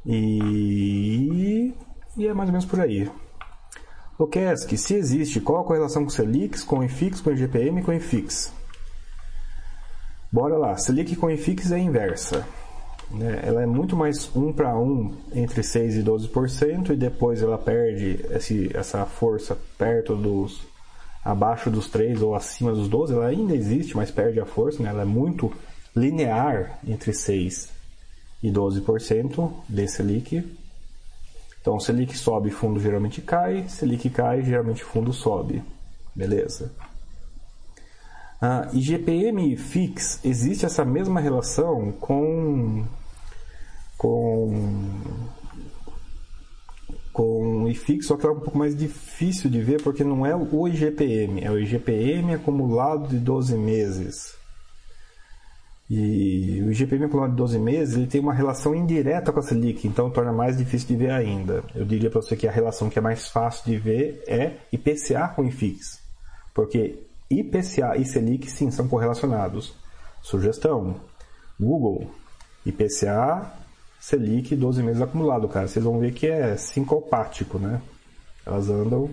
[0.06, 1.72] E,
[2.16, 3.10] e é mais ou menos por aí.
[4.18, 7.92] O que se existe, qual a correlação com Selic, com IFIX, com IGPM e com
[7.92, 8.52] IFIX?
[10.30, 12.46] Bora lá, Selic com IFIX é inversa.
[13.10, 13.40] Né?
[13.42, 18.24] Ela é muito mais 1 para 1 entre 6% e 12%, e depois ela perde
[18.30, 20.62] esse, essa força perto dos.
[21.24, 23.12] abaixo dos 3 ou acima dos 12.
[23.12, 24.82] Ela ainda existe, mas perde a força.
[24.82, 24.88] Né?
[24.88, 25.52] Ela é muito
[25.94, 27.68] linear entre 6%
[28.42, 30.61] e 12% de Selic.
[31.62, 33.68] Então, Selic sobe, fundo geralmente cai.
[33.68, 35.62] Selic cai, geralmente fundo sobe.
[36.14, 36.72] Beleza.
[38.40, 42.84] Ah, e FIX, existe essa mesma relação com
[43.96, 44.50] com
[47.12, 50.66] com IFIX, só que é um pouco mais difícil de ver porque não é o
[50.66, 54.41] IGPM, é o IGPM acumulado de 12 meses.
[55.94, 59.86] E o IGPM acumulado de 12 meses ele tem uma relação indireta com a Selic,
[59.86, 61.62] então torna mais difícil de ver ainda.
[61.74, 65.28] Eu diria para você que a relação que é mais fácil de ver é IPCA
[65.28, 66.00] com IFIX,
[66.54, 66.98] porque
[67.28, 69.74] IPCA e Selic sim são correlacionados.
[70.22, 70.96] Sugestão:
[71.60, 72.10] Google,
[72.64, 73.52] IPCA
[74.00, 75.68] Selic 12 meses acumulado, cara.
[75.68, 77.82] Vocês vão ver que é sincopático, né?
[78.46, 79.10] Elas andam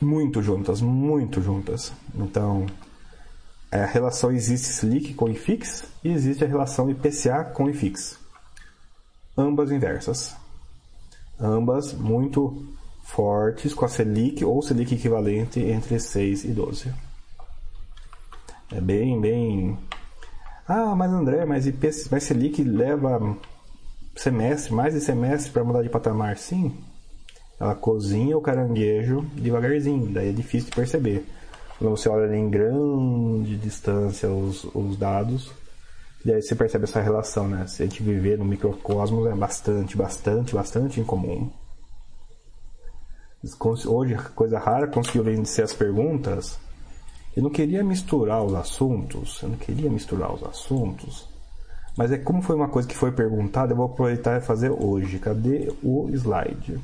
[0.00, 1.92] muito juntas, muito juntas.
[2.14, 2.64] Então,
[3.72, 8.18] a relação existe Selic com IFIX e existe a relação IPCA com IFIX.
[9.36, 10.36] Ambas inversas.
[11.40, 12.66] Ambas muito
[13.02, 16.92] fortes com a Selic ou Selic equivalente entre 6 e 12.
[18.70, 19.78] É bem, bem
[20.66, 23.36] ah, mas André, mas, IP, mas Selic leva
[24.14, 26.38] semestre, mais de semestre para mudar de patamar?
[26.38, 26.72] Sim.
[27.58, 31.26] Ela cozinha o caranguejo devagarzinho, daí é difícil de perceber.
[31.82, 35.50] Quando você olha em grande distância os, os dados,
[36.24, 37.66] daí você percebe essa relação, né?
[37.66, 41.50] Se a gente viver no microcosmos é bastante, bastante, bastante incomum.
[43.88, 46.56] Hoje, coisa rara, conseguiu vencer as perguntas
[47.36, 51.26] eu não queria misturar os assuntos, eu não queria misturar os assuntos,
[51.96, 55.18] mas é como foi uma coisa que foi perguntada, eu vou aproveitar e fazer hoje.
[55.18, 56.78] Cadê o slide?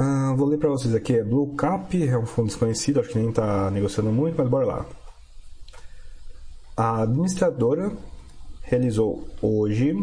[0.00, 1.16] Uh, vou ler para vocês aqui.
[1.16, 4.64] É Blue Cap, é um fundo desconhecido, acho que nem está negociando muito, mas bora
[4.64, 4.86] lá.
[6.74, 7.92] A administradora
[8.62, 9.94] realizou hoje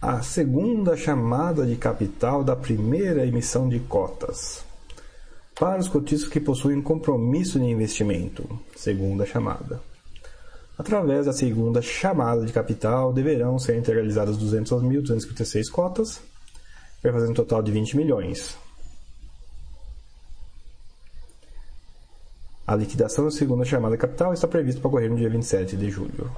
[0.00, 4.64] a segunda chamada de capital da primeira emissão de cotas
[5.58, 9.80] para os cotistas que possuem compromisso de investimento, segunda chamada.
[10.78, 16.20] Através da segunda chamada de capital, deverão ser integralizadas 200.256 cotas
[17.02, 18.61] vai fazer um total de 20 milhões.
[22.72, 26.32] A liquidação da segunda chamada capital está prevista para ocorrer no dia 27 de julho.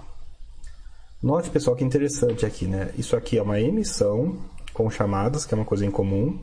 [1.23, 2.91] Note, pessoal, que interessante aqui, né?
[2.99, 4.37] Isso aqui é uma emissão
[4.73, 6.37] com chamadas, que é uma coisa incomum,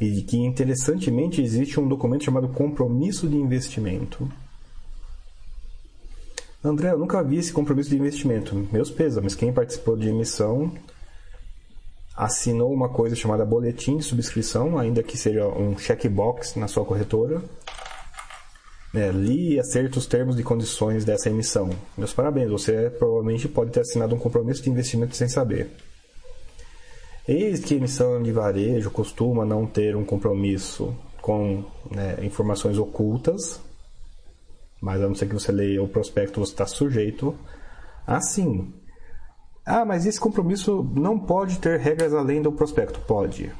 [0.00, 4.28] e que interessantemente existe um documento chamado compromisso de investimento.
[6.64, 8.66] André, eu nunca vi esse compromisso de investimento.
[8.72, 8.92] Meus
[9.22, 10.72] mas quem participou de emissão
[12.16, 17.40] assinou uma coisa chamada boletim de subscrição, ainda que seja um checkbox na sua corretora.
[18.94, 21.70] É, li e acerta os termos e condições dessa emissão.
[21.98, 25.70] Meus parabéns, você provavelmente pode ter assinado um compromisso de investimento sem saber.
[27.26, 33.60] Eis que emissão de varejo costuma não ter um compromisso com né, informações ocultas,
[34.80, 37.34] mas a não ser que você leia o prospecto, você está sujeito
[38.06, 38.72] a sim
[39.64, 43.00] ah, mas esse compromisso não pode ter regras além do prospecto.
[43.00, 43.50] Pode.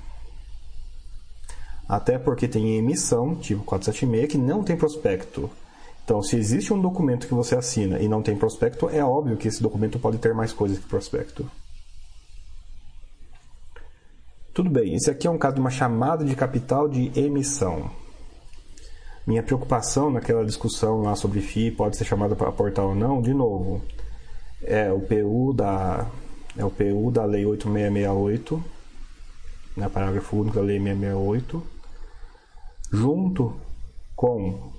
[1.88, 5.50] Até porque tem emissão, tipo 476, que não tem prospecto.
[6.04, 9.48] Então, se existe um documento que você assina e não tem prospecto, é óbvio que
[9.48, 11.50] esse documento pode ter mais coisas que prospecto.
[14.52, 17.90] Tudo bem, esse aqui é um caso de uma chamada de capital de emissão.
[19.26, 23.32] Minha preocupação naquela discussão lá sobre FII pode ser chamada para aportar ou não, de
[23.32, 23.82] novo,
[24.62, 26.06] é o PU da
[26.56, 28.64] é o PU da lei 8668,
[29.76, 31.73] né, parágrafo único da lei 668,
[32.94, 33.52] junto
[34.14, 34.72] com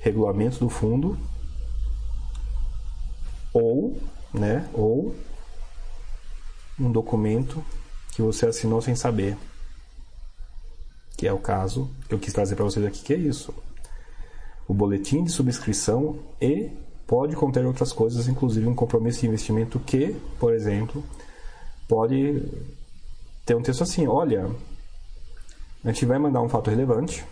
[0.00, 1.18] regulamentos do fundo
[3.52, 4.00] ou,
[4.32, 5.14] né, ou
[6.78, 7.62] um documento
[8.12, 9.36] que você assinou sem saber.
[11.16, 13.54] Que é o caso que eu quis trazer para vocês aqui, que é isso.
[14.68, 16.70] O boletim de subscrição e
[17.06, 21.02] pode conter outras coisas, inclusive um compromisso de investimento que, por exemplo,
[21.88, 22.42] pode
[23.44, 24.50] ter um texto assim: olha,
[25.86, 27.24] a gente vai mandar um fato relevante.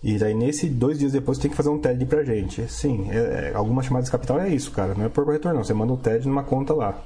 [0.00, 2.70] E daí, nesse dois dias depois, tem que fazer um TED pra gente.
[2.70, 4.94] Sim, é, é, algumas chamadas de capital é isso, cara.
[4.94, 5.64] Não é por corretor, não.
[5.64, 7.02] Você manda um TED numa conta lá.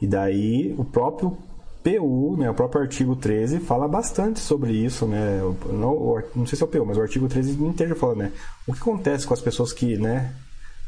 [0.00, 1.36] E daí o próprio
[1.84, 5.40] PU, né, o próprio artigo 13, fala bastante sobre isso, né?
[5.66, 8.32] Não, não sei se é o PU, mas o artigo 13 inteiro fala, né?
[8.66, 10.34] O que acontece com as pessoas que, né,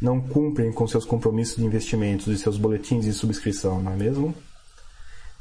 [0.00, 4.34] não cumprem com seus compromissos de investimentos e seus boletins de subscrição, não é mesmo?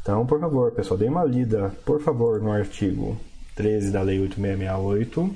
[0.01, 3.17] Então, por favor, pessoal, dê uma lida, por favor, no artigo
[3.55, 5.35] 13 da Lei 8668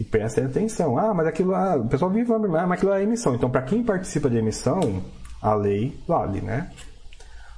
[0.00, 0.98] e prestem atenção.
[0.98, 3.34] Ah, mas aquilo lá, o pessoal vive ah, mas aquilo lá é emissão.
[3.34, 5.02] Então, para quem participa de emissão,
[5.40, 6.70] a lei vale, né?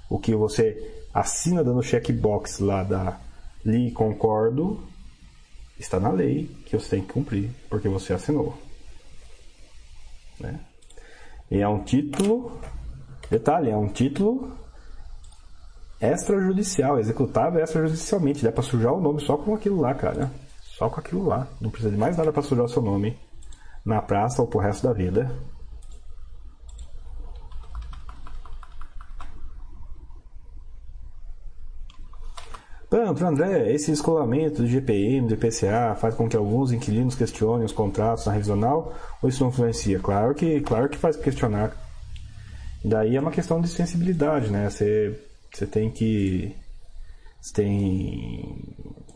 [0.09, 3.19] O que você assina dando checkbox lá da
[3.65, 4.81] li concordo
[5.79, 8.57] está na lei que você tem que cumprir, porque você assinou.
[10.41, 10.61] Né?
[11.51, 12.59] E é um título,
[13.31, 14.53] detalhe, é um título
[16.01, 18.43] extrajudicial, executável extrajudicialmente.
[18.43, 20.31] Dá para sujar o nome só com aquilo lá, cara.
[20.63, 21.47] Só com aquilo lá.
[21.61, 23.19] Não precisa de mais nada para sujar o seu nome
[23.85, 25.31] na praça ou pro resto da vida.
[32.91, 37.71] Pronto, André, esse escolamento do GPM, do IPCA, faz com que alguns inquilinos questionem os
[37.71, 38.93] contratos na revisional
[39.23, 40.01] ou isso não influencia?
[40.01, 41.73] Claro que, claro que faz questionar.
[42.85, 44.69] Daí é uma questão de sensibilidade, né?
[44.69, 45.17] Você,
[45.53, 46.53] você tem que.
[47.41, 48.75] Você tem,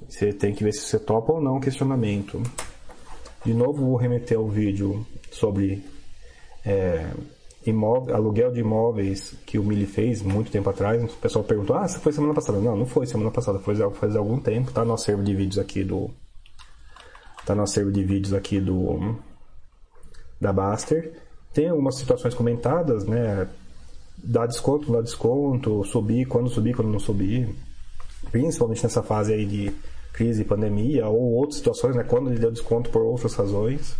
[0.08, 2.40] você tem que ver se você topa ou não o questionamento.
[3.44, 5.84] De novo, vou remeter ao vídeo sobre
[6.64, 7.10] é,
[7.66, 11.02] imóvel, aluguel de imóveis que o Mili fez muito tempo atrás.
[11.02, 12.58] O pessoal perguntou: Ah, foi semana passada?
[12.58, 14.72] Não, não foi semana passada, foi faz algum tempo.
[14.72, 16.10] Tá no acervo de vídeos aqui do.
[17.46, 19.16] Tá no acervo de vídeos aqui do.
[20.40, 21.12] Da Baster.
[21.52, 23.48] Tem algumas situações comentadas, né?
[24.16, 27.54] Dá desconto, não dá desconto, subir, quando subir, quando não subir.
[28.30, 29.72] Principalmente nessa fase aí de
[30.12, 32.04] crise pandemia, ou outras situações, né?
[32.04, 33.96] Quando ele deu desconto por outras razões.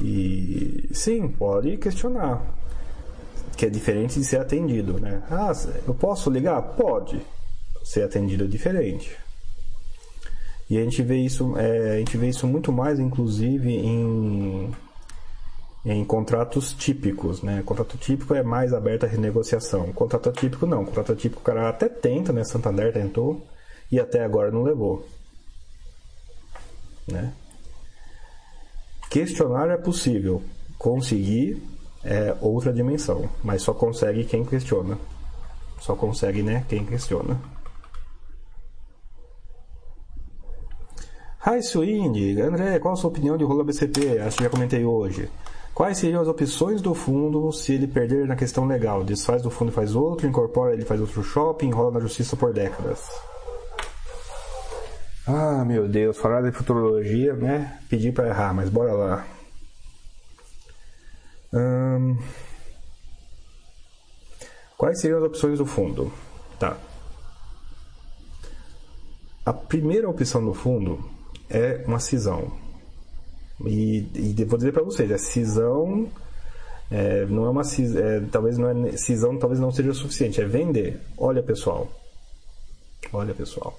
[0.00, 2.42] E sim, pode questionar.
[3.56, 5.22] Que é diferente de ser atendido, né?
[5.30, 5.52] Ah,
[5.86, 6.60] eu posso ligar?
[6.62, 7.20] Pode.
[7.82, 9.16] Ser atendido é diferente.
[10.70, 14.70] E a gente vê isso, é, a gente vê isso muito mais, inclusive, em,
[15.84, 17.62] em contratos típicos, né?
[17.64, 19.92] Contrato típico é mais aberto à renegociação.
[19.92, 20.84] Contrato típico não.
[20.84, 22.44] Contrato típico o cara até tenta, né?
[22.44, 23.44] Santander tentou
[23.90, 25.08] e até agora não levou,
[27.10, 27.32] né?
[29.10, 30.42] Questionar é possível,
[30.78, 31.62] conseguir
[32.04, 34.98] é outra dimensão, mas só consegue quem questiona.
[35.80, 37.40] Só consegue, né, quem questiona.
[41.46, 44.18] Hi Swing, André, qual a sua opinião de rolo BCP?
[44.18, 45.30] Acho que já comentei hoje.
[45.72, 49.04] Quais seriam as opções do fundo se ele perder na questão legal?
[49.04, 52.52] Desfaz do fundo e faz outro, incorpora ele faz outro shopping, rola na justiça por
[52.52, 53.08] décadas.
[55.30, 57.78] Ah, meu Deus, falar de futurologia, né?
[57.86, 59.26] Pedir para errar, mas bora lá.
[61.52, 62.16] Hum...
[64.78, 66.10] Quais seriam as opções do fundo?
[66.58, 66.78] Tá.
[69.44, 70.98] A primeira opção do fundo
[71.50, 72.50] é uma cisão.
[73.66, 76.08] E, e vou dizer para vocês, a cisão
[76.90, 80.40] é, não é uma cisão, é, talvez não é cisão, talvez não seja o suficiente,
[80.40, 80.98] é vender.
[81.18, 81.86] Olha, pessoal.
[83.12, 83.78] Olha, pessoal.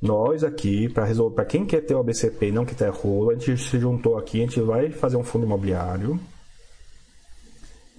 [0.00, 3.30] Nós aqui, para resolver, para quem quer ter o ABCP e não quer ter rolo,
[3.30, 6.18] a gente se juntou aqui, a gente vai fazer um fundo imobiliário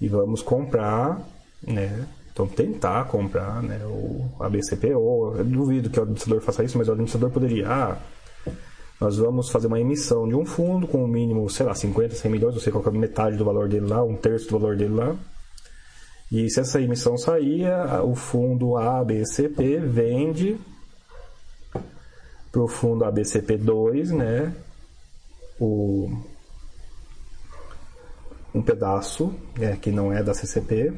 [0.00, 1.20] e vamos comprar,
[1.64, 2.06] né?
[2.32, 6.88] Então tentar comprar, né, o ABCP ou eu duvido que o administrador faça isso, mas
[6.88, 7.98] o administrador poderia, ah,
[8.98, 12.14] nós vamos fazer uma emissão de um fundo com o um mínimo, sei lá, 50,
[12.14, 14.76] 100 milhões, não sei qual é metade do valor dele lá, um terço do valor
[14.76, 15.14] dele lá.
[16.32, 17.66] E se essa emissão sair,
[18.04, 20.58] o fundo ABCP vende
[22.52, 24.54] para o fundo ABCP2, né?
[25.58, 26.10] O,
[28.54, 30.92] um pedaço, né, que não é da CCP.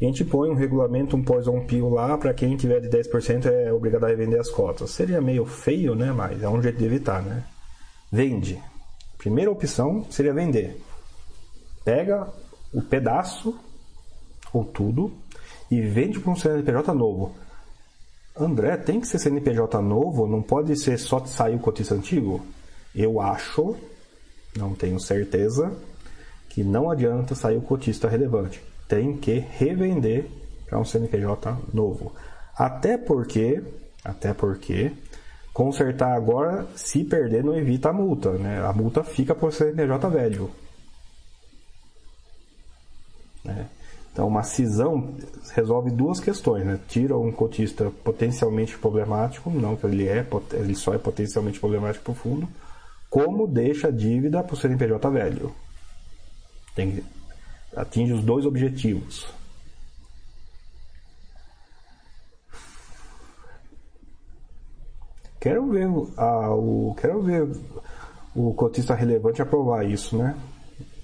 [0.00, 3.46] E a gente põe um regulamento, um poison pill lá, para quem tiver de 10%
[3.46, 4.90] é obrigado a revender as cotas.
[4.90, 6.10] Seria meio feio, né?
[6.12, 7.44] Mas é um jeito de evitar, né?
[8.10, 8.60] Vende.
[9.16, 10.82] Primeira opção seria vender.
[11.84, 12.26] Pega
[12.72, 13.56] o pedaço
[14.52, 15.12] ou tudo
[15.70, 17.34] e vende para um CNPJ novo.
[18.36, 20.26] André, tem que ser CNPJ novo?
[20.26, 22.44] Não pode ser só sair o cotista antigo?
[22.94, 23.76] Eu acho,
[24.56, 25.72] não tenho certeza,
[26.48, 28.60] que não adianta sair o cotista relevante.
[28.88, 30.28] Tem que revender
[30.66, 32.12] para um CNPJ novo.
[32.56, 33.62] Até porque,
[34.04, 34.92] até porque,
[35.52, 38.32] consertar agora, se perder, não evita a multa.
[38.32, 38.60] Né?
[38.64, 40.50] A multa fica por CNPJ velho.
[43.44, 43.68] Né?
[44.14, 45.12] Então, uma cisão
[45.56, 46.78] resolve duas questões, né?
[46.86, 52.12] Tira um cotista potencialmente problemático, não que ele é, ele só é potencialmente problemático para
[52.12, 52.48] o fundo,
[53.10, 55.52] como deixa a dívida para o CNPJ velho.
[56.76, 57.02] Tem,
[57.74, 59.26] atinge os dois objetivos.
[65.40, 67.48] Quero ver, a, o, quero ver
[68.32, 70.36] o cotista relevante aprovar isso, né?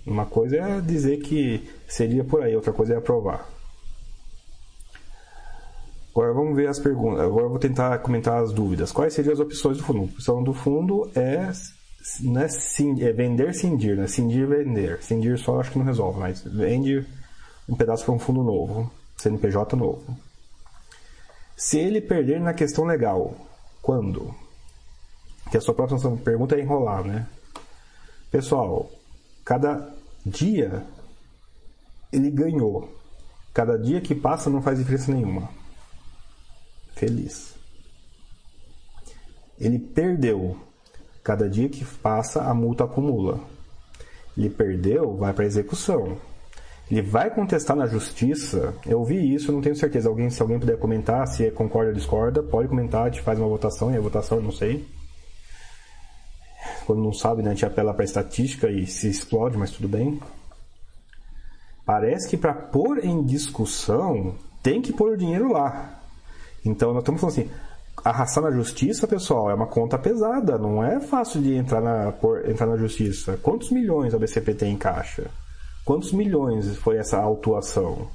[0.07, 3.49] Uma coisa é dizer que seria por aí, outra coisa é aprovar.
[6.11, 7.21] Agora vamos ver as perguntas.
[7.21, 8.91] Agora eu vou tentar comentar as dúvidas.
[8.91, 10.01] Quais seriam as opções do fundo?
[10.01, 11.51] A opção do fundo é,
[12.21, 14.07] não é, é vender cindir, né?
[14.07, 15.03] Cindir vender.
[15.03, 17.07] Cindir só acho que não resolve, mas vende
[17.69, 20.03] um pedaço para um fundo novo, CNPJ novo.
[21.57, 23.35] Se ele perder na questão legal,
[23.81, 24.35] quando?
[25.51, 27.27] Que a sua próxima pergunta é enrolar, né?
[28.31, 28.91] Pessoal,
[29.51, 29.93] cada
[30.25, 30.85] dia
[32.13, 32.89] ele ganhou.
[33.53, 35.49] Cada dia que passa não faz diferença nenhuma.
[36.95, 37.57] Feliz.
[39.59, 40.57] Ele perdeu.
[41.25, 43.41] Cada dia que passa, a multa acumula.
[44.39, 46.17] Ele perdeu, vai para execução.
[46.89, 48.73] Ele vai contestar na justiça.
[48.87, 50.09] Eu vi isso, não tenho certeza.
[50.09, 53.49] Alguém, se alguém puder comentar, se concorda ou discorda, pode comentar, a gente faz uma
[53.49, 54.87] votação, e a votação eu não sei.
[56.87, 60.21] Quando não sabe, né, a gente apela para estatística e se explode, mas tudo bem.
[61.85, 66.01] Parece que para pôr em discussão, tem que pôr o dinheiro lá.
[66.65, 67.51] Então nós estamos falando assim,
[68.05, 72.49] arrastar na justiça, pessoal, é uma conta pesada, não é fácil de entrar na, por,
[72.49, 73.39] entrar na justiça.
[73.43, 75.31] Quantos milhões a BCP tem em caixa?
[75.85, 78.09] Quantos milhões foi essa autuação?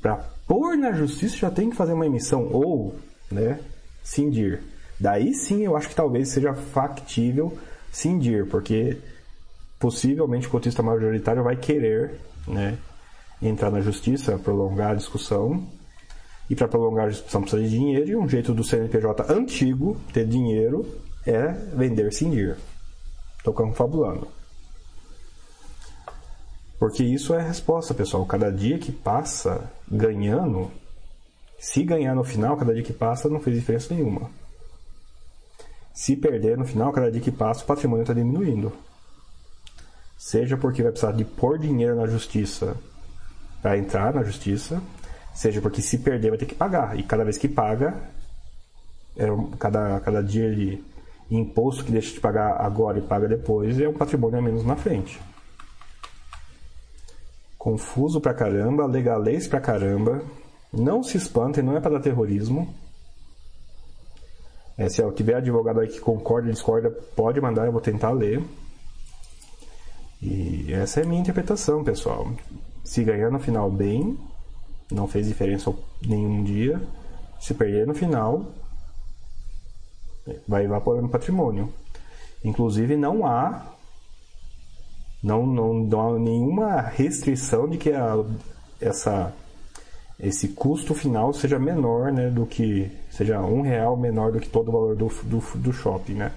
[0.00, 0.16] Para
[0.46, 2.94] pôr na justiça já tem que fazer uma emissão ou,
[3.30, 3.60] né,
[4.02, 4.62] cindir.
[5.00, 7.56] Daí sim eu acho que talvez seja factível
[7.90, 8.98] cindir, porque
[9.78, 12.76] possivelmente o cotista majoritário vai querer né,
[13.40, 15.66] entrar na justiça, prolongar a discussão.
[16.50, 20.26] E para prolongar a discussão precisa de dinheiro, e um jeito do CNPJ antigo ter
[20.26, 20.84] dinheiro
[21.24, 22.56] é vender cindir.
[23.38, 24.28] Estou confabulando.
[26.78, 28.26] Porque isso é a resposta, pessoal.
[28.26, 30.70] Cada dia que passa ganhando,
[31.58, 34.30] se ganhar no final, cada dia que passa não fez diferença nenhuma.
[36.00, 38.72] Se perder no final, cada dia que passa, o patrimônio está diminuindo.
[40.16, 42.74] Seja porque vai precisar de pôr dinheiro na justiça
[43.60, 44.82] para entrar na justiça,
[45.34, 46.98] seja porque se perder vai ter que pagar.
[46.98, 47.94] E cada vez que paga,
[49.14, 49.26] é
[49.58, 50.82] cada, cada dia de
[51.30, 54.76] imposto que deixa de pagar agora e paga depois é um patrimônio a menos na
[54.76, 55.20] frente.
[57.58, 60.22] Confuso pra caramba, legalês pra caramba.
[60.72, 62.74] Não se espantem, não é para dar terrorismo.
[64.80, 68.42] É, se tiver advogado aí que concorda discorda, pode mandar, eu vou tentar ler.
[70.22, 72.32] E essa é a minha interpretação, pessoal.
[72.82, 74.18] Se ganhar no final bem,
[74.90, 75.70] não fez diferença
[76.00, 76.80] nenhum dia.
[77.38, 78.46] Se perder no final,
[80.48, 81.70] vai evaporando patrimônio.
[82.42, 83.74] Inclusive não há
[85.22, 88.16] não, não, não há nenhuma restrição de que a,
[88.80, 89.30] essa
[90.22, 92.90] esse custo final seja menor né, do que.
[93.10, 96.32] seja um real menor do que todo o valor do, do, do shopping, né?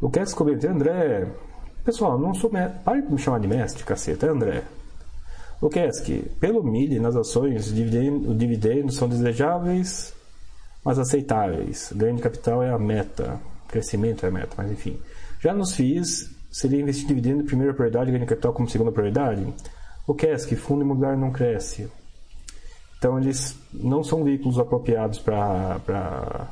[0.00, 1.26] O que é que André.
[1.84, 2.50] Pessoal, não sou.
[2.84, 4.62] Pare de me chamar de mestre, caceta, André.
[5.60, 10.14] O que é que, pelo MILI, nas ações, os dividendos, dividendos são desejáveis,
[10.84, 11.92] mas aceitáveis.
[11.96, 15.00] Ganho de capital é a meta crescimento é a meta, mas enfim.
[15.40, 19.46] Já nos FIIs, seria investir dividendo primeira prioridade e ganho de capital como segunda prioridade?
[20.06, 21.90] O CASC, fundo imobiliário não cresce.
[22.98, 26.48] Então eles não são veículos apropriados para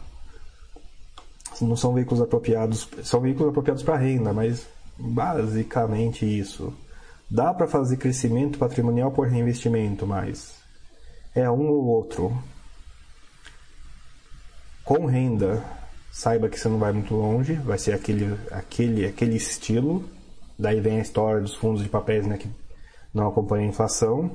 [1.60, 4.66] não são veículos apropriados, são veículos apropriados para renda, mas
[4.98, 6.72] basicamente isso.
[7.30, 10.56] Dá para fazer crescimento patrimonial por reinvestimento, mas
[11.34, 12.36] é um ou outro.
[14.84, 15.64] Com renda,
[16.14, 20.08] saiba que você não vai muito longe, vai ser aquele, aquele, aquele estilo.
[20.56, 22.48] Daí vem a história dos fundos de papéis né, que
[23.12, 24.30] não acompanham a inflação.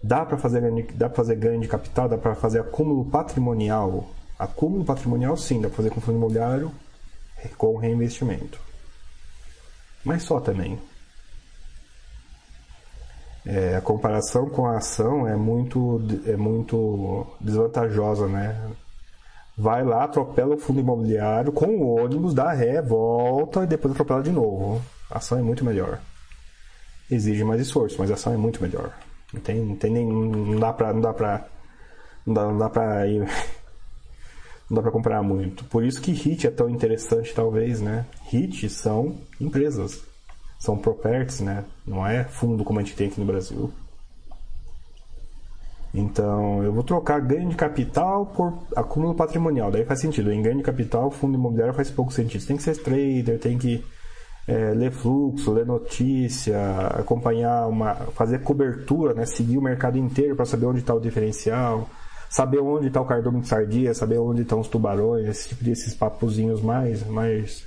[0.00, 0.62] Dá para fazer,
[0.94, 4.08] dá fazer ganho de capital, dá para fazer acúmulo patrimonial.
[4.38, 6.70] Acúmulo patrimonial, sim, dá para fazer com fundo imobiliário
[7.58, 8.60] com reinvestimento.
[10.04, 10.78] Mas só também.
[13.44, 18.70] É, a comparação com a ação é muito, é muito desvantajosa, né?
[19.58, 24.22] Vai lá, atropela o fundo imobiliário com o ônibus, dá ré, volta e depois atropela
[24.22, 24.82] de novo.
[25.10, 25.98] A ação é muito melhor.
[27.10, 28.92] Exige mais esforço, mas a ação é muito melhor.
[29.32, 31.46] Não tem, não tem nem, não dá pra, não dá pra,
[32.26, 33.20] não dá, não dá pra ir,
[34.68, 35.64] não dá pra comparar muito.
[35.64, 38.04] Por isso que HIT é tão interessante, talvez, né?
[38.30, 40.02] HIT são empresas,
[40.58, 41.64] são properties, né?
[41.86, 43.72] Não é fundo como a gente tem aqui no Brasil.
[45.98, 49.70] Então, eu vou trocar ganho de capital por acúmulo patrimonial.
[49.70, 50.30] Daí faz sentido.
[50.30, 52.46] Em ganho de capital, fundo imobiliário faz pouco sentido.
[52.46, 53.82] Tem que ser trader, tem que
[54.46, 56.58] é, ler fluxo, ler notícia,
[56.88, 61.88] acompanhar uma, fazer cobertura, né, seguir o mercado inteiro para saber onde está o diferencial,
[62.28, 65.70] saber onde está o cardume de sardinha, saber onde estão os tubarões, esse tipo de
[65.70, 67.64] esses papozinhos mais, mais,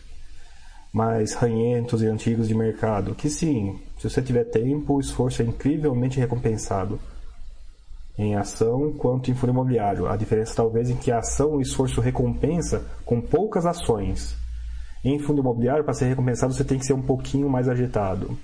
[0.94, 3.16] mais ranhentos e antigos de mercado.
[3.16, 7.00] Que sim, se você tiver tempo, o esforço é incrivelmente recompensado
[8.20, 10.06] em ação quanto em fundo imobiliário.
[10.06, 14.38] A diferença talvez em que a ação o esforço recompensa com poucas ações
[15.04, 18.38] em fundo imobiliário, para ser recompensado, você tem que ser um pouquinho mais agitado.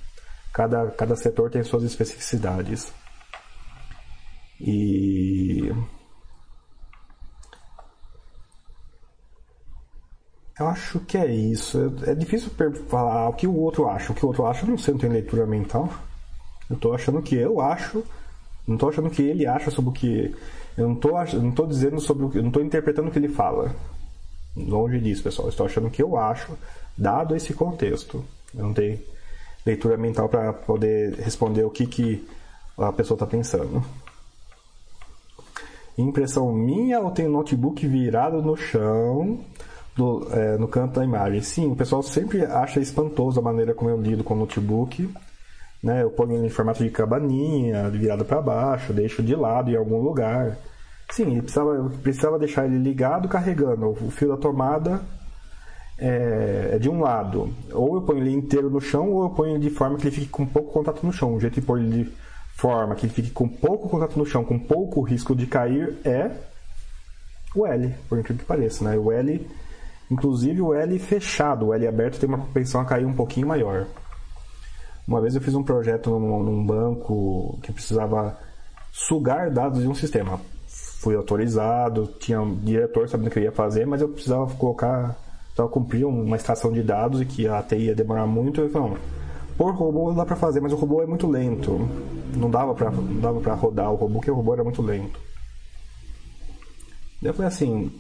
[0.54, 2.94] Cada, cada setor tem suas especificidades.
[4.62, 5.70] E.
[10.58, 11.94] Eu acho que é isso.
[12.08, 12.50] É difícil
[12.88, 14.14] falar o que o outro acha.
[14.14, 15.90] O que o outro acha, não sei, não tem leitura mental.
[16.70, 18.02] Eu estou achando que eu acho,
[18.68, 20.36] não estou achando que ele acha sobre o que.
[20.78, 22.38] Eu não estou não tô dizendo sobre o que.
[22.38, 23.76] Eu não estou interpretando o que ele fala.
[24.56, 25.50] Longe disso, pessoal.
[25.50, 26.54] Estou achando que eu acho,
[26.98, 28.24] dado esse contexto.
[28.54, 29.00] Eu não tenho
[29.66, 32.28] leitura mental para poder responder o que, que
[32.78, 33.84] a pessoa está pensando.
[35.98, 39.40] Impressão minha ou tem notebook virado no chão,
[39.98, 41.42] no, é, no canto da imagem?
[41.42, 45.10] Sim, o pessoal sempre acha espantoso a maneira como eu lido com o notebook.
[45.86, 46.02] Né?
[46.02, 50.02] Eu ponho ele em formato de cabaninha, virado para baixo, deixo de lado em algum
[50.02, 50.58] lugar.
[51.12, 53.90] Sim, ele precisava, precisava deixar ele ligado carregando.
[53.90, 55.00] O fio da tomada
[55.96, 57.54] é, é, de um lado.
[57.72, 60.16] Ou eu ponho ele inteiro no chão, ou eu ponho ele de forma que ele
[60.16, 61.36] fique com pouco contato no chão.
[61.36, 62.12] O jeito de pôr ele de
[62.56, 66.32] forma que ele fique com pouco contato no chão, com pouco risco de cair, é
[67.56, 68.84] o L, por incrível que pareça.
[68.84, 68.98] Né?
[68.98, 69.48] O L,
[70.10, 73.86] inclusive o L fechado, o L aberto tem uma propensão a cair um pouquinho maior.
[75.08, 78.38] Uma vez eu fiz um projeto num, num banco que precisava
[78.92, 80.40] sugar dados de um sistema
[81.06, 85.16] fui autorizado, tinha um diretor sabendo o que eu ia fazer, mas eu precisava colocar,
[85.44, 88.60] precisava cumprir uma extração de dados e que a TI ia demorar muito.
[88.60, 88.98] Eu falei,
[89.56, 91.88] por robô dá para fazer, mas o robô é muito lento.
[92.36, 92.90] Não dava para
[93.22, 95.20] dava para rodar o robô, porque o robô era muito lento.
[97.22, 97.92] Daí eu falei assim,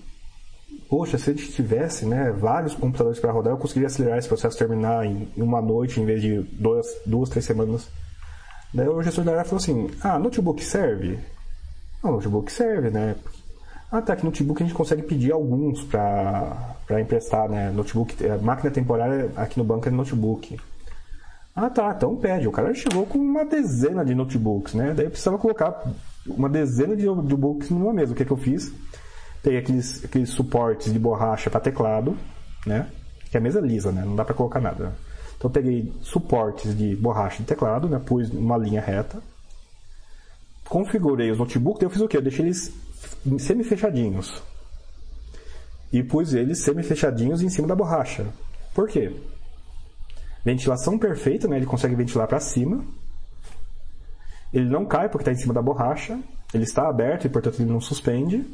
[0.89, 4.57] poxa, se a gente tivesse né, vários computadores para rodar, eu conseguiria acelerar esse processo,
[4.57, 7.87] terminar em uma noite em vez de duas, duas três semanas.
[8.73, 11.19] Daí o gestor da área falou assim, ah, notebook serve?
[12.03, 13.15] O notebook serve, né?
[14.05, 17.71] Tá, que notebook a gente consegue pedir alguns para emprestar, né?
[17.71, 20.59] Notebook, é, máquina temporária aqui no banco é notebook.
[21.55, 22.47] Ah, tá, então pede.
[22.47, 24.93] O cara chegou com uma dezena de notebooks, né?
[24.93, 25.83] Daí eu precisava colocar
[26.27, 28.11] uma dezena de notebooks numa mesa.
[28.11, 28.73] O que, é que eu fiz?
[29.45, 32.17] Peguei aqueles, aqueles suportes de borracha para teclado,
[32.65, 32.89] né?
[33.29, 34.03] Que é a mesa lisa, né?
[34.03, 34.95] Não dá para colocar nada.
[35.37, 38.01] Então peguei suportes de borracha de teclado, né?
[38.03, 39.21] Pus uma linha reta
[40.67, 42.17] configurei os notebooks, eu fiz o quê?
[42.17, 42.73] Eu deixei eles
[43.39, 44.43] semi-fechadinhos.
[45.91, 48.25] E pus eles semi-fechadinhos em cima da borracha.
[48.73, 49.15] Por quê?
[50.43, 51.57] Ventilação perfeita, né?
[51.57, 52.83] ele consegue ventilar para cima.
[54.53, 56.19] Ele não cai porque está em cima da borracha.
[56.53, 58.45] Ele está aberto e, portanto, ele não suspende.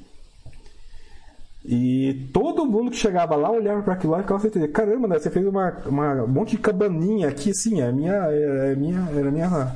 [1.64, 4.70] E todo mundo que chegava lá olhava para aquilo lá e ficava sem entender.
[4.70, 5.20] Caramba, né?
[5.20, 9.08] você fez uma, uma, um monte de cabaninha aqui, assim, é minha, é, é minha,
[9.16, 9.76] era minha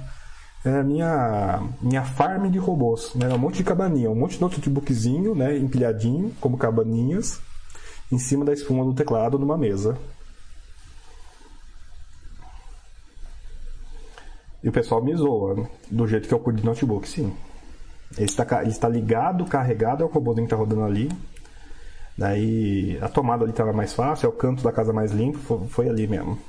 [0.66, 3.14] era minha, minha farm de robôs.
[3.14, 3.32] Né?
[3.32, 5.56] Um monte de cabaninha, um monte de notebookzinho, né?
[5.56, 7.40] empilhadinho, como cabaninhas,
[8.12, 9.96] em cima da espuma do teclado numa mesa.
[14.64, 17.32] E o pessoal me zoa do jeito que eu cuido de notebook, sim.
[18.18, 21.10] Ele está, ele está ligado, carregado, é o robôzinho que está rodando ali.
[22.18, 25.68] Daí a tomada ali estava mais fácil, é o canto da casa mais limpo, foi,
[25.68, 26.40] foi ali mesmo.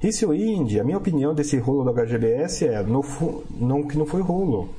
[0.00, 3.04] Rício Indy, a minha opinião desse rolo do HGBS é no,
[3.50, 4.72] não, que não foi rolo.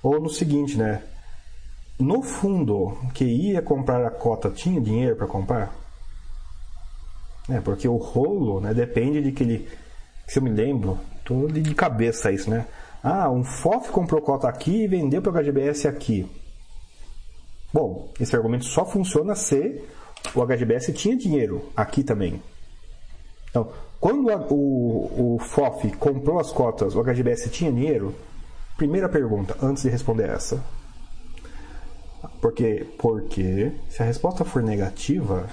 [0.00, 1.02] Ou no seguinte, né?
[1.98, 5.74] No fundo, que ia comprar a cota tinha dinheiro para comprar?
[7.48, 9.68] É, porque o rolo, né, depende de que ele.
[10.26, 12.64] Se eu me lembro, tô de cabeça isso, né?
[13.06, 16.26] Ah, um FOF comprou cota aqui e vendeu para o HGBS aqui.
[17.70, 19.84] Bom, esse argumento só funciona se
[20.34, 22.42] o HGBS tinha dinheiro aqui também.
[23.50, 23.70] Então,
[24.00, 28.14] quando a, o, o FOF comprou as cotas, o HGBS tinha dinheiro?
[28.78, 30.64] Primeira pergunta, antes de responder essa.
[32.40, 35.46] Porque, porque se a resposta for negativa,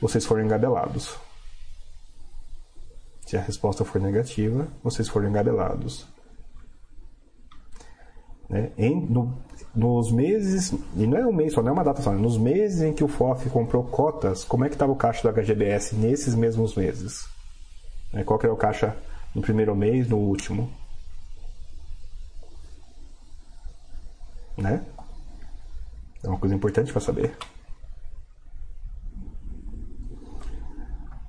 [0.00, 1.25] vocês foram engabelados.
[3.26, 6.06] Se a resposta for negativa, vocês foram engabelados.
[8.48, 8.70] Né?
[8.78, 9.36] Em, no,
[9.74, 12.20] nos meses, e não é um mês só, não é uma data só, né?
[12.20, 15.34] nos meses em que o FOF comprou cotas, como é que estava o caixa do
[15.40, 17.28] HGBS nesses mesmos meses?
[18.12, 18.22] Né?
[18.22, 18.96] Qual que era o caixa
[19.34, 20.72] no primeiro mês, no último?
[24.56, 24.86] Né?
[26.22, 27.36] É uma coisa importante para saber.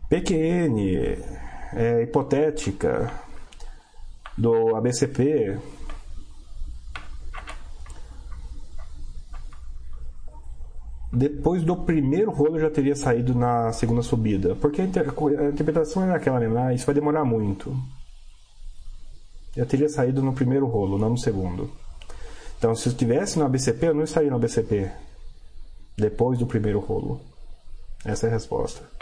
[0.10, 1.18] PQN,
[1.74, 3.12] é, hipotética,
[4.38, 5.58] do ABCP,
[11.12, 14.56] depois do primeiro rolo já teria saído na segunda subida.
[14.56, 17.76] Porque a, inter a interpretação era aquela mesmo, ah, isso vai demorar muito.
[19.56, 21.72] Já teria saído no primeiro rolo, não no segundo.
[22.60, 24.92] Então, se eu estivesse no ABCP, eu não estaria no ABCP.
[25.98, 27.20] Depois do primeiro rolo.
[28.06, 28.97] Essa é a resposta.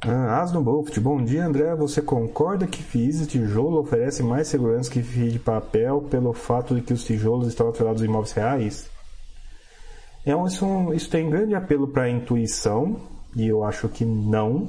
[0.00, 1.74] Ah, Asno Buffett, bom dia André.
[1.74, 6.72] Você concorda que FIIs de tijolo oferece mais segurança que FII de papel pelo fato
[6.76, 8.90] de que os tijolos estão atrelados a imóveis reais?
[10.24, 13.00] É um, isso, isso tem grande apelo para a intuição,
[13.34, 14.68] e eu acho que não.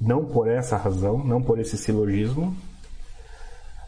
[0.00, 2.56] Não por essa razão, não por esse silogismo.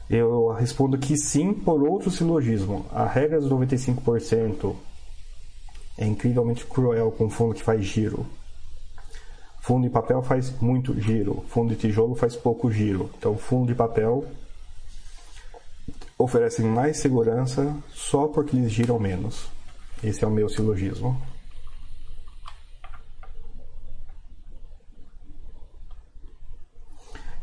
[0.08, 2.86] Eu respondo que sim por outro silogismo.
[2.92, 4.76] A regra dos 95%
[5.98, 8.24] é incrivelmente cruel com um fundo que faz giro.
[9.68, 13.10] Fundo de papel faz muito giro, fundo de tijolo faz pouco giro.
[13.18, 14.24] Então, fundo de papel
[16.16, 19.46] oferece mais segurança só porque eles giram menos.
[20.02, 21.20] Esse é o meu silogismo.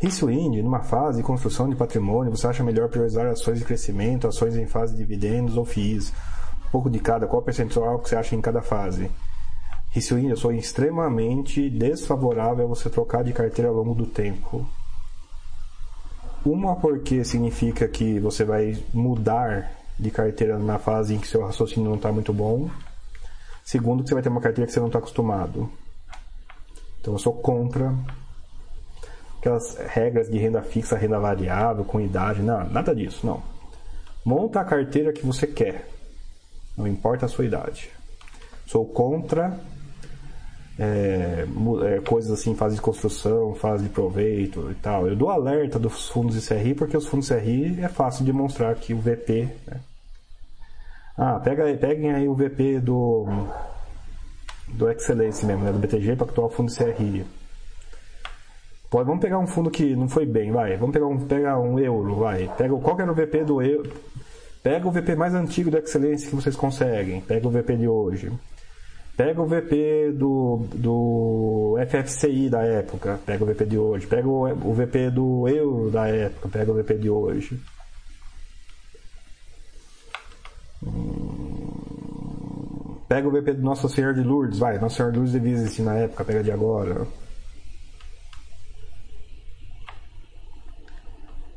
[0.01, 4.27] Isso Indy, numa fase de construção de patrimônio, você acha melhor priorizar ações de crescimento,
[4.27, 6.11] ações em fase de dividendos ou FIIs?
[6.65, 9.11] Um pouco de cada, qual percentual que você acha em cada fase?
[9.95, 14.67] Rissuinho, eu sou extremamente desfavorável a você trocar de carteira ao longo do tempo.
[16.45, 21.87] Uma porque significa que você vai mudar de carteira na fase em que seu raciocínio
[21.87, 22.69] não está muito bom.
[23.63, 25.71] Segundo, que você vai ter uma carteira que você não está acostumado.
[26.99, 27.95] Então eu sou contra
[29.39, 33.41] aquelas regras de renda fixa, renda variável, com idade, não, nada disso, não.
[34.25, 35.89] Monta a carteira que você quer,
[36.75, 37.89] não importa a sua idade.
[38.67, 39.57] Sou contra
[40.77, 41.45] é,
[41.85, 45.07] é, coisas assim, fase de construção, fase de proveito e tal.
[45.07, 48.31] Eu dou alerta dos fundos de CRI porque os fundos de CRI é fácil de
[48.31, 49.47] demonstrar que o VP.
[49.67, 49.79] Né?
[51.17, 53.25] Ah, pega, peguem aí o VP do,
[54.67, 55.71] do Excellence mesmo, né?
[55.71, 57.25] do BTG para o fundo de CRI.
[58.89, 60.77] Pode, vamos pegar um fundo que não foi bem, vai.
[60.77, 62.51] Vamos pegar um, pegar um euro, vai.
[62.57, 63.91] Pega, qual que era o VP do euro?
[64.61, 67.21] Pega o VP mais antigo do Excellence que vocês conseguem.
[67.21, 68.31] Pega o VP de hoje.
[69.15, 74.05] Pega o VP do, do FFCI da época, pega o VP de hoje.
[74.05, 77.57] Pega o, o VP do euro da época, pega o VP de hoje.
[80.83, 82.15] Hum,
[83.07, 84.77] pega o VP do Nossa Senhora de Lourdes, vai.
[84.79, 87.07] Nossa Senhora de Lourdes devia existir na época, pega de agora.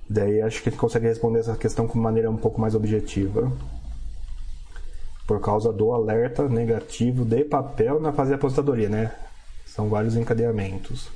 [0.08, 3.52] Daí acho que ele consegue responder essa questão de maneira um pouco mais objetiva
[5.28, 9.14] por causa do alerta negativo de papel na fase de aposentadoria, né?
[9.66, 11.10] São vários encadeamentos.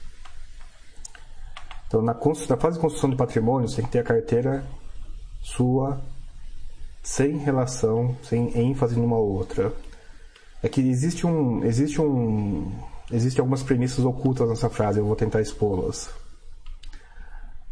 [1.89, 4.65] Então, na, na fase de construção de patrimônio, você tem que ter a carteira
[5.41, 5.99] sua
[7.03, 9.73] sem relação, sem ênfase numa outra.
[10.63, 12.71] É que existe um, existe um,
[13.11, 14.99] existe algumas premissas ocultas nessa frase.
[14.99, 16.11] Eu vou tentar expô-las.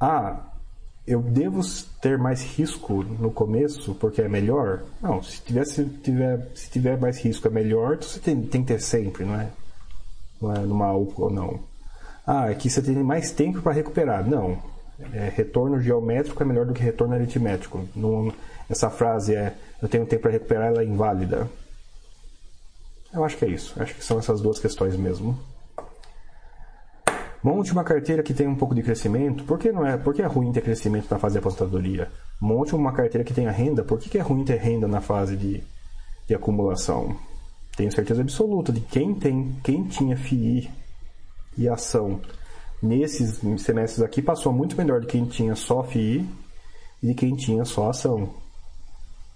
[0.01, 0.49] Ah,
[1.11, 1.61] eu devo
[2.01, 4.82] ter mais risco no começo porque é melhor?
[5.01, 8.62] Não, se tiver, se tiver, se tiver mais risco é melhor, então você tem, tem
[8.62, 9.49] que ter sempre, não é?
[10.41, 11.61] não é numa ou não.
[12.27, 14.27] Ah, é que você tem mais tempo para recuperar.
[14.28, 14.59] Não.
[15.12, 17.89] É, retorno geométrico é melhor do que retorno aritmético.
[17.95, 18.32] Não,
[18.69, 21.49] essa frase é eu tenho tempo para recuperar, ela é inválida.
[23.12, 23.74] Eu acho que é isso.
[23.82, 25.39] Acho que são essas duas questões mesmo.
[27.43, 29.45] Monte uma carteira que tem um pouco de crescimento.
[29.45, 29.97] Por que não é?
[29.97, 32.11] Por que é ruim ter crescimento na fase de aposentadoria?
[32.41, 33.83] Monte uma carteira que tenha renda.
[33.83, 35.62] Por que, que é ruim ter renda na fase de,
[36.29, 37.17] de acumulação?
[37.77, 40.71] Tenho certeza absoluta de quem tem, quem tinha FII
[41.57, 42.21] e ação
[42.83, 46.27] nesses semestres aqui passou muito melhor de quem tinha só FII
[47.03, 48.31] e de quem tinha só ação.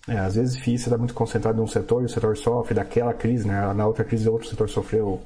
[0.08, 3.14] É, às vezes FII está muito concentrado em um setor e o setor sofre daquela
[3.14, 3.72] crise, né?
[3.72, 5.20] na outra crise outro setor sofreu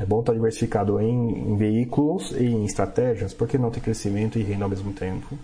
[0.00, 4.42] é bom estar diversificado em, em veículos e em estratégias, porque não ter crescimento e
[4.42, 5.38] renda ao mesmo tempo.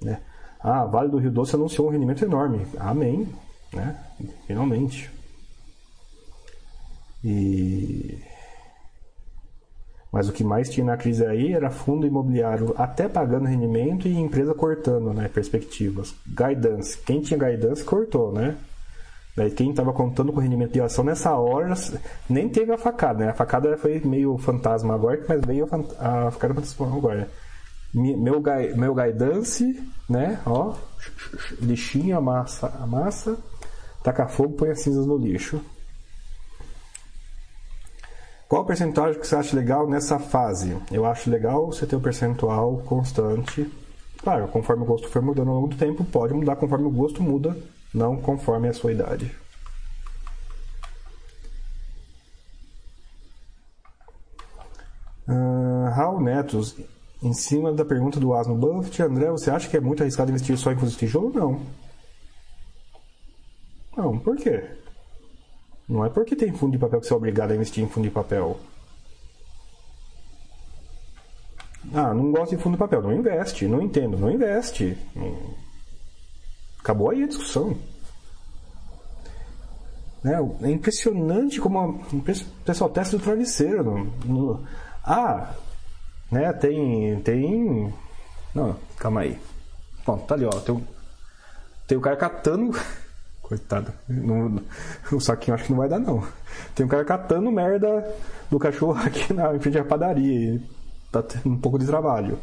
[0.00, 0.20] Né?
[0.60, 2.64] Ah, Vale do Rio Doce anunciou um rendimento enorme.
[2.78, 3.28] Amém.
[3.72, 3.98] Né?
[4.46, 5.10] Finalmente.
[7.24, 8.16] E...
[10.12, 14.16] Mas o que mais tinha na crise aí era fundo imobiliário até pagando rendimento e
[14.16, 16.14] empresa cortando né, perspectivas.
[16.28, 16.96] Guidance.
[16.98, 18.56] Quem tinha guidance cortou, né?
[19.36, 21.74] Daí quem estava contando com rendimento de ação nessa hora
[22.28, 23.30] nem teve a facada, né?
[23.30, 25.66] A facada foi meio fantasma agora, mas veio
[25.98, 27.28] a, facada fantasma agora.
[27.92, 28.42] Meu,
[28.74, 30.40] meu guidance, né?
[30.46, 30.74] Ó,
[31.60, 33.36] lixinho, amassa, amassa,
[34.02, 35.60] taca fogo, põe as cinzas no lixo.
[38.48, 40.74] Qual o percentual que você acha legal nessa fase?
[40.90, 43.70] Eu acho legal você ter um percentual constante.
[44.22, 47.22] Claro, conforme o gosto for mudando ao longo do tempo, pode mudar conforme o gosto
[47.22, 47.54] muda
[47.92, 49.34] não conforme a sua idade.
[55.28, 56.76] Uh, Raul Netos,
[57.22, 60.56] em cima da pergunta do Asno Buffett, André, você acha que é muito arriscado investir
[60.56, 61.32] só em fundos de tijolo?
[61.32, 61.60] Não.
[63.96, 64.62] Não, por quê?
[65.88, 68.04] Não é porque tem fundo de papel que você é obrigado a investir em fundo
[68.04, 68.58] de papel.
[71.94, 73.00] Ah, não gosto de fundo de papel.
[73.00, 73.66] Não investe.
[73.66, 74.18] Não entendo.
[74.18, 74.96] Não investe.
[76.86, 77.76] Acabou aí a discussão.
[80.22, 80.38] Né?
[80.62, 82.22] É impressionante como o
[82.64, 83.82] pessoal testa do travesseiro.
[83.82, 84.64] No, no,
[85.02, 85.52] ah,
[86.30, 87.92] né, tem, tem...
[88.54, 89.36] Não, calma aí.
[90.06, 90.60] Bom, tá ali, ó.
[90.60, 90.86] Tem,
[91.88, 92.70] tem o cara catando...
[93.42, 93.92] Coitado.
[94.08, 94.62] Não,
[95.10, 96.24] o saquinho acho que não vai dar, não.
[96.72, 98.14] Tem um cara catando merda
[98.48, 100.54] do cachorro aqui na em frente à padaria.
[100.54, 100.62] E
[101.10, 102.38] tá tendo um pouco de trabalho.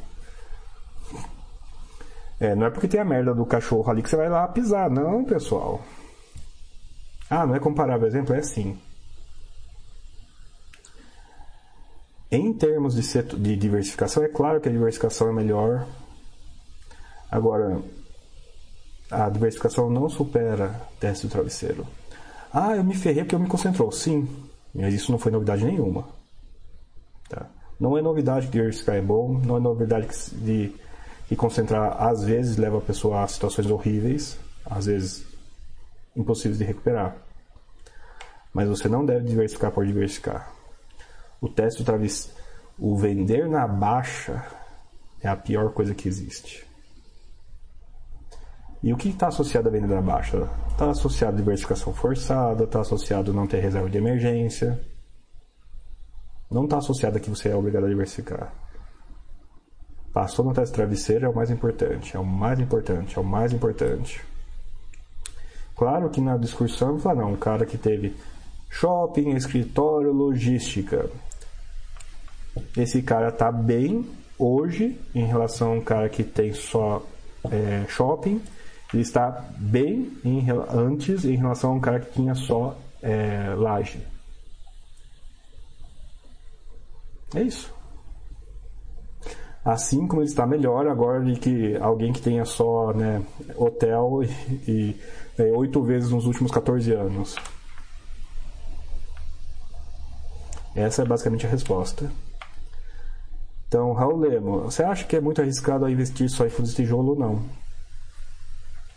[2.44, 4.90] É, não é porque tem a merda do cachorro ali que você vai lá pisar,
[4.90, 5.82] não, pessoal.
[7.30, 8.78] Ah, não é comparável, exemplo, é assim.
[12.30, 15.88] Em termos de, setor, de diversificação, é claro que a diversificação é melhor.
[17.32, 17.82] Agora,
[19.10, 21.88] a diversificação não supera teste do travesseiro.
[22.52, 23.90] Ah, eu me ferrei porque eu me concentrou.
[23.90, 24.28] Sim,
[24.76, 26.10] mas isso não foi novidade nenhuma.
[27.30, 27.46] Tá?
[27.80, 30.84] Não é novidade que diversificar é bom, não é novidade de
[31.30, 35.26] e concentrar às vezes leva a pessoa a situações horríveis, às vezes
[36.16, 37.16] impossíveis de recuperar.
[38.54, 40.52] Mas você não deve diversificar por diversificar.
[41.42, 42.38] O teste do travesseiro,
[42.78, 44.46] o vender na baixa
[45.22, 46.66] é a pior coisa que existe.
[48.82, 50.50] E o que está associado a vender na baixa?
[50.70, 54.80] Está associado a diversificação forçada, está associado a não ter reserva de emergência.
[56.52, 58.54] Não está associado a que você é obrigado a diversificar.
[60.14, 63.52] Passou no teste travesseiro é o mais importante, é o mais importante, é o mais
[63.52, 64.24] importante.
[65.76, 68.16] Claro que na discussão fala, não, um cara que teve
[68.70, 71.10] shopping, escritório, logística.
[72.78, 74.08] Esse cara tá bem
[74.38, 77.04] hoje em relação a um cara que tem só
[77.52, 78.40] é, shopping.
[78.94, 84.00] Ele está bem em, antes em relação a um cara que tinha só é, laje.
[87.34, 87.73] É isso.
[89.66, 93.24] Assim como ele está melhor agora de que alguém que tenha só né,
[93.56, 94.22] hotel
[94.68, 95.00] e,
[95.38, 97.36] é, oito vezes nos últimos 14 anos.
[100.76, 102.12] Essa é basicamente a resposta.
[103.68, 107.12] Então, Raul Lemo, você acha que é muito arriscado investir só em fundos de tijolo
[107.12, 107.44] ou não?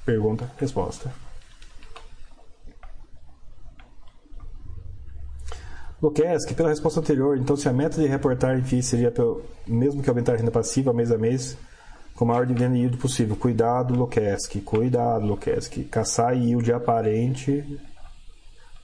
[0.04, 1.12] Pergunta, resposta.
[6.06, 10.08] Luquesque, pela resposta anterior, então se a meta de reportar FII seria pelo, mesmo que
[10.08, 11.58] aumentar a renda passiva mês a mês,
[12.14, 13.34] com a maior dividendo yield possível.
[13.34, 15.82] Cuidado, Luquesque, cuidado, Luquesque.
[15.82, 17.80] Caçar yield aparente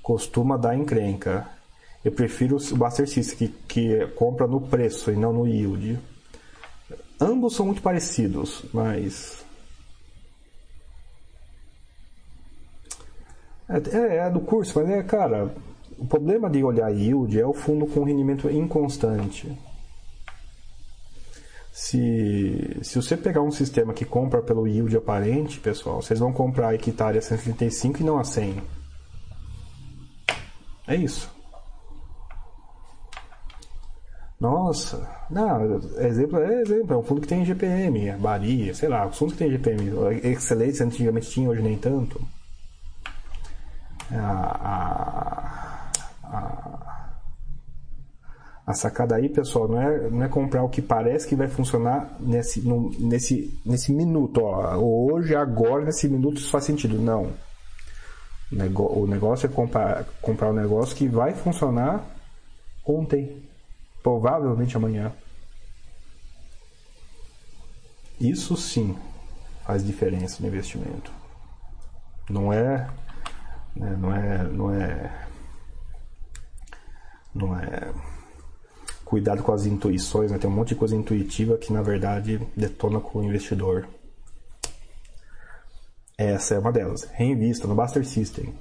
[0.02, 1.48] costuma dar encrenca.
[2.04, 6.00] Eu prefiro o Buster System, que, que compra no preço e não no yield.
[7.20, 9.44] Ambos são muito parecidos, mas...
[13.68, 15.52] É, é, é do curso, mas é, cara
[15.98, 19.56] O problema de olhar yield é o fundo com rendimento inconstante.
[21.72, 26.68] Se, se você pegar um sistema que compra pelo yield aparente, pessoal, vocês vão comprar
[26.68, 28.56] a hectare a 135 e não a 100.
[30.86, 31.30] É isso.
[34.42, 39.16] Nossa, não, exemplo é exemplo, é um fundo que tem GPM, Baria, sei lá, os
[39.16, 39.92] fundos que tem GPM,
[40.24, 42.20] Excelência antigamente tinha, hoje nem tanto.
[44.10, 45.61] A, a,
[46.32, 47.12] a,
[48.66, 52.16] a, sacada aí, pessoal, não é, não é comprar o que parece que vai funcionar
[52.18, 56.98] nesse, no, nesse, nesse minuto, ó, hoje, agora, nesse minuto, isso faz sentido.
[56.98, 57.30] Não.
[58.50, 62.04] O negócio é comprar, comprar um negócio que vai funcionar
[62.84, 63.42] ontem
[64.02, 65.12] provavelmente amanhã.
[68.20, 68.96] Isso sim
[69.64, 71.10] faz diferença no investimento.
[72.28, 72.88] Não é,
[73.74, 75.26] né, não é, não é,
[77.34, 77.92] não é
[79.04, 80.38] cuidado com as intuições, né?
[80.38, 83.86] tem um monte de coisa intuitiva que na verdade detona com o investidor.
[86.16, 87.04] Essa é uma delas.
[87.12, 88.54] Reinvista no Buster System.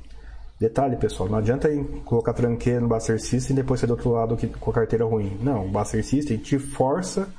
[0.60, 1.70] Detalhe, pessoal, não adianta
[2.06, 5.38] colocar tranqueira no Buster System e depois ser do outro lado com a carteira ruim.
[5.42, 7.30] Não, o Buster System te força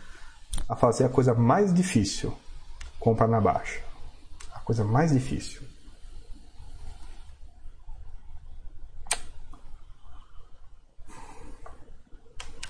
[0.69, 2.33] a fazer a coisa mais difícil,
[2.99, 3.81] comprar na baixa.
[4.55, 5.61] A coisa mais difícil.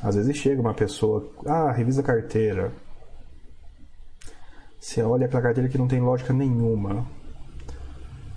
[0.03, 2.73] Às vezes chega uma pessoa, ah, revisa a carteira.
[4.81, 7.07] Você olha aquela carteira que não tem lógica nenhuma.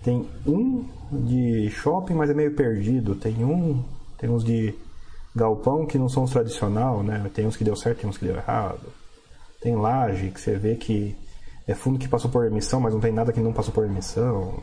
[0.04, 3.16] Tem um de shopping, mas é meio perdido.
[3.16, 3.84] Tem um,
[4.18, 4.76] tem uns de
[5.36, 7.30] galpão que não são os tradicional, né?
[7.34, 8.94] Tem uns que deu certo, tem uns que deu errado.
[9.60, 11.18] Tem laje que você vê que
[11.68, 14.62] é fundo que passou por emissão, mas não tem nada que não passou por emissão.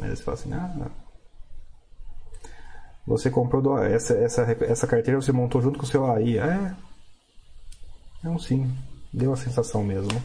[0.00, 0.90] Aí você fala assim, ah,
[3.06, 6.38] você comprou essa, essa, essa carteira, você montou junto com o seu AI.
[6.38, 6.74] É,
[8.24, 8.70] é um sim,
[9.12, 10.22] deu a sensação mesmo.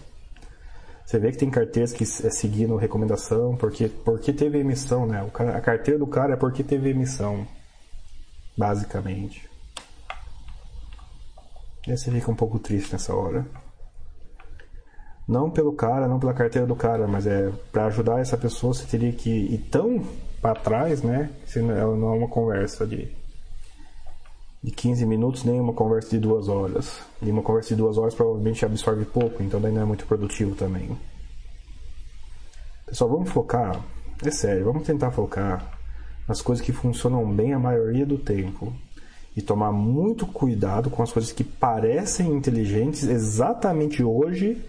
[1.05, 5.27] Você vê que tem carteiras que é seguindo recomendação, porque, porque teve emissão, né?
[5.33, 7.47] Cara, a carteira do cara é porque teve emissão,
[8.57, 9.47] basicamente.
[11.87, 13.45] E aí você fica um pouco triste nessa hora.
[15.27, 18.85] Não pelo cara, não pela carteira do cara, mas é para ajudar essa pessoa você
[18.85, 20.03] teria que ir tão
[20.45, 21.31] para trás, né?
[21.47, 23.11] Se não é uma conversa de
[24.61, 26.99] de 15 minutos, nem uma conversa de duas horas.
[27.21, 30.55] E uma conversa de duas horas provavelmente absorve pouco, então daí não é muito produtivo
[30.55, 30.97] também.
[32.85, 33.79] Pessoal, vamos focar,
[34.23, 35.79] é sério, vamos tentar focar
[36.27, 38.73] nas coisas que funcionam bem a maioria do tempo.
[39.35, 44.63] E tomar muito cuidado com as coisas que parecem inteligentes exatamente hoje,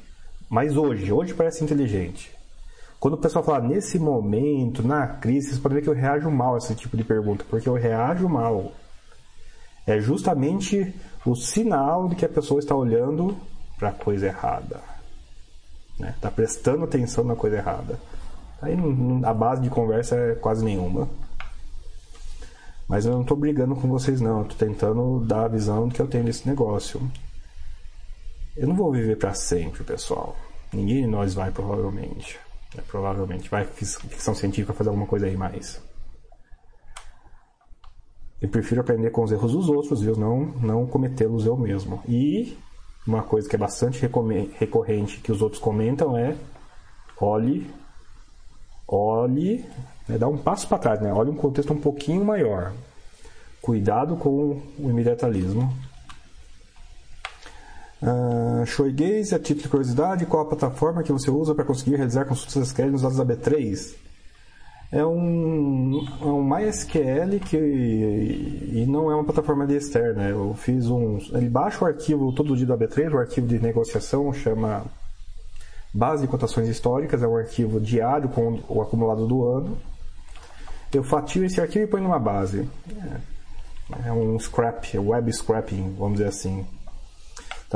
[0.49, 2.36] mas hoje, hoje parece inteligente.
[3.07, 6.57] Quando o pessoal fala nesse momento, na crise, vocês podem ver que eu reajo mal
[6.57, 8.73] a esse tipo de pergunta, porque eu reajo mal
[9.87, 10.93] é justamente
[11.25, 13.37] o sinal de que a pessoa está olhando
[13.79, 14.81] para a coisa errada.
[15.93, 16.15] Está né?
[16.21, 17.97] Tá prestando atenção na coisa errada.
[18.61, 18.77] Aí
[19.23, 21.09] a base de conversa é quase nenhuma.
[22.89, 24.43] Mas eu não estou brigando com vocês, não.
[24.43, 27.01] Estou tentando dar a visão que eu tenho desse negócio.
[28.57, 30.35] Eu não vou viver para sempre, pessoal.
[30.73, 32.45] Ninguém de nós vai, provavelmente.
[32.77, 35.81] É, provavelmente vai ficção científica fazer alguma coisa aí mais.
[38.41, 42.03] Eu prefiro aprender com os erros dos outros e não, não cometê-los eu mesmo.
[42.07, 42.57] E
[43.07, 44.01] uma coisa que é bastante
[44.59, 46.37] recorrente que os outros comentam é
[47.21, 47.71] olhe,
[48.87, 49.65] olhe,
[50.09, 51.13] né, dá um passo para trás, né?
[51.13, 52.73] olhe um contexto um pouquinho maior.
[53.61, 55.73] Cuidado com o imediatalismo.
[58.03, 62.25] Uh, Shoegaze, a título de curiosidade, qual a plataforma que você usa para conseguir realizar
[62.27, 64.07] consultas SQL nos dados da B3?
[64.91, 70.29] é um, é um MySQL que e não é uma plataforma externa.
[70.29, 71.19] Eu fiz um.
[71.33, 74.85] Ele baixa o arquivo todo dia do AB3, o arquivo de negociação chama
[75.93, 79.77] Base de Cotações Históricas, é um arquivo diário com o acumulado do ano.
[80.93, 82.69] Eu fatio esse arquivo e ponho numa base.
[84.05, 86.65] É, é um scrap, é web scrapping, vamos dizer assim.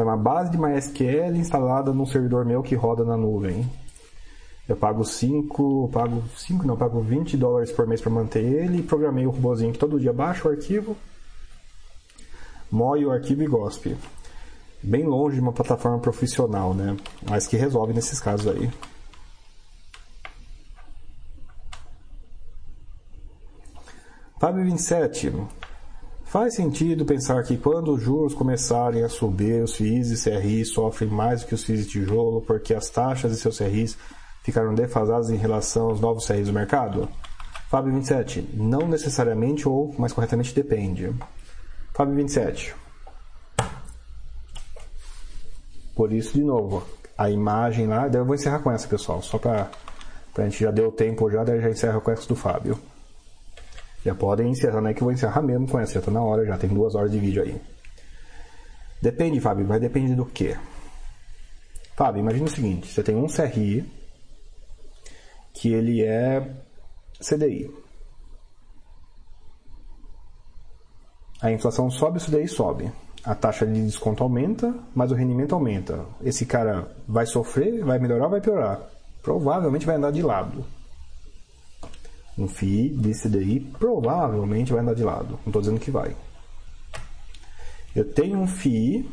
[0.00, 3.70] Então, é uma base de MySQL instalada num servidor meu que roda na nuvem.
[4.66, 9.26] Eu pago 5, pago 5 não, pago 20 dólares por mês para manter ele programei
[9.26, 10.96] o robôzinho que todo dia baixa o arquivo,
[12.70, 13.94] moe o arquivo e gospe.
[14.82, 16.96] Bem longe de uma plataforma profissional, né?
[17.28, 18.70] Mas que resolve nesses casos aí.
[24.38, 25.30] Fábio 27.
[26.30, 31.10] Faz sentido pensar que quando os juros começarem a subir, os FIIs e CRIs sofrem
[31.10, 33.98] mais do que os FIIs de tijolo, porque as taxas de seus CRIs
[34.44, 37.08] ficaram defasadas em relação aos novos CRs do mercado?
[37.68, 41.12] Fábio 27, não necessariamente ou mais corretamente depende.
[41.92, 42.76] Fábio 27.
[45.96, 46.84] Por isso, de novo,
[47.18, 48.06] a imagem lá.
[48.06, 49.68] eu vou encerrar com essa, pessoal, só para
[50.38, 52.78] a gente já deu tempo já, daí já encerra com essa do Fábio.
[54.04, 54.94] Já podem encerrar, né?
[54.94, 57.10] Que eu vou encerrar mesmo com essa, já tá na hora, já tem duas horas
[57.10, 57.60] de vídeo aí.
[59.02, 60.56] Depende, Fábio, mas depende do quê?
[61.96, 63.84] Fábio, imagina o seguinte: você tem um CRI
[65.52, 66.40] que ele é
[67.20, 67.70] CDI.
[71.42, 72.92] A inflação sobe, o CDI sobe
[73.24, 76.04] a taxa de desconto aumenta, mas o rendimento aumenta.
[76.22, 78.80] Esse cara vai sofrer, vai melhorar vai piorar?
[79.22, 80.64] Provavelmente vai andar de lado.
[82.40, 85.32] Um FII desse daí provavelmente vai andar de lado.
[85.44, 86.16] Não estou dizendo que vai.
[87.94, 89.08] Eu tenho um FII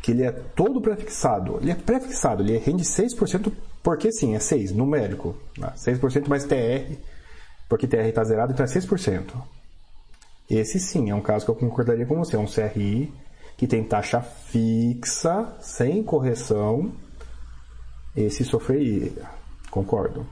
[0.00, 1.58] que ele é todo prefixado.
[1.60, 5.36] Ele é prefixado, ele rende 6% porque sim, é 6, numérico.
[5.58, 6.28] 6% né?
[6.28, 6.94] mais TR,
[7.68, 9.32] porque TR está zerado, então é 6%.
[10.48, 12.36] Esse sim é um caso que eu concordaria com você.
[12.36, 13.12] É um CRI
[13.56, 16.92] que tem taxa fixa, sem correção.
[18.14, 19.12] Esse sofreria.
[19.70, 20.26] Concordo.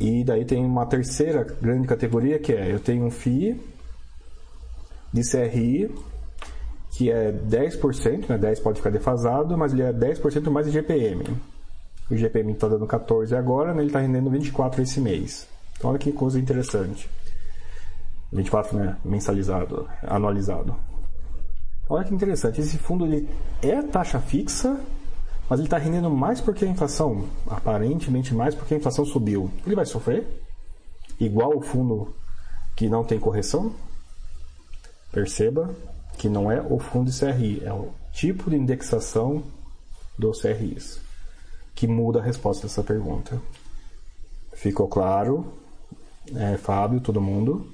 [0.00, 3.60] E, daí tem uma terceira grande categoria que é: eu tenho um FII
[5.12, 5.90] de CRI
[6.92, 8.38] que é 10%, né?
[8.38, 11.24] 10 pode ficar defasado, mas ele é 10% mais de GPM.
[12.10, 13.80] O GPM está dando 14 agora, né?
[13.80, 15.46] ele está rendendo 24 esse mês.
[15.76, 17.08] Então, olha que coisa interessante.
[18.32, 18.96] 24, né?
[19.04, 20.74] Mensalizado, anualizado.
[21.88, 22.60] Olha que interessante.
[22.60, 23.28] Esse fundo ele
[23.62, 24.78] é taxa fixa,
[25.48, 29.50] mas ele está rendendo mais porque a inflação, aparentemente mais porque a inflação subiu.
[29.64, 30.26] Ele vai sofrer?
[31.18, 32.14] Igual o fundo
[32.76, 33.72] que não tem correção?
[35.10, 35.74] Perceba
[36.16, 39.42] que não é o fundo de CRI, é o tipo de indexação
[40.18, 41.00] dos CRIs
[41.74, 43.40] que muda a resposta dessa pergunta.
[44.52, 45.58] Ficou claro?
[46.36, 47.66] é, Fábio, todo mundo.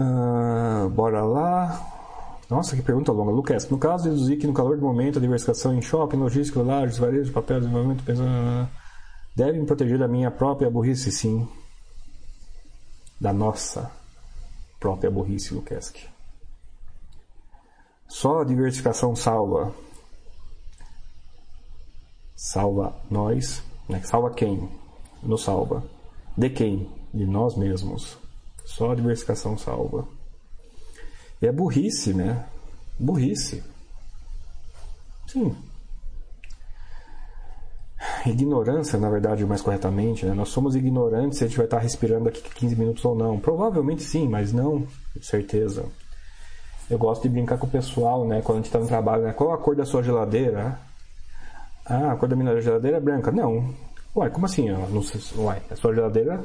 [0.00, 2.00] Uh, bora lá.
[2.48, 3.30] Nossa, que pergunta longa.
[3.30, 6.62] Lucas, no caso de deduzir que no calor do momento a diversificação em shopping, logística,
[6.62, 8.68] lajes, varejo, papel, desenvolvimento, pensando,
[9.36, 11.46] devem proteger da minha própria burrice, sim.
[13.20, 13.90] Da nossa
[14.80, 16.08] própria burrice, Luquesque.
[18.08, 19.72] Só a diversificação salva
[22.34, 24.00] salva nós, né?
[24.02, 24.66] salva quem?
[25.22, 25.84] Nos salva.
[26.34, 26.90] De quem?
[27.12, 28.18] De nós mesmos.
[28.70, 30.06] Só a diversificação salva.
[31.42, 32.46] E é burrice, né?
[32.98, 33.62] Burrice.
[35.26, 35.56] Sim.
[38.24, 40.34] Ignorância, na verdade, mais corretamente, né?
[40.34, 43.40] Nós somos ignorantes se a gente vai estar respirando aqui 15 minutos ou não.
[43.40, 45.84] Provavelmente sim, mas não, com certeza.
[46.88, 48.40] Eu gosto de brincar com o pessoal, né?
[48.40, 49.32] Quando a gente está no trabalho, né?
[49.32, 50.78] Qual a cor da sua geladeira?
[51.84, 53.32] Ah, a cor da minha geladeira é branca.
[53.32, 53.74] Não.
[54.14, 54.68] Uai, como assim?
[55.36, 56.40] Uai, a sua geladeira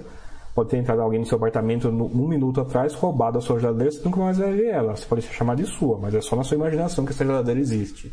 [0.56, 4.02] pode ter entrado alguém no seu apartamento um minuto atrás, roubado a sua geladeira, você
[4.06, 4.95] nunca mais vai ver ela.
[4.95, 8.11] Você pode chamar de sua, mas é só na sua imaginação que essa geladeira existe.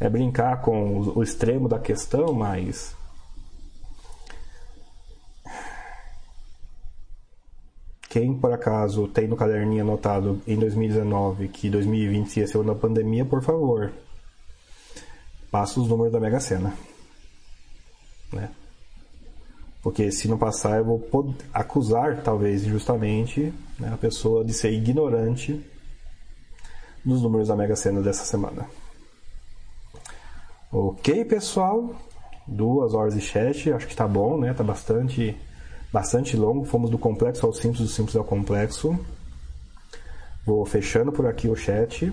[0.00, 2.96] É brincar com o extremo da questão, mas.
[8.10, 13.24] Quem por acaso tem no caderninho anotado em 2019 que 2020 ia ser uma pandemia,
[13.24, 13.92] por favor,
[15.50, 16.74] passa os números da Mega Sena.
[18.32, 18.50] Né?
[19.82, 25.60] Porque se não passar, eu vou acusar, talvez injustamente, né, a pessoa de ser ignorante
[27.04, 28.66] dos números da Mega Sena dessa semana.
[30.70, 31.94] Ok, pessoal?
[32.46, 34.54] Duas horas de chat, acho que tá bom, né?
[34.54, 35.36] Tá bastante,
[35.92, 36.64] bastante longo.
[36.64, 38.98] Fomos do complexo ao simples, do simples ao complexo.
[40.46, 42.12] Vou fechando por aqui o chat.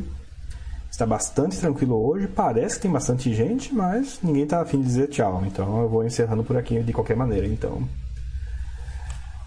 [0.90, 2.28] Está bastante tranquilo hoje.
[2.28, 5.44] Parece que tem bastante gente, mas ninguém está afim de dizer tchau.
[5.45, 7.48] Então eu vou encerrando por aqui de qualquer maneira.
[7.48, 7.88] Então.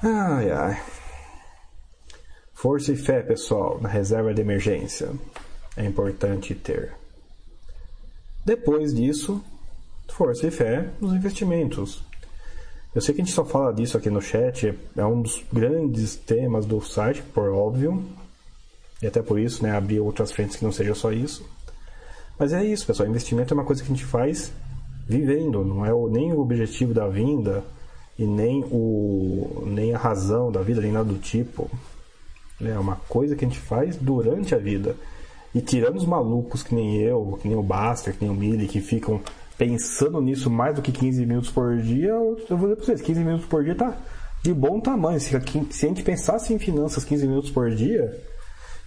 [0.02, 0.82] Ai ai.
[2.55, 5.10] Força e fé, pessoal, na reserva de emergência.
[5.77, 6.93] É importante ter.
[8.44, 9.43] Depois disso,
[10.09, 12.05] força e fé nos investimentos.
[12.94, 16.14] Eu sei que a gente só fala disso aqui no chat, é um dos grandes
[16.14, 18.05] temas do site, por óbvio,
[19.03, 21.45] e até por isso, né, abrir outras frentes que não seja só isso.
[22.39, 23.09] Mas é isso, pessoal.
[23.09, 24.53] Investimento é uma coisa que a gente faz
[25.09, 27.65] vivendo, não é o, nem o objetivo da vinda
[28.16, 31.69] e nem, o, nem a razão da vida, nem nada do tipo.
[32.61, 34.95] É uma coisa que a gente faz durante a vida.
[35.53, 38.69] E tirando os malucos que nem eu, que nem o Baster, que nem o Mili,
[38.69, 39.20] que ficam
[39.59, 43.20] pensando nisso mais do que 15 minutos por dia, eu vou dizer pra vocês, 15
[43.20, 43.97] minutos por dia tá
[44.43, 45.20] de bom tamanho.
[45.20, 45.29] Se,
[45.70, 48.19] se a gente pensasse em finanças 15 minutos por dia,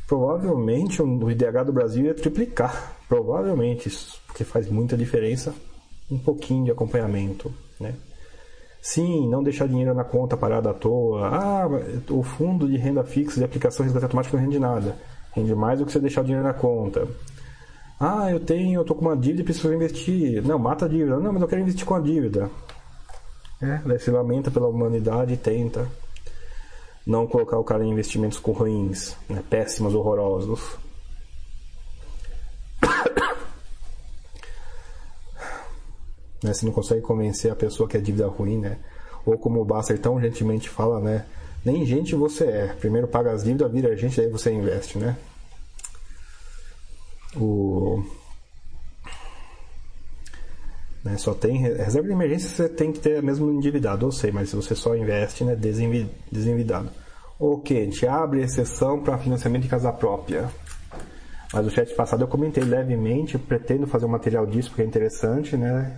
[0.08, 2.96] provavelmente o IDH do Brasil ia triplicar.
[3.08, 3.90] Provavelmente,
[4.28, 5.54] porque faz muita diferença
[6.10, 7.96] um pouquinho de acompanhamento, né?
[8.82, 11.28] Sim, não deixar dinheiro na conta parada à toa.
[11.28, 11.68] Ah,
[12.12, 14.96] o fundo de renda fixa de aplicação de resgate automático não rende nada.
[15.32, 17.08] Rende mais do que você deixar o dinheiro na conta.
[18.00, 20.44] Ah, eu tenho, eu tô com uma dívida e preciso investir.
[20.44, 21.18] Não, mata a dívida.
[21.18, 22.50] Não, mas eu quero investir com a dívida.
[23.60, 25.88] É, daí se lamenta pela humanidade e tenta
[27.06, 30.78] não colocar o cara em investimentos ruins, né, péssimos, horrorosos.
[36.44, 36.54] né?
[36.54, 38.80] Você não consegue convencer a pessoa que é dívida ruim, né?
[39.26, 41.26] Ou como o Basser tão gentilmente fala, né?
[41.64, 42.68] Nem gente você é.
[42.80, 45.16] Primeiro paga as dívidas, vira gente, daí você investe, né?
[47.36, 48.04] O...
[51.06, 54.50] Né, só tem reserva de emergência você tem que ter mesmo endividado, eu sei, mas
[54.50, 55.56] se você só investe, né,
[56.32, 56.90] desenvidado.
[57.40, 60.50] Ok, a gente abre exceção para financiamento de casa própria.
[61.54, 64.86] Mas o chat passado eu comentei levemente, eu pretendo fazer um material disso porque é
[64.86, 65.96] interessante, né?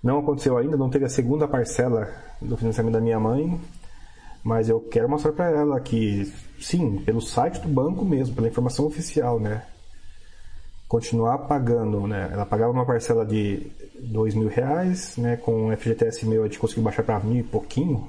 [0.00, 2.08] Não aconteceu ainda, não teve a segunda parcela
[2.40, 3.60] do financiamento da minha mãe,
[4.44, 8.86] mas eu quero mostrar para ela que, sim, pelo site do banco mesmo, pela informação
[8.86, 9.64] oficial, né?
[10.86, 12.30] Continuar pagando, né?
[12.32, 13.70] Ela pagava uma parcela de
[14.00, 15.36] dois mil reais, né?
[15.36, 18.08] Com o FGTS meu a gente conseguiu baixar para mil e pouquinho.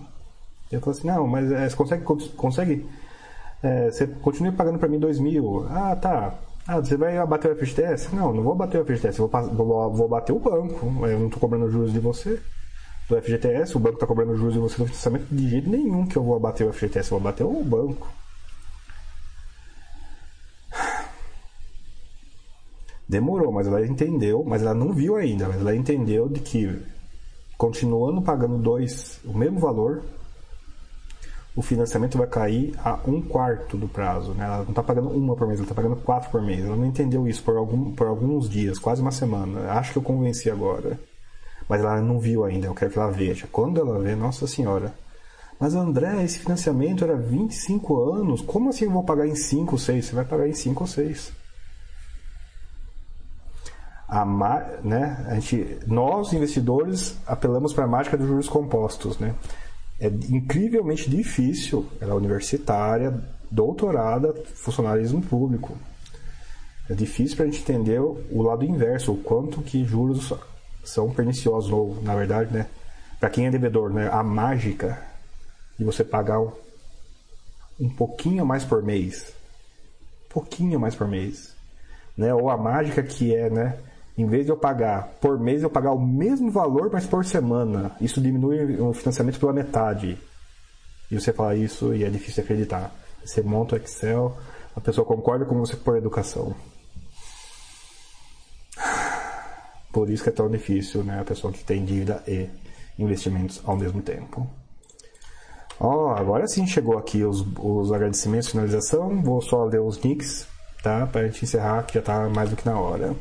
[0.72, 2.04] Eu falei assim, não, mas é, você consegue,
[2.36, 2.86] consegue
[3.62, 5.66] é, você continua pagando para mim dois mil.
[5.70, 6.36] Ah, tá.
[6.68, 8.16] Ah, você vai bater o FGTS?
[8.16, 10.86] Não, não vou bater o FGTS, vou, vou, vou bater o banco.
[11.08, 12.40] Eu não estou cobrando juros de você
[13.10, 16.16] do FGTS, o banco está cobrando juros de você no financiamento de jeito nenhum que
[16.16, 18.08] eu vou abater o FGTS, eu vou abater o banco.
[23.10, 26.80] Demorou, mas ela entendeu, mas ela não viu ainda, mas ela entendeu de que
[27.58, 30.04] continuando pagando dois, o mesmo valor,
[31.56, 34.34] o financiamento vai cair a um quarto do prazo.
[34.34, 34.46] Né?
[34.46, 36.64] Ela não está pagando uma por mês, ela está pagando quatro por mês.
[36.64, 39.72] Ela não entendeu isso por, algum, por alguns dias, quase uma semana.
[39.72, 41.00] Acho que eu convenci agora.
[41.68, 43.48] Mas ela não viu ainda, eu quero que ela veja.
[43.52, 44.94] Quando ela vê, nossa senhora.
[45.60, 49.78] Mas André, esse financiamento era 25 anos, como assim eu vou pagar em 5 ou
[49.80, 50.06] 6?
[50.06, 51.39] Você vai pagar em 5 ou 6.
[54.10, 54.26] A,
[54.84, 59.20] né, a gente, nós, investidores, apelamos para a mágica dos juros compostos.
[59.20, 59.36] Né?
[60.00, 61.86] é incrivelmente difícil.
[62.00, 63.14] Ela é universitária,
[63.52, 65.78] doutorada, funcionalismo público.
[66.90, 70.34] É difícil para a gente entender o lado inverso, o quanto que juros
[70.84, 72.68] são perniciosos, ou, na verdade, né?
[73.20, 74.10] Para quem é devedor, né?
[74.12, 75.00] A mágica
[75.78, 76.40] de você pagar
[77.80, 79.34] um pouquinho mais por mês.
[80.26, 81.54] Um pouquinho mais por mês.
[82.18, 82.34] Né?
[82.34, 83.78] Ou a mágica que é, né?
[84.20, 87.96] Em vez de eu pagar por mês, eu pagar o mesmo valor, mas por semana.
[88.02, 90.18] Isso diminui o financiamento pela metade.
[91.10, 92.94] E você fala isso e é difícil acreditar.
[93.24, 94.38] Você monta o Excel,
[94.76, 96.54] a pessoa concorda com você por educação.
[99.94, 101.22] Por isso que é tão difícil, né?
[101.22, 102.50] A pessoa que tem dívida e
[103.02, 104.46] investimentos ao mesmo tempo.
[105.80, 109.22] Ó, oh, agora sim chegou aqui os, os agradecimentos, finalização.
[109.22, 110.46] Vou só ler os nicks,
[110.84, 111.08] tá?
[111.08, 113.16] Pra gente encerrar, que já tá mais do que na hora.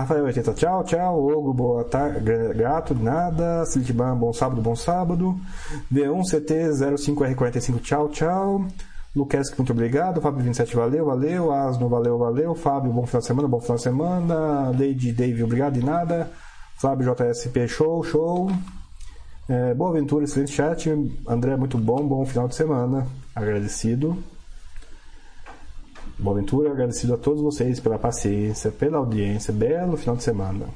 [0.00, 1.26] Rafael 80, tchau, tchau.
[1.26, 2.20] Ogo, boa tarde.
[2.54, 3.64] Gato, nada.
[3.64, 5.34] Silitiban, bom sábado, bom sábado.
[5.90, 8.66] V1CT05R45, tchau, tchau.
[9.14, 10.20] Luquesque, muito obrigado.
[10.20, 11.50] Fábio 27, valeu, valeu.
[11.50, 12.54] Asno, valeu, valeu.
[12.54, 14.70] Fábio, bom final de semana, bom final de semana.
[14.70, 16.30] Lady Dave, obrigado de nada.
[16.76, 18.50] Flávio JSP, show, show.
[19.48, 20.90] É, boa aventura, excelente chat.
[21.26, 23.06] André, muito bom, bom final de semana.
[23.34, 24.14] Agradecido.
[26.18, 29.52] Boaventura, agradecido a todos vocês pela paciência, pela audiência.
[29.52, 30.66] Belo final de semana.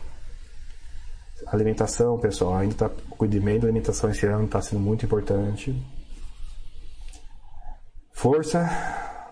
[1.47, 5.75] Alimentação, pessoal, ainda está cuidando bem da alimentação esse ano, está sendo muito importante.
[8.13, 8.69] Força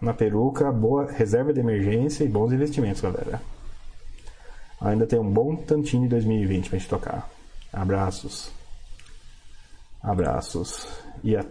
[0.00, 3.40] na peruca, boa reserva de emergência e bons investimentos, galera.
[4.80, 7.28] Ainda tem um bom tantinho de 2020 pra gente tocar.
[7.72, 8.50] Abraços.
[10.02, 10.86] Abraços.
[11.22, 11.46] E até.